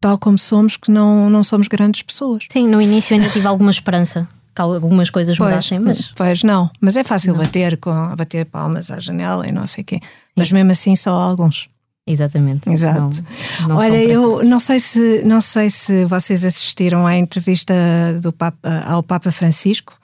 tal 0.00 0.18
como 0.18 0.36
somos, 0.38 0.76
que 0.76 0.90
não, 0.90 1.30
não 1.30 1.44
somos 1.44 1.68
grandes 1.68 2.02
pessoas. 2.02 2.44
Sim, 2.50 2.66
no 2.66 2.80
início 2.80 3.14
ainda 3.14 3.28
tive 3.28 3.46
alguma 3.46 3.70
esperança 3.70 4.26
que 4.54 4.62
algumas 4.62 5.10
coisas 5.10 5.38
mudassem, 5.38 5.78
mas 5.80 6.12
pois 6.14 6.42
não, 6.42 6.70
mas 6.80 6.96
é 6.96 7.02
fácil 7.02 7.34
bater, 7.34 7.76
com, 7.76 8.14
bater 8.16 8.46
palmas 8.46 8.90
à 8.90 9.00
janela 9.00 9.46
e 9.46 9.52
não 9.52 9.66
sei 9.66 9.82
o 9.82 9.84
quê. 9.84 10.00
Mas 10.36 10.50
mesmo 10.50 10.70
assim, 10.70 10.94
só 10.96 11.10
alguns. 11.10 11.68
Exatamente. 12.06 12.68
Exato. 12.68 13.24
Não, 13.60 13.68
não 13.68 13.76
Olha, 13.76 14.02
eu 14.02 14.44
não 14.44 14.60
sei 14.60 14.78
se 14.78 15.22
não 15.24 15.40
sei 15.40 15.70
se 15.70 16.04
vocês 16.04 16.44
assistiram 16.44 17.06
à 17.06 17.16
entrevista 17.16 17.74
do 18.22 18.32
Papa, 18.32 18.82
ao 18.86 19.02
Papa 19.02 19.30
Francisco 19.30 19.98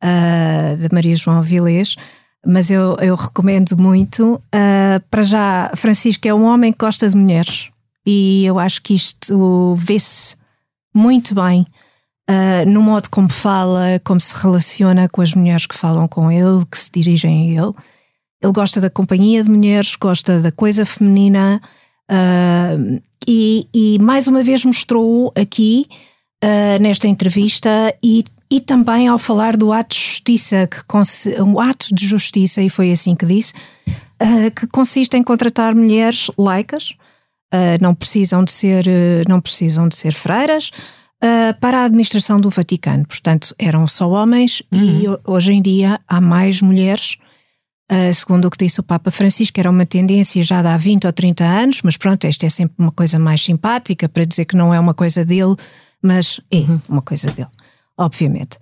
ah, 0.00 0.74
de 0.78 0.88
Maria 0.92 1.16
João 1.16 1.42
Vilés, 1.42 1.96
mas 2.46 2.70
eu, 2.70 2.96
eu 3.00 3.14
recomendo 3.14 3.76
muito. 3.76 4.40
ah, 4.52 5.00
para 5.10 5.22
já, 5.22 5.72
Francisco 5.76 6.26
é 6.26 6.34
um 6.34 6.44
homem 6.44 6.72
que 6.72 6.78
gosta 6.78 7.08
de 7.08 7.16
mulheres 7.16 7.70
e 8.04 8.44
eu 8.44 8.58
acho 8.58 8.82
que 8.82 8.94
isto 8.94 9.74
vê-se 9.76 10.36
muito 10.94 11.34
bem 11.34 11.66
ah, 12.28 12.64
no 12.66 12.82
modo 12.82 13.08
como 13.10 13.30
fala, 13.30 14.00
como 14.04 14.20
se 14.20 14.34
relaciona 14.34 15.08
com 15.08 15.20
as 15.20 15.34
mulheres 15.34 15.66
que 15.66 15.76
falam 15.76 16.06
com 16.08 16.30
ele, 16.30 16.64
que 16.70 16.78
se 16.78 16.90
dirigem 16.90 17.58
a 17.58 17.62
ele. 17.62 17.72
Ele 18.42 18.52
gosta 18.52 18.80
da 18.80 18.90
companhia 18.90 19.42
de 19.44 19.50
mulheres, 19.50 19.94
gosta 19.96 20.40
da 20.40 20.50
coisa 20.50 20.84
feminina 20.84 21.60
ah, 22.10 22.76
e, 23.26 23.68
e 23.72 23.98
mais 24.00 24.26
uma 24.26 24.42
vez 24.42 24.64
mostrou 24.64 25.32
aqui 25.36 25.86
ah, 26.42 26.78
nesta 26.80 27.06
entrevista 27.06 27.70
e, 28.02 28.24
e 28.50 28.60
também 28.60 29.06
ao 29.08 29.18
falar 29.18 29.56
do 29.56 29.72
ato 29.72 29.94
de 29.94 30.02
justiça, 30.02 30.66
que 30.66 31.40
um 31.40 31.60
ato 31.60 31.94
de 31.94 32.06
justiça, 32.06 32.60
e 32.60 32.68
foi 32.68 32.90
assim 32.90 33.14
que 33.14 33.24
disse, 33.26 33.54
ah, 34.18 34.50
que 34.54 34.66
consiste 34.66 35.16
em 35.16 35.22
contratar 35.22 35.74
mulheres 35.74 36.30
laicas, 36.36 36.94
não 37.82 37.94
precisam 37.94 38.42
de 38.44 38.50
ser, 38.50 38.86
não 39.28 39.38
precisam 39.38 39.86
de 39.86 39.94
ser 39.94 40.14
freiras, 40.14 40.70
ah, 41.22 41.54
para 41.60 41.80
a 41.82 41.84
administração 41.84 42.40
do 42.40 42.48
Vaticano. 42.50 43.06
Portanto, 43.06 43.54
eram 43.58 43.86
só 43.86 44.08
homens 44.10 44.62
e 44.72 45.06
ho- 45.06 45.20
hoje 45.26 45.52
em 45.52 45.62
dia 45.62 46.00
há 46.08 46.20
mais 46.20 46.60
mulheres. 46.62 47.16
Uh, 47.92 48.14
segundo 48.14 48.46
o 48.46 48.50
que 48.50 48.64
disse 48.64 48.80
o 48.80 48.82
Papa 48.82 49.10
Francisco, 49.10 49.60
era 49.60 49.70
uma 49.70 49.84
tendência 49.84 50.42
já 50.42 50.62
de 50.62 50.68
há 50.68 50.78
20 50.78 51.06
ou 51.06 51.12
30 51.12 51.44
anos, 51.44 51.82
mas 51.84 51.98
pronto, 51.98 52.24
esta 52.24 52.46
é 52.46 52.48
sempre 52.48 52.74
uma 52.78 52.90
coisa 52.90 53.18
mais 53.18 53.42
simpática 53.44 54.08
para 54.08 54.24
dizer 54.24 54.46
que 54.46 54.56
não 54.56 54.72
é 54.72 54.80
uma 54.80 54.94
coisa 54.94 55.26
dele, 55.26 55.54
mas 56.02 56.40
é 56.50 56.64
uma 56.88 57.02
coisa 57.02 57.30
dele, 57.30 57.50
obviamente. 57.98 58.56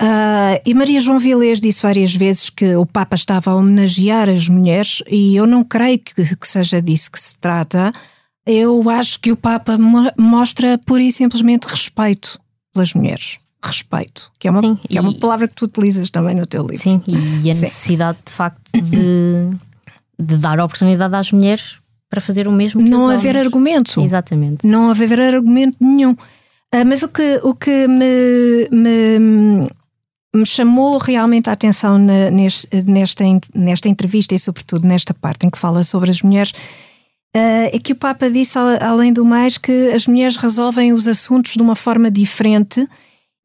Uh, 0.00 0.56
e 0.64 0.72
Maria 0.72 0.98
João 0.98 1.18
Vilés 1.18 1.60
disse 1.60 1.82
várias 1.82 2.14
vezes 2.14 2.48
que 2.48 2.74
o 2.74 2.86
Papa 2.86 3.16
estava 3.16 3.50
a 3.50 3.54
homenagear 3.54 4.30
as 4.30 4.48
mulheres, 4.48 5.02
e 5.10 5.36
eu 5.36 5.46
não 5.46 5.62
creio 5.62 5.98
que, 5.98 6.14
que 6.14 6.48
seja 6.48 6.80
disso 6.80 7.12
que 7.12 7.20
se 7.20 7.36
trata. 7.36 7.92
Eu 8.46 8.88
acho 8.88 9.20
que 9.20 9.30
o 9.30 9.36
Papa 9.36 9.76
mo 9.76 10.10
mostra 10.16 10.78
pura 10.86 11.02
e 11.02 11.12
simplesmente 11.12 11.64
respeito 11.64 12.40
pelas 12.72 12.94
mulheres. 12.94 13.36
Respeito, 13.62 14.30
que 14.38 14.48
é 14.48 14.50
uma, 14.50 14.60
Sim, 14.60 14.76
que 14.76 14.96
é 14.96 15.00
uma 15.00 15.10
e- 15.10 15.20
palavra 15.20 15.46
que 15.46 15.54
tu 15.54 15.66
utilizas 15.66 16.10
também 16.10 16.34
no 16.34 16.46
teu 16.46 16.62
livro. 16.62 16.78
Sim, 16.78 17.02
e 17.06 17.50
a 17.50 17.52
Sim. 17.52 17.60
necessidade 17.66 18.18
de 18.24 18.32
facto 18.32 18.70
de, 18.72 19.50
de 20.18 20.36
dar 20.38 20.58
oportunidade 20.60 21.14
às 21.14 21.30
mulheres 21.30 21.76
para 22.08 22.20
fazer 22.22 22.48
o 22.48 22.52
mesmo 22.52 22.82
que 22.82 22.88
Não 22.88 23.08
haver 23.10 23.36
homens. 23.36 23.46
argumento. 23.46 24.00
Exatamente. 24.00 24.66
não 24.66 24.90
haver 24.90 25.20
argumento 25.20 25.76
nenhum. 25.80 26.16
Ah, 26.72 26.84
mas 26.84 27.02
o 27.02 27.08
que, 27.08 27.38
o 27.42 27.54
que 27.54 27.86
me, 27.86 28.66
me, 28.72 29.68
me 30.34 30.46
chamou 30.46 30.96
realmente 30.98 31.50
a 31.50 31.52
atenção 31.52 31.98
na- 31.98 32.30
neste- 32.30 32.68
nesta, 32.84 33.24
nesta 33.54 33.88
entrevista 33.88 34.34
e, 34.34 34.38
sobretudo, 34.38 34.86
nesta 34.86 35.12
parte 35.12 35.46
em 35.46 35.50
que 35.50 35.58
fala 35.58 35.84
sobre 35.84 36.10
as 36.10 36.22
mulheres. 36.22 36.52
ah, 37.36 37.68
é 37.72 37.78
que 37.78 37.92
o 37.92 37.96
Papa 37.96 38.30
disse, 38.30 38.56
além 38.58 39.12
do 39.12 39.24
mais, 39.24 39.58
que 39.58 39.90
as 39.92 40.06
mulheres 40.06 40.36
resolvem 40.36 40.92
os 40.94 41.06
assuntos 41.06 41.52
de 41.52 41.60
uma 41.62 41.76
forma 41.76 42.10
diferente 42.10 42.88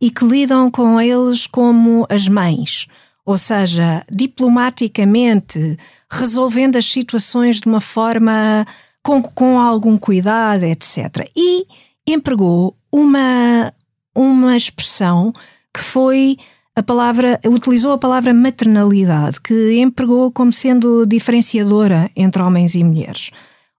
e 0.05 0.11
que 0.11 0.23
lidam 0.23 0.69
com 0.69 1.01
eles 1.01 1.47
como 1.47 2.05
as 2.07 2.27
mães. 2.27 2.85
Ou 3.25 3.39
seja, 3.39 4.05
diplomaticamente, 4.07 5.79
resolvendo 6.11 6.75
as 6.75 6.85
situações 6.85 7.59
de 7.59 7.67
uma 7.67 7.81
forma 7.81 8.67
com, 9.01 9.19
com 9.23 9.59
algum 9.59 9.97
cuidado, 9.97 10.63
etc. 10.63 11.27
E 11.35 11.65
empregou 12.05 12.77
uma, 12.91 13.73
uma 14.15 14.55
expressão 14.55 15.33
que 15.73 15.81
foi 15.81 16.37
a 16.75 16.83
palavra, 16.83 17.39
utilizou 17.43 17.93
a 17.93 17.97
palavra 17.97 18.31
maternalidade, 18.31 19.41
que 19.41 19.79
empregou 19.79 20.31
como 20.31 20.53
sendo 20.53 21.03
diferenciadora 21.07 22.11
entre 22.15 22.43
homens 22.43 22.75
e 22.75 22.83
mulheres. 22.83 23.31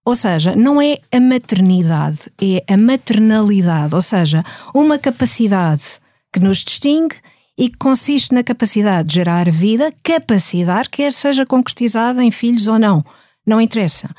Ou 0.03 0.13
seja, 0.13 0.57
não 0.57 0.81
é 0.81 0.97
a 1.09 1.21
maternidade, 1.21 2.29
é 2.41 2.65
a 2.67 2.75
maternalidade, 2.75 3.95
ou 3.95 4.01
seja, 4.01 4.43
uma 4.73 4.97
capacidade 4.97 6.05
que 6.31 6.39
nos 6.39 6.59
distingue 6.59 7.15
e 7.57 7.69
que 7.69 7.77
consiste 7.77 8.33
na 8.33 8.43
capacidade 8.43 9.09
de 9.09 9.15
gerar 9.15 9.49
vida, 9.49 9.91
capacidade, 10.03 10.89
quer 10.89 11.11
seja 11.11 11.45
concretizada 11.45 12.23
em 12.23 12.29
filhos 12.29 12.67
ou 12.67 12.77
não, 12.77 13.03
não 13.45 13.59
interessa. 13.59 14.09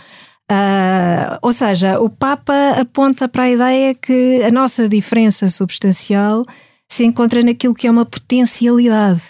Ah, 0.50 1.38
ou 1.42 1.52
seja, 1.52 2.00
o 2.00 2.08
Papa 2.08 2.70
aponta 2.80 3.28
para 3.28 3.44
a 3.44 3.50
ideia 3.50 3.94
que 3.94 4.42
a 4.42 4.50
nossa 4.50 4.88
diferença 4.88 5.48
substancial 5.48 6.42
se 6.90 7.04
encontra 7.04 7.42
naquilo 7.42 7.74
que 7.74 7.86
é 7.86 7.90
uma 7.90 8.06
potencialidade. 8.06 9.20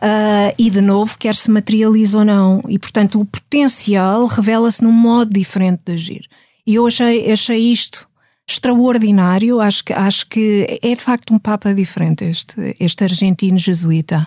Ah, 0.00 0.54
e 0.58 0.70
de 0.70 0.80
novo, 0.80 1.16
quer 1.18 1.34
se 1.34 1.50
materialize 1.50 2.16
ou 2.16 2.24
não. 2.24 2.62
E 2.66 2.78
portanto, 2.78 3.20
o 3.20 3.26
potencial 3.26 4.26
revela-se 4.26 4.82
num 4.82 4.92
modo 4.92 5.32
diferente 5.32 5.82
de 5.84 5.92
agir. 5.92 6.22
E 6.66 6.74
eu 6.74 6.86
achei, 6.86 7.30
achei 7.30 7.72
isto 7.72 8.07
extraordinário. 8.48 9.60
Acho 9.60 9.84
que, 9.84 9.92
acho 9.92 10.26
que 10.26 10.78
é 10.82 10.88
de 10.94 11.00
facto 11.00 11.32
um 11.34 11.38
Papa 11.38 11.72
diferente, 11.74 12.24
este, 12.24 12.76
este 12.80 13.04
argentino 13.04 13.58
jesuíta. 13.58 14.26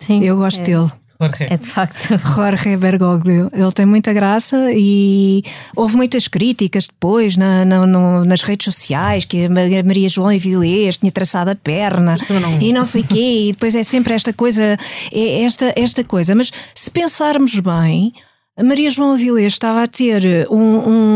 Sim, 0.00 0.22
Eu 0.24 0.36
gosto 0.36 0.60
é, 0.60 0.64
dele. 0.64 0.90
Jorge. 1.20 1.44
É 1.48 1.56
de 1.56 1.68
facto. 1.68 2.08
Jorge 2.34 2.76
Bergoglio. 2.76 3.48
Ele 3.52 3.70
tem 3.72 3.86
muita 3.86 4.12
graça 4.12 4.56
e 4.72 5.44
houve 5.76 5.94
muitas 5.96 6.26
críticas 6.26 6.88
depois 6.88 7.36
na, 7.36 7.64
na- 7.64 7.86
no- 7.86 8.24
nas 8.24 8.42
redes 8.42 8.64
sociais 8.64 9.24
que 9.24 9.44
a 9.44 9.48
Ma- 9.48 9.82
Maria 9.86 10.08
João 10.08 10.28
Avilés 10.34 10.96
tinha 10.96 11.12
traçado 11.12 11.50
a 11.50 11.54
perna 11.54 12.16
não- 12.40 12.60
e 12.60 12.72
não 12.72 12.84
sei 12.84 13.04
quê, 13.04 13.48
e 13.48 13.52
depois 13.52 13.76
é 13.76 13.84
sempre 13.84 14.14
esta 14.14 14.32
coisa, 14.32 14.76
é 15.12 15.42
esta, 15.44 15.72
esta 15.76 16.02
coisa. 16.02 16.34
Mas 16.34 16.50
se 16.74 16.90
pensarmos 16.90 17.52
bem, 17.60 18.12
a 18.56 18.62
Maria 18.62 18.90
João 18.90 19.12
Avilés 19.12 19.52
estava 19.54 19.82
a 19.82 19.86
ter 19.86 20.46
um, 20.50 20.56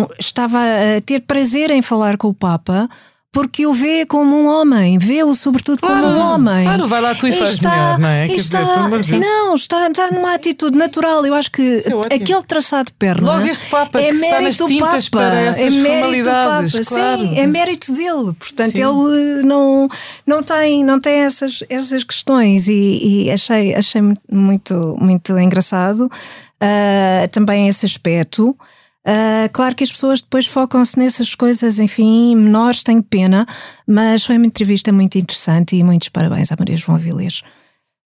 um- 0.03 0.07
estava 0.19 0.59
a 0.59 1.01
ter 1.01 1.21
prazer 1.21 1.71
em 1.71 1.83
falar 1.83 2.17
com 2.17 2.29
o 2.29 2.35
Papa. 2.35 2.89
Porque 3.37 3.67
o 3.67 3.75
vê 3.75 4.07
como 4.07 4.35
um 4.35 4.47
homem, 4.47 4.97
vê-o 4.97 5.35
sobretudo 5.35 5.79
como 5.83 5.93
Claro, 5.93 6.07
um 6.09 6.19
homem. 6.19 6.65
claro, 6.65 6.89
vai 6.89 7.03
lá 7.03 7.15
tu 7.15 7.27
e 7.27 7.33
faz 7.33 7.61
melhor, 7.61 7.99
não 7.99 8.09
é? 8.09 8.29
Quer 8.29 8.37
está- 8.37 8.89
dizer, 8.99 9.19
não, 9.21 9.55
está, 9.55 9.87
está 9.89 10.11
numa 10.11 10.33
atitude 10.33 10.75
natural. 10.75 11.27
Eu 11.27 11.35
acho 11.35 11.53
que 11.53 11.61
Isso 11.61 11.91
é 12.09 12.15
aquele 12.15 12.43
traçado 12.45 12.87
de 12.87 12.93
perna. 12.95 13.35
Logo 13.35 13.47
este 13.47 13.67
Papa 13.67 14.01
é 14.01 14.09
que 14.09 14.15
está 14.15 14.27
nas 14.27 14.41
mérito 14.41 14.65
do 14.65 14.69
tintas 14.69 15.09
Papa, 15.11 15.25
para 15.27 15.41
essas 15.41 15.63
é 15.63 15.69
mérito 15.69 15.83
do 15.83 15.89
formalidades, 15.91 16.73
Papa, 16.73 16.87
claro. 16.89 17.19
Sim, 17.21 17.39
é 17.39 17.47
mérito 17.47 17.93
dele. 17.93 18.33
Portanto, 18.39 18.73
Sim. 18.73 18.83
ele 18.83 19.43
não, 19.47 19.89
não 20.27 20.43
tem, 20.43 20.83
não 20.83 20.99
tem 20.99 21.17
essas, 21.17 21.63
essas 21.69 22.05
questões 22.05 22.69
e, 22.69 23.27
e 23.27 23.31
achei, 23.31 23.75
achei 23.75 24.01
muito, 24.33 24.97
muito 24.99 25.39
engraçado 25.39 26.11
ah, 26.59 27.29
também 27.31 27.69
esse 27.69 27.85
aspecto. 27.85 28.57
Ah, 29.07 29.49
claro 29.53 29.77
que 29.77 29.85
as 29.85 29.93
pessoas 29.93 30.21
depois 30.21 30.47
focam-se 30.47 30.99
nessas 30.99 31.33
coisas, 31.37 31.79
enfim, 31.79 32.35
menores, 32.35 32.83
tenho 32.83 33.03
pena, 33.03 33.47
mas 33.87 34.27
foi 34.27 34.37
uma 34.37 34.47
entrevista 34.47 34.91
muito 34.91 35.17
interessante 35.17 35.77
e 35.77 35.85
muitos 35.85 36.09
parabéns 36.09 36.51
à 36.51 36.57
Maria 36.59 36.77
João 36.77 36.99
Vilês. 36.99 37.43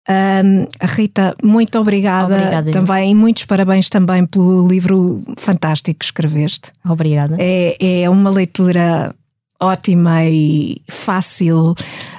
Ahm, 0.09 0.66
Rita, 0.80 1.35
muito 1.42 1.78
obrigada, 1.78 2.37
Obrigada, 2.37 2.70
também, 2.70 3.11
e 3.11 3.14
muitos 3.14 3.44
parabéns 3.44 3.90
também 3.90 4.24
pelo 4.24 4.66
livro 4.66 5.22
fantástico 5.37 5.98
que 5.98 6.04
escreveste. 6.06 6.72
Obrigada. 6.88 7.37
É, 7.38 8.02
é 8.02 8.09
uma 8.09 8.30
leitura 8.30 9.14
ótima 9.61 10.24
e 10.24 10.80
fácil, 10.88 11.74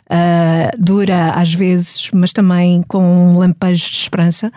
ah, 0.10 0.72
dura 0.78 1.32
às 1.34 1.54
vezes, 1.54 2.10
mas 2.14 2.32
também 2.34 2.84
com 2.88 3.00
um 3.34 3.38
lampejo 3.38 3.86
de 3.92 3.98
esperança. 3.98 4.52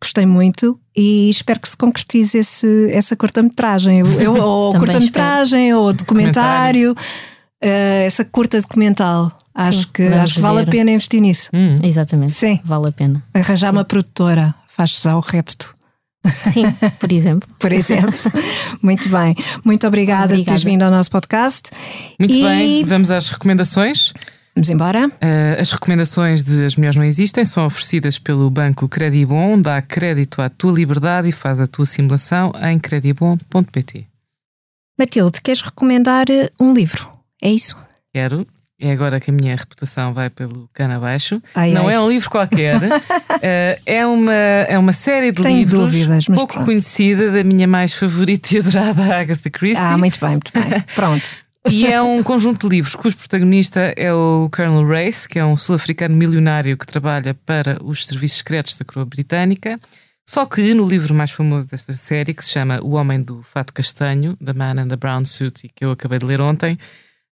Gostei 0.00 0.24
muito 0.26 0.78
e 0.96 1.28
espero 1.30 1.60
que 1.60 1.68
se 1.68 1.76
concretize 1.76 2.36
esse, 2.38 2.90
essa 2.92 3.14
curta-metragem, 3.16 4.00
Eu- 4.00 4.20
eu- 4.20 4.34
ou 4.42 4.72
curta-metragem, 4.78 5.74
ou 5.74 5.92
documentário, 5.92 6.94
ah, 7.62 7.66
essa 8.04 8.24
curta 8.24 8.60
documental. 8.60 9.30
Acho 9.54 9.88
que, 9.88 10.04
vamos 10.04 10.18
acho 10.24 10.34
que 10.34 10.40
vale 10.40 10.60
a 10.60 10.66
pena 10.66 10.90
investir 10.90 11.20
nisso. 11.20 11.50
Hum. 11.52 11.74
Exatamente. 11.82 12.32
Sim. 12.32 12.60
Vale 12.64 12.88
a 12.88 12.92
pena. 12.92 13.22
Arranjar 13.34 13.72
uma 13.72 13.84
produtora, 13.84 14.54
faz-se 14.68 15.06
ao 15.08 15.20
repto. 15.20 15.74
Sim, 16.52 16.64
por 16.98 17.10
exemplo. 17.12 17.48
por 17.58 17.72
exemplo. 17.72 18.14
Muito 18.82 19.08
bem. 19.08 19.34
Muito 19.64 19.86
obrigada, 19.86 20.28
por 20.36 20.44
teres 20.44 20.62
Obrigada. 20.62 20.64
vindo 20.70 20.82
ao 20.82 20.90
nosso 20.90 21.10
podcast. 21.10 21.70
Muito 22.18 22.34
E 22.34 22.42
bem, 22.42 22.84
vamos 22.84 23.10
às 23.10 23.28
recomendações. 23.28 24.12
Vamos 24.54 24.68
embora. 24.68 25.08
Uh, 25.08 25.60
as 25.60 25.70
recomendações 25.70 26.42
de 26.42 26.64
As 26.64 26.76
Mulheres 26.76 26.96
Não 26.96 27.04
Existem 27.04 27.44
são 27.44 27.64
oferecidas 27.66 28.18
pelo 28.18 28.50
Banco 28.50 28.88
Credibon, 28.88 29.60
dá 29.60 29.80
crédito 29.80 30.42
à 30.42 30.48
tua 30.48 30.72
liberdade 30.72 31.28
e 31.28 31.32
faz 31.32 31.60
a 31.60 31.66
tua 31.66 31.86
simulação 31.86 32.52
em 32.62 32.78
credibon.pt. 32.78 34.06
Matilde, 34.98 35.40
queres 35.40 35.62
recomendar 35.62 36.26
eh, 36.28 36.50
um 36.60 36.74
livro? 36.74 37.08
É 37.40 37.50
isso? 37.50 37.76
Quero. 38.12 38.46
É 38.82 38.92
agora 38.92 39.20
que 39.20 39.30
a 39.30 39.32
minha 39.34 39.54
reputação 39.54 40.12
vai 40.14 40.30
pelo 40.30 40.68
cano 40.72 40.94
abaixo. 40.94 41.40
Ai, 41.54 41.70
Não 41.72 41.86
ai. 41.86 41.94
é 41.94 42.00
um 42.00 42.08
livro 42.08 42.30
qualquer. 42.30 42.76
Uh, 42.76 43.80
é, 43.84 44.06
uma, 44.06 44.32
é 44.32 44.78
uma 44.78 44.92
série 44.92 45.32
de 45.32 45.42
Tenho 45.42 45.58
livros 45.58 45.92
dúvidas, 45.92 46.24
pouco 46.24 46.54
pronto. 46.54 46.64
conhecida 46.64 47.30
da 47.30 47.44
minha 47.44 47.68
mais 47.68 47.92
favorita 47.92 48.54
e 48.54 48.58
adorada 48.58 49.02
Agatha 49.20 49.50
Christie. 49.50 49.84
Ah, 49.84 49.98
muito 49.98 50.18
bem, 50.18 50.30
muito 50.30 50.50
bem. 50.54 50.80
Pronto. 50.94 51.24
E 51.68 51.86
é 51.86 52.00
um 52.00 52.22
conjunto 52.22 52.68
de 52.68 52.76
livros 52.76 52.94
cujo 52.94 53.16
protagonista 53.16 53.92
é 53.96 54.12
o 54.12 54.48
Colonel 54.54 54.86
Race, 54.86 55.28
que 55.28 55.38
é 55.38 55.44
um 55.44 55.56
sul-africano 55.56 56.14
milionário 56.16 56.76
que 56.76 56.86
trabalha 56.86 57.34
para 57.34 57.78
os 57.84 58.06
serviços 58.06 58.38
secretos 58.38 58.76
da 58.78 58.84
coroa 58.84 59.04
britânica. 59.04 59.78
Só 60.26 60.46
que 60.46 60.72
no 60.74 60.86
livro 60.86 61.14
mais 61.14 61.30
famoso 61.30 61.68
desta 61.68 61.92
série, 61.92 62.32
que 62.32 62.44
se 62.44 62.50
chama 62.50 62.80
O 62.82 62.92
Homem 62.92 63.22
do 63.22 63.42
Fato 63.42 63.74
Castanho, 63.74 64.36
The 64.36 64.52
Man 64.52 64.82
in 64.82 64.88
the 64.88 64.96
Brown 64.96 65.24
Suit, 65.24 65.66
e 65.66 65.68
que 65.68 65.84
eu 65.84 65.90
acabei 65.90 66.18
de 66.18 66.24
ler 66.24 66.40
ontem, 66.40 66.78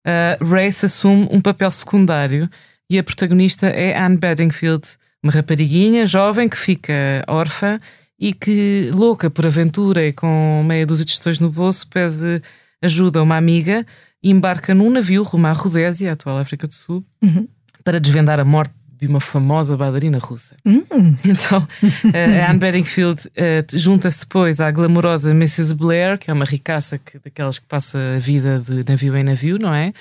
uh, 0.06 0.44
Race 0.44 0.84
assume 0.84 1.28
um 1.30 1.40
papel 1.40 1.70
secundário 1.70 2.48
e 2.90 2.98
a 2.98 3.04
protagonista 3.04 3.66
é 3.68 3.96
Anne 3.96 4.16
Bedingfield, 4.16 4.86
uma 5.22 5.32
rapariguinha 5.32 6.06
jovem 6.06 6.48
que 6.48 6.56
fica 6.56 7.24
órfã 7.28 7.80
e 8.18 8.32
que, 8.32 8.90
louca 8.92 9.28
por 9.30 9.46
aventura 9.46 10.06
e 10.06 10.12
com 10.12 10.64
meia 10.66 10.86
dúzia 10.86 11.04
de 11.04 11.12
questões 11.12 11.38
no 11.38 11.50
bolso, 11.50 11.86
pede 11.88 12.40
ajuda 12.82 13.18
a 13.18 13.22
uma 13.22 13.36
amiga 13.36 13.86
embarca 14.30 14.74
num 14.74 14.90
navio 14.90 15.22
rumo 15.22 15.46
à 15.46 15.52
Rodésia, 15.52 16.10
a 16.10 16.12
atual 16.14 16.38
África 16.38 16.66
do 16.66 16.74
Sul, 16.74 17.04
Uhum. 17.22 17.46
para 17.84 18.00
desvendar 18.00 18.38
a 18.40 18.44
morte 18.44 18.72
de 18.98 19.06
uma 19.06 19.20
famosa 19.20 19.76
bailarina 19.76 20.18
russa. 20.18 20.56
Hum, 20.64 20.82
Então, 21.24 21.66
eh, 22.14 22.40
a 22.40 22.50
Anne 22.50 22.58
Bedingfield 22.58 23.28
eh, 23.36 23.62
junta-se 23.74 24.20
depois 24.20 24.58
à 24.60 24.70
glamourosa 24.70 25.30
Mrs. 25.32 25.74
Blair, 25.74 26.18
que 26.18 26.30
é 26.30 26.34
uma 26.34 26.46
ricaça 26.46 26.96
que, 26.98 27.18
daquelas 27.22 27.58
que 27.58 27.66
passa 27.66 27.98
a 28.16 28.18
vida 28.18 28.58
de 28.66 28.84
navio 28.90 29.14
em 29.16 29.22
navio, 29.22 29.58
não 29.58 29.74
é? 29.74 29.92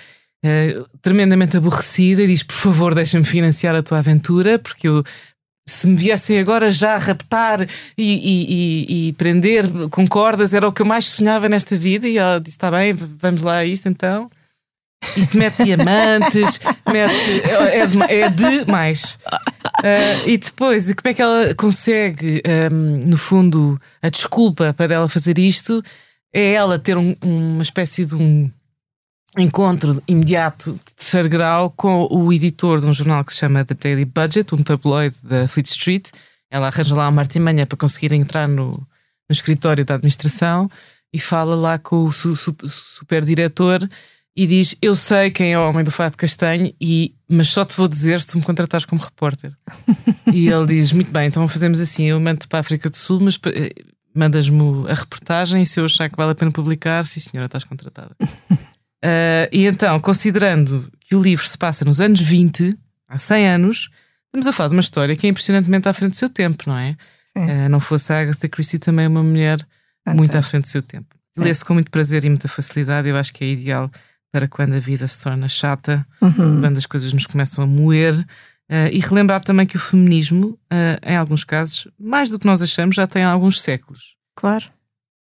Eh, 0.43 0.81
tremendamente 1.01 1.57
aborrecida 1.57 2.21
e 2.21 2.27
diz: 2.27 2.41
Por 2.43 2.53
favor, 2.55 2.95
deixa-me 2.95 3.25
financiar 3.25 3.75
a 3.75 3.81
tua 3.83 3.97
aventura, 3.99 4.57
porque 4.59 4.87
eu. 4.87 5.03
Se 5.67 5.87
me 5.87 5.95
viessem 5.95 6.37
agora 6.39 6.69
já 6.69 6.95
raptar 6.97 7.61
e, 7.61 7.67
e- 7.97 8.45
e- 9.07 9.07
e 9.09 9.13
prender 9.13 9.65
com 9.89 10.07
cordas, 10.07 10.53
era 10.53 10.67
o 10.67 10.71
que 10.71 10.81
eu 10.81 10.85
mais 10.85 11.05
sonhava 11.05 11.49
nesta 11.49 11.75
vida. 11.75 12.07
E 12.07 12.17
ela 12.17 12.39
disse: 12.39 12.55
Está 12.57 12.69
bem, 12.69 12.93
vamos 12.93 13.41
lá 13.41 13.57
a 13.57 13.65
isto 13.65 13.89
então. 13.89 14.29
Isto 15.17 15.37
mete 15.37 15.63
diamantes, 15.63 16.59
mete, 16.91 17.41
é, 17.71 17.85
de, 17.85 18.01
é 18.03 18.29
demais. 18.29 19.19
Ah, 19.83 20.23
e 20.25 20.37
depois, 20.37 20.85
como 20.93 21.11
é 21.11 21.13
que 21.13 21.21
ela 21.21 21.53
consegue, 21.55 22.41
ahm, 22.45 23.03
no 23.07 23.17
fundo, 23.17 23.79
a 24.01 24.09
desculpa 24.09 24.73
para 24.73 24.93
ela 24.95 25.09
fazer 25.09 25.37
isto 25.37 25.81
é 26.33 26.53
ela 26.53 26.77
ter 26.79 26.97
um, 26.97 27.15
uma 27.23 27.61
espécie 27.61 28.05
de 28.05 28.15
um 28.15 28.49
encontro 29.37 30.01
imediato 30.07 30.73
de 30.73 30.93
terceiro 30.95 31.29
grau 31.29 31.69
com 31.71 32.07
o 32.09 32.31
editor 32.31 32.79
de 32.79 32.87
um 32.87 32.93
jornal 32.93 33.23
que 33.23 33.33
se 33.33 33.39
chama 33.39 33.65
The 33.65 33.75
Daily 33.75 34.05
Budget, 34.05 34.53
um 34.53 34.63
tabloide 34.63 35.15
da 35.23 35.47
Fleet 35.47 35.67
Street. 35.67 36.09
Ela 36.49 36.67
arranja 36.67 36.95
lá 36.95 37.09
uma 37.09 37.21
artimanha 37.21 37.65
para 37.65 37.77
conseguir 37.77 38.13
entrar 38.13 38.47
no, 38.47 38.71
no 38.71 38.87
escritório 39.31 39.83
da 39.83 39.95
administração 39.95 40.69
e 41.13 41.19
fala 41.19 41.55
lá 41.55 41.77
com 41.77 42.05
o 42.05 42.11
su, 42.11 42.35
su, 42.35 42.55
super 42.65 43.23
diretor 43.23 43.87
e 44.35 44.45
diz: 44.45 44.75
Eu 44.81 44.95
sei 44.95 45.31
quem 45.31 45.53
é 45.53 45.59
o 45.59 45.69
homem 45.69 45.83
do 45.83 45.91
fato 45.91 46.17
castanho, 46.17 46.73
e, 46.79 47.15
mas 47.27 47.49
só 47.49 47.63
te 47.63 47.77
vou 47.77 47.87
dizer 47.87 48.19
se 48.19 48.27
tu 48.27 48.37
me 48.37 48.43
contratares 48.43 48.85
como 48.85 49.01
repórter. 49.01 49.53
e 50.31 50.47
ele 50.49 50.65
diz: 50.67 50.91
Muito 50.91 51.11
bem, 51.11 51.27
então 51.27 51.47
fazemos 51.47 51.79
assim: 51.79 52.05
eu 52.05 52.19
mando 52.19 52.47
para 52.47 52.59
a 52.59 52.61
África 52.61 52.89
do 52.89 52.97
Sul, 52.97 53.19
mas 53.21 53.39
eh, 53.45 53.73
mandas-me 54.13 54.89
a 54.89 54.93
reportagem 54.93 55.61
e 55.61 55.65
se 55.65 55.79
eu 55.79 55.85
achar 55.85 56.09
que 56.09 56.17
vale 56.17 56.31
a 56.31 56.35
pena 56.35 56.51
publicar, 56.51 57.05
sim 57.05 57.19
senhora, 57.19 57.45
estás 57.45 57.63
contratada. 57.63 58.15
Uh, 59.05 59.47
e 59.51 59.67
então, 59.67 59.99
considerando 59.99 60.89
que 60.99 61.15
o 61.15 61.21
livro 61.21 61.47
se 61.47 61.55
passa 61.55 61.85
nos 61.85 62.01
anos 62.01 62.19
20, 62.19 62.75
há 63.07 63.19
100 63.19 63.49
anos, 63.49 63.89
estamos 64.25 64.47
a 64.47 64.51
falar 64.51 64.69
de 64.69 64.75
uma 64.75 64.81
história 64.81 65.15
que 65.15 65.27
é 65.27 65.29
impressionantemente 65.29 65.87
à 65.87 65.93
frente 65.93 66.11
do 66.11 66.17
seu 66.17 66.27
tempo, 66.27 66.63
não 66.65 66.75
é? 66.75 66.97
Uh, 67.37 67.69
não 67.69 67.79
fosse 67.79 68.11
a 68.11 68.21
Agatha 68.21 68.49
Christie 68.49 68.79
também 68.79 69.05
é 69.05 69.07
uma 69.07 69.21
mulher 69.21 69.59
Fantástico. 69.59 70.17
muito 70.17 70.35
à 70.35 70.41
frente 70.41 70.63
do 70.63 70.69
seu 70.69 70.81
tempo. 70.81 71.15
Lê-se 71.37 71.63
com 71.63 71.75
muito 71.75 71.91
prazer 71.91 72.23
e 72.23 72.29
muita 72.29 72.47
facilidade, 72.47 73.07
eu 73.07 73.15
acho 73.15 73.31
que 73.33 73.43
é 73.43 73.47
ideal 73.49 73.91
para 74.31 74.47
quando 74.47 74.73
a 74.73 74.79
vida 74.79 75.07
se 75.07 75.21
torna 75.21 75.47
chata, 75.47 76.05
uhum. 76.21 76.61
quando 76.61 76.77
as 76.77 76.85
coisas 76.85 77.13
nos 77.13 77.27
começam 77.27 77.63
a 77.63 77.67
moer. 77.67 78.17
Uh, 78.67 78.89
e 78.91 78.99
relembrar 78.99 79.43
também 79.43 79.67
que 79.67 79.77
o 79.77 79.79
feminismo, 79.79 80.57
em 81.05 81.15
alguns 81.15 81.43
casos, 81.43 81.87
mais 81.99 82.31
do 82.31 82.39
que 82.39 82.47
nós 82.47 82.63
achamos, 82.63 82.95
já 82.95 83.05
tem 83.05 83.23
alguns 83.23 83.61
séculos. 83.61 84.15
Claro. 84.35 84.65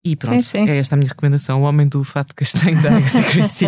E 0.03 0.15
pronto, 0.15 0.41
sim, 0.41 0.65
sim. 0.65 0.69
é 0.69 0.77
esta 0.77 0.95
a 0.95 0.97
minha 0.97 1.09
recomendação: 1.09 1.61
O 1.61 1.65
Homem 1.65 1.87
do 1.87 2.03
Fato 2.03 2.33
Castanho 2.33 2.81
da 2.81 2.97
Agatha 2.97 3.23
Christie. 3.31 3.67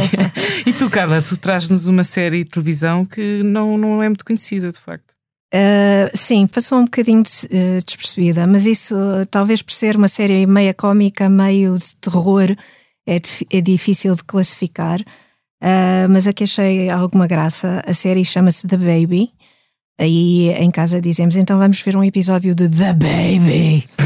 e 0.65 0.73
tu, 0.73 0.89
Carla, 0.89 1.21
tu 1.21 1.37
trazes-nos 1.39 1.85
uma 1.85 2.03
série 2.03 2.43
de 2.43 2.49
televisão 2.49 3.05
que 3.05 3.43
não, 3.43 3.77
não 3.77 4.01
é 4.01 4.09
muito 4.09 4.25
conhecida, 4.25 4.71
de 4.71 4.79
facto. 4.79 5.13
Uh, 5.53 6.09
sim, 6.15 6.47
passou 6.47 6.79
um 6.79 6.85
bocadinho 6.85 7.21
uh, 7.21 7.85
despercebida, 7.85 8.47
mas 8.47 8.65
isso, 8.65 8.95
uh, 8.95 9.23
talvez 9.29 9.61
por 9.61 9.71
ser 9.71 9.95
uma 9.95 10.07
série 10.07 10.47
meia 10.47 10.73
cómica, 10.73 11.29
meio 11.29 11.77
de 11.77 11.95
terror, 11.97 12.55
é, 13.07 13.21
é 13.51 13.61
difícil 13.61 14.15
de 14.15 14.23
classificar. 14.23 14.99
mas 16.09 16.25
a 16.25 16.33
que 16.33 16.45
achei 16.45 16.89
alguma 16.89 17.27
graça, 17.27 17.83
a 17.85 17.93
série 17.93 18.25
chama-se 18.25 18.67
The 18.67 18.77
Baby 18.77 19.31
Aí 19.99 20.49
em 20.49 20.71
casa 20.71 20.99
dizemos, 20.99 21.35
então 21.35 21.59
vamos 21.59 21.79
ver 21.79 21.95
um 21.95 22.03
episódio 22.03 22.55
de 22.55 22.67
The 22.67 22.93
Baby. 22.93 23.85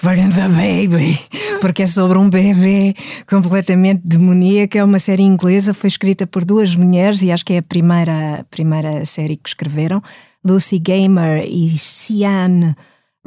The 0.00 0.48
Baby. 0.48 1.18
Porque 1.60 1.82
é 1.82 1.86
sobre 1.86 2.18
um 2.18 2.30
bebê 2.30 2.94
completamente 3.28 4.02
demoníaco. 4.04 4.78
É 4.78 4.84
uma 4.84 4.98
série 4.98 5.22
inglesa, 5.22 5.74
foi 5.74 5.88
escrita 5.88 6.26
por 6.26 6.44
duas 6.44 6.76
mulheres 6.76 7.22
e 7.22 7.32
acho 7.32 7.44
que 7.44 7.54
é 7.54 7.58
a 7.58 7.62
primeira, 7.62 8.46
primeira 8.50 9.04
série 9.04 9.36
que 9.36 9.48
escreveram. 9.48 10.02
Lucy 10.44 10.78
Gamer 10.78 11.44
e 11.44 11.76
Cian 11.76 12.76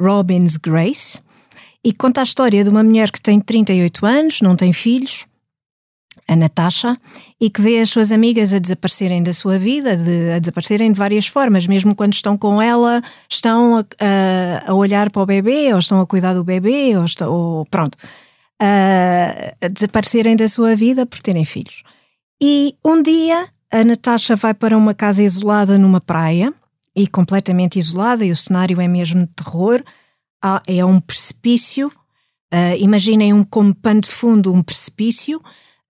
Robbins 0.00 0.56
Grace. 0.56 1.20
E 1.84 1.92
conta 1.92 2.20
a 2.20 2.24
história 2.24 2.62
de 2.62 2.70
uma 2.70 2.82
mulher 2.82 3.10
que 3.10 3.20
tem 3.20 3.40
38 3.40 4.04
anos, 4.06 4.40
não 4.40 4.54
tem 4.54 4.72
filhos, 4.72 5.26
a 6.30 6.36
Natasha, 6.36 6.96
e 7.40 7.50
que 7.50 7.60
vê 7.60 7.80
as 7.80 7.90
suas 7.90 8.12
amigas 8.12 8.54
a 8.54 8.58
desaparecerem 8.60 9.20
da 9.20 9.32
sua 9.32 9.58
vida, 9.58 9.96
de, 9.96 10.30
a 10.30 10.38
desaparecerem 10.38 10.92
de 10.92 10.96
várias 10.96 11.26
formas, 11.26 11.66
mesmo 11.66 11.92
quando 11.92 12.14
estão 12.14 12.38
com 12.38 12.62
ela, 12.62 13.02
estão 13.28 13.78
a, 13.78 13.80
a, 13.98 14.70
a 14.70 14.74
olhar 14.74 15.10
para 15.10 15.22
o 15.22 15.26
bebê, 15.26 15.72
ou 15.72 15.80
estão 15.80 16.00
a 16.00 16.06
cuidar 16.06 16.34
do 16.34 16.44
bebê, 16.44 16.92
ou, 16.96 17.04
ou 17.28 17.66
pronto, 17.66 17.98
a, 18.60 19.54
a 19.60 19.68
desaparecerem 19.68 20.36
da 20.36 20.46
sua 20.46 20.76
vida 20.76 21.04
por 21.04 21.18
terem 21.18 21.44
filhos. 21.44 21.82
E 22.40 22.76
um 22.84 23.02
dia 23.02 23.48
a 23.68 23.82
Natasha 23.82 24.36
vai 24.36 24.54
para 24.54 24.78
uma 24.78 24.94
casa 24.94 25.24
isolada 25.24 25.76
numa 25.76 26.00
praia, 26.00 26.54
e 26.94 27.08
completamente 27.08 27.76
isolada, 27.76 28.24
e 28.24 28.30
o 28.30 28.36
cenário 28.36 28.80
é 28.80 28.86
mesmo 28.86 29.22
de 29.26 29.32
terror, 29.34 29.82
é 30.64 30.84
um 30.84 31.00
precipício, 31.00 31.88
uh, 31.88 32.76
imaginem 32.78 33.32
um 33.32 33.42
como 33.42 33.74
pano 33.74 34.00
de 34.00 34.10
fundo 34.10 34.54
um 34.54 34.62
precipício, 34.62 35.42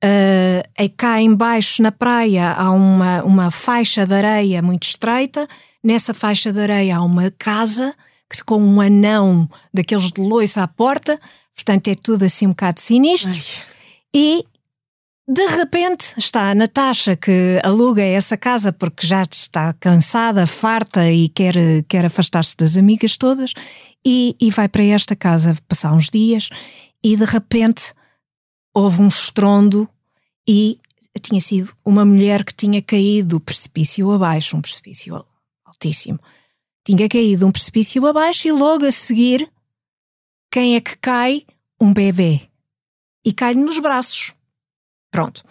Uh, 0.02 0.90
cá 0.96 1.20
embaixo 1.20 1.82
na 1.82 1.92
praia 1.92 2.52
há 2.52 2.70
uma, 2.70 3.22
uma 3.22 3.50
faixa 3.50 4.06
de 4.06 4.14
areia 4.14 4.62
muito 4.62 4.84
estreita. 4.84 5.46
Nessa 5.82 6.14
faixa 6.14 6.52
de 6.52 6.60
areia 6.60 6.96
há 6.96 7.04
uma 7.04 7.30
casa 7.32 7.94
que, 8.28 8.42
com 8.44 8.58
um 8.58 8.80
anão 8.80 9.48
daqueles 9.72 10.10
de 10.10 10.20
loiça 10.20 10.62
à 10.62 10.68
porta. 10.68 11.20
Portanto, 11.54 11.88
é 11.88 11.94
tudo 11.94 12.24
assim 12.24 12.46
um 12.46 12.50
bocado 12.50 12.80
sinistro. 12.80 13.32
Ai. 13.32 13.70
E 14.14 14.44
de 15.28 15.46
repente 15.46 16.12
está 16.16 16.50
a 16.50 16.54
Natasha 16.54 17.14
que 17.14 17.60
aluga 17.62 18.02
essa 18.02 18.36
casa 18.36 18.72
porque 18.72 19.06
já 19.06 19.22
está 19.22 19.72
cansada, 19.74 20.46
farta 20.46 21.08
e 21.10 21.28
quer, 21.28 21.54
quer 21.88 22.04
afastar-se 22.04 22.56
das 22.56 22.76
amigas 22.76 23.16
todas 23.16 23.52
e, 24.04 24.34
e 24.40 24.50
vai 24.50 24.68
para 24.68 24.82
esta 24.82 25.14
casa 25.14 25.56
passar 25.68 25.92
uns 25.92 26.08
dias 26.08 26.48
e 27.04 27.16
de 27.16 27.24
repente 27.24 27.92
houve 28.74 29.00
um 29.00 29.08
estrondo 29.08 29.88
e 30.46 30.78
tinha 31.20 31.40
sido 31.40 31.74
uma 31.84 32.04
mulher 32.04 32.44
que 32.44 32.54
tinha 32.54 32.80
caído 32.80 33.30
do 33.30 33.40
precipício 33.40 34.10
abaixo, 34.10 34.56
um 34.56 34.62
precipício 34.62 35.24
altíssimo. 35.64 36.18
Tinha 36.84 37.08
caído 37.08 37.46
um 37.46 37.52
precipício 37.52 38.06
abaixo 38.06 38.48
e 38.48 38.52
logo 38.52 38.84
a 38.84 38.92
seguir, 38.92 39.50
quem 40.50 40.76
é 40.76 40.80
que 40.80 40.96
cai? 40.96 41.44
Um 41.80 41.92
bebê. 41.92 42.48
E 43.24 43.32
cai-lhe 43.32 43.60
nos 43.60 43.78
braços. 43.78 44.34
Pronto. 45.10 45.44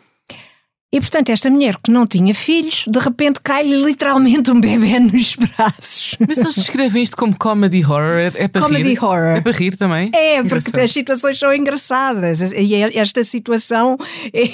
E 0.91 0.99
portanto, 0.99 1.29
esta 1.29 1.51
mulher 1.51 1.77
que 1.77 1.91
não 1.91 2.07
tinha 2.07 2.33
filhos, 2.33 2.85
de 2.87 2.97
repente 2.97 3.39
cai-lhe 3.43 3.75
literalmente 3.75 4.49
um 4.49 4.59
bebê 4.59 4.97
nos 4.99 5.35
braços. 5.35 6.15
Mas 6.27 6.39
eles 6.39 6.55
descrevem 6.55 7.03
isto 7.03 7.15
como 7.15 7.37
comedy 7.37 7.85
horror? 7.85 8.17
É, 8.17 8.31
é 8.33 8.47
para 8.47 8.61
comedy 8.61 8.89
rir? 8.89 9.03
horror. 9.03 9.37
É 9.37 9.41
para 9.41 9.51
rir 9.51 9.77
também? 9.77 10.09
É, 10.15 10.41
porque 10.41 10.79
as 10.79 10.91
situações 10.91 11.37
são 11.37 11.53
engraçadas. 11.53 12.51
E 12.53 12.73
é, 12.73 12.97
esta 12.97 13.21
situação 13.21 13.97
é... 14.33 14.49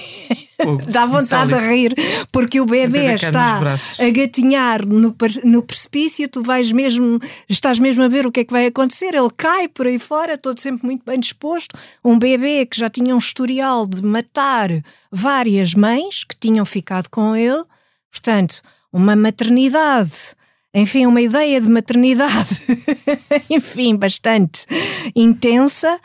dá 0.92 1.06
vontade 1.06 1.54
de 1.54 1.60
rir, 1.60 1.96
porque 2.32 2.60
o 2.60 2.66
bebê, 2.66 2.88
o 2.88 2.92
bebê 2.92 3.14
está 3.14 3.60
a 3.60 4.10
gatinhar 4.10 4.86
no, 4.86 5.16
no 5.44 5.64
precipício, 5.64 6.28
tu 6.28 6.42
vais 6.42 6.72
mesmo, 6.72 7.20
estás 7.50 7.80
mesmo 7.80 8.04
a 8.04 8.08
ver 8.08 8.26
o 8.26 8.32
que 8.32 8.42
é 8.42 8.44
que 8.44 8.52
vai 8.52 8.66
acontecer. 8.66 9.14
Ele 9.14 9.30
cai 9.36 9.70
por 9.70 9.88
aí 9.88 10.00
fora, 10.00 10.38
todo 10.38 10.60
sempre 10.60 10.86
muito 10.86 11.04
bem 11.06 11.20
disposto. 11.20 11.78
Um 12.04 12.20
bebê 12.20 12.66
que 12.66 12.78
já 12.78 12.90
tinha 12.90 13.16
um 13.16 13.20
historial 13.20 13.88
de 13.88 14.04
matar 14.04 14.70
várias 15.16 15.74
mães 15.74 16.26
que 16.26 16.36
tinham 16.38 16.66
ficado 16.66 17.10
com 17.10 17.34
ele, 17.34 17.64
portanto, 18.12 18.62
uma 18.92 19.16
maternidade, 19.16 20.36
enfim, 20.74 21.06
uma 21.06 21.22
ideia 21.22 21.62
de 21.62 21.70
maternidade, 21.70 22.50
enfim, 23.50 23.96
bastante 23.96 24.66
intensa, 25.16 26.00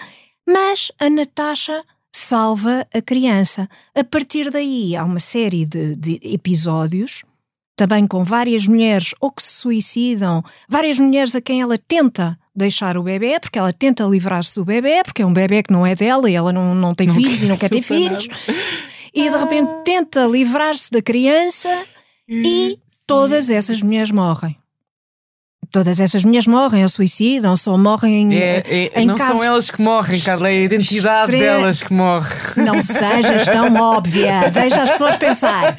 mas 0.46 0.92
a 0.98 1.10
Natasha 1.10 1.82
salva 2.14 2.86
a 2.94 3.02
criança. 3.02 3.68
A 3.96 4.04
partir 4.04 4.48
daí 4.48 4.94
há 4.94 5.04
uma 5.04 5.20
série 5.20 5.66
de, 5.66 5.96
de 5.96 6.20
episódios 6.22 7.24
também 7.76 8.06
com 8.06 8.22
várias 8.22 8.66
mulheres 8.66 9.14
ou 9.20 9.32
que 9.32 9.42
se 9.42 9.54
suicidam, 9.54 10.44
várias 10.68 10.98
mulheres 11.00 11.34
a 11.34 11.40
quem 11.40 11.62
ela 11.62 11.78
tenta 11.78 12.38
deixar 12.54 12.98
o 12.98 13.02
bebê, 13.02 13.40
porque 13.40 13.58
ela 13.58 13.72
tenta 13.72 14.04
livrar-se 14.04 14.54
do 14.54 14.64
bebê, 14.64 15.02
porque 15.02 15.22
é 15.22 15.26
um 15.26 15.32
bebê 15.32 15.62
que 15.62 15.72
não 15.72 15.86
é 15.86 15.94
dela 15.94 16.30
e 16.30 16.34
ela 16.34 16.52
não, 16.52 16.74
não 16.74 16.94
tem 16.94 17.06
não 17.06 17.14
filhos 17.14 17.42
e 17.42 17.46
não 17.46 17.56
quer 17.56 17.70
ter 17.70 17.80
filhos. 17.82 18.28
E 19.14 19.28
de 19.28 19.36
repente 19.36 19.70
tenta 19.84 20.24
livrar-se 20.26 20.90
da 20.90 21.02
criança 21.02 21.68
e 22.28 22.78
todas 23.06 23.50
essas 23.50 23.82
mulheres 23.82 24.10
morrem. 24.10 24.56
Todas 25.72 26.00
essas 26.00 26.24
mulheres 26.24 26.48
morrem 26.48 26.82
ou 26.82 26.88
suicidam, 26.88 27.56
só 27.56 27.78
morrem 27.78 28.36
é, 28.36 28.62
é, 28.66 29.00
em 29.00 29.06
Não 29.06 29.14
casos... 29.14 29.36
são 29.36 29.44
elas 29.44 29.70
que 29.70 29.80
morrem, 29.80 30.20
Carla, 30.20 30.48
é 30.48 30.52
a 30.52 30.62
identidade 30.62 31.30
delas 31.30 31.80
que 31.80 31.92
morre. 31.92 32.28
Não 32.56 32.82
sejas 32.82 33.44
tão 33.44 33.72
óbvia. 33.80 34.50
Deixa 34.50 34.82
as 34.82 34.90
pessoas 34.90 35.16
pensar. 35.16 35.76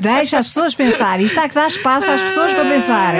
Deixa 0.00 0.38
as 0.38 0.46
pessoas 0.46 0.74
pensar. 0.76 1.20
Isto 1.20 1.40
há 1.40 1.48
que 1.48 1.56
dar 1.56 1.66
espaço 1.66 2.12
às 2.12 2.20
pessoas 2.20 2.52
para 2.52 2.64
pensar. 2.64 3.14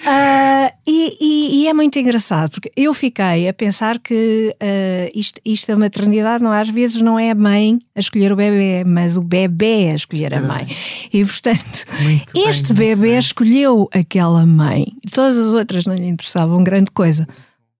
Uh, 0.00 0.72
e, 0.86 1.16
e, 1.20 1.62
e, 1.62 1.68
é 1.68 1.74
muito 1.74 1.98
engraçado, 1.98 2.50
porque 2.50 2.72
eu 2.74 2.94
fiquei 2.94 3.46
a 3.46 3.52
pensar 3.52 3.98
que 3.98 4.54
uh, 4.54 5.10
isto, 5.14 5.40
isto 5.44 5.66
da 5.66 5.76
maternidade 5.76 6.42
não, 6.42 6.50
às 6.50 6.70
vezes 6.70 7.02
não 7.02 7.18
é 7.18 7.30
a 7.30 7.34
mãe 7.34 7.78
a 7.94 8.00
escolher 8.00 8.32
o 8.32 8.36
bebê, 8.36 8.82
mas 8.84 9.18
o 9.18 9.22
bebê 9.22 9.90
a 9.90 9.94
escolher 9.94 10.32
a 10.32 10.40
mãe. 10.40 10.74
E 11.12 11.22
portanto, 11.22 11.84
muito 12.00 12.32
este 12.34 12.72
bem, 12.72 12.96
bebê 12.96 13.18
escolheu 13.18 13.90
aquela 13.92 14.46
mãe. 14.46 14.86
Todas 15.12 15.36
as 15.36 15.52
outras 15.52 15.84
não 15.84 15.94
lhe 15.94 16.06
interessavam 16.06 16.64
grande 16.64 16.90
coisa. 16.90 17.28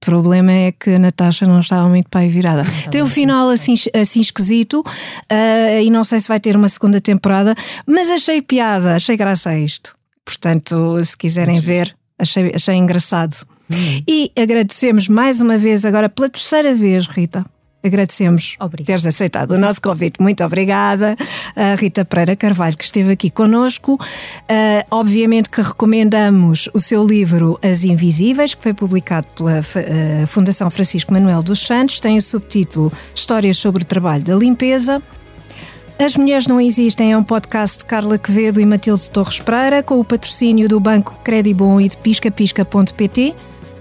O 0.03 0.05
problema 0.05 0.53
é 0.53 0.73
que 0.73 0.91
a 0.91 0.99
Natasha 0.99 1.47
não 1.47 1.61
estava 1.61 1.89
muito 1.89 2.09
para 2.11 2.21
aí 2.21 2.29
virada. 2.29 2.65
Tem 2.91 3.03
um 3.03 3.07
final 3.07 3.49
assim, 3.49 3.75
assim 3.95 4.21
esquisito 4.21 4.81
uh, 4.81 5.83
e 5.83 5.91
não 5.91 6.05
sei 6.05 6.21
se 6.21 6.29
vai 6.29 6.41
ter 6.41 6.55
uma 6.55 6.69
segunda 6.69 7.01
temporada, 7.01 7.55
mas 7.87 8.11
achei 8.11 8.43
piada, 8.43 8.97
achei 8.97 9.17
graça 9.17 9.51
a 9.51 9.59
isto. 9.59 9.95
Portanto, 10.25 11.03
se 11.05 11.17
quiserem 11.17 11.61
ver, 11.61 11.97
Achei, 12.21 12.53
achei 12.55 12.75
engraçado. 12.75 13.35
Hum. 13.73 14.03
E 14.07 14.33
agradecemos 14.37 15.09
mais 15.09 15.41
uma 15.41 15.57
vez, 15.57 15.85
agora 15.85 16.09
pela 16.09 16.29
terceira 16.29 16.75
vez, 16.75 17.07
Rita. 17.07 17.45
Agradecemos 17.83 18.57
Obrigada. 18.61 18.87
teres 18.87 19.07
aceitado 19.07 19.53
o 19.53 19.59
nosso 19.59 19.81
convite. 19.81 20.21
Muito 20.21 20.45
obrigada. 20.45 21.17
A 21.57 21.75
Rita 21.77 22.05
Pereira 22.05 22.37
Carvalho, 22.37 22.77
que 22.77 22.85
esteve 22.85 23.13
aqui 23.13 23.31
conosco. 23.31 23.95
Uh, 23.95 24.85
obviamente 24.91 25.49
que 25.49 25.63
recomendamos 25.63 26.69
o 26.75 26.79
seu 26.79 27.03
livro 27.03 27.59
As 27.63 27.83
Invisíveis, 27.83 28.55
que 28.55 28.63
foi 28.63 28.75
publicado 28.75 29.27
pela 29.35 29.61
uh, 29.61 30.27
Fundação 30.27 30.69
Francisco 30.69 31.11
Manuel 31.11 31.43
dos 31.43 31.61
Santos. 31.61 32.01
Tem 32.01 32.19
o 32.19 32.23
subtítulo 32.23 32.93
Histórias 33.15 33.57
sobre 33.57 33.83
o 33.83 33.87
Trabalho 33.87 34.25
da 34.25 34.35
Limpeza. 34.35 35.03
As 36.01 36.17
Mulheres 36.17 36.47
Não 36.47 36.59
Existem 36.59 37.13
é 37.13 37.19
um 37.19 37.23
podcast 37.23 37.81
de 37.81 37.85
Carla 37.85 38.17
Quevedo 38.17 38.59
e 38.59 38.65
Matilde 38.65 39.11
Torres 39.11 39.39
Pereira, 39.39 39.83
com 39.83 40.01
o 40.01 40.05
patrocínio 40.05 40.67
do 40.67 40.81
Banco 40.81 41.19
Credibon 41.23 41.79
e 41.79 41.91
de 41.91 41.99
piscapisca.pt. 41.99 43.35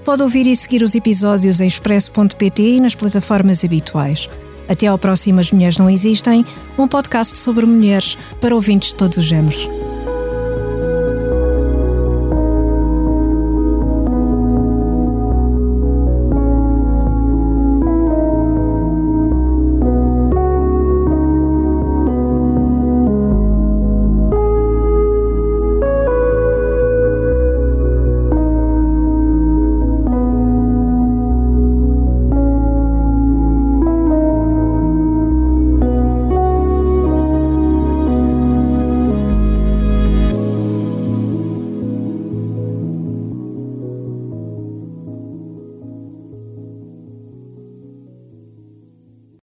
Pode 0.03 0.21
ouvir 0.21 0.45
e 0.45 0.53
seguir 0.53 0.83
os 0.83 0.95
episódios 0.95 1.61
em 1.61 1.67
expresso.pt 1.67 2.61
e 2.61 2.81
nas 2.81 2.93
plataformas 2.93 3.63
habituais. 3.63 4.29
Até 4.67 4.87
ao 4.87 4.97
próximo 4.97 5.39
As 5.39 5.49
Mulheres 5.49 5.77
Não 5.77 5.89
Existem, 5.89 6.45
um 6.77 6.89
podcast 6.89 7.39
sobre 7.39 7.65
mulheres 7.65 8.17
para 8.41 8.53
ouvintes 8.53 8.89
de 8.89 8.95
todos 8.95 9.17
os 9.17 9.23
géneros. 9.23 9.69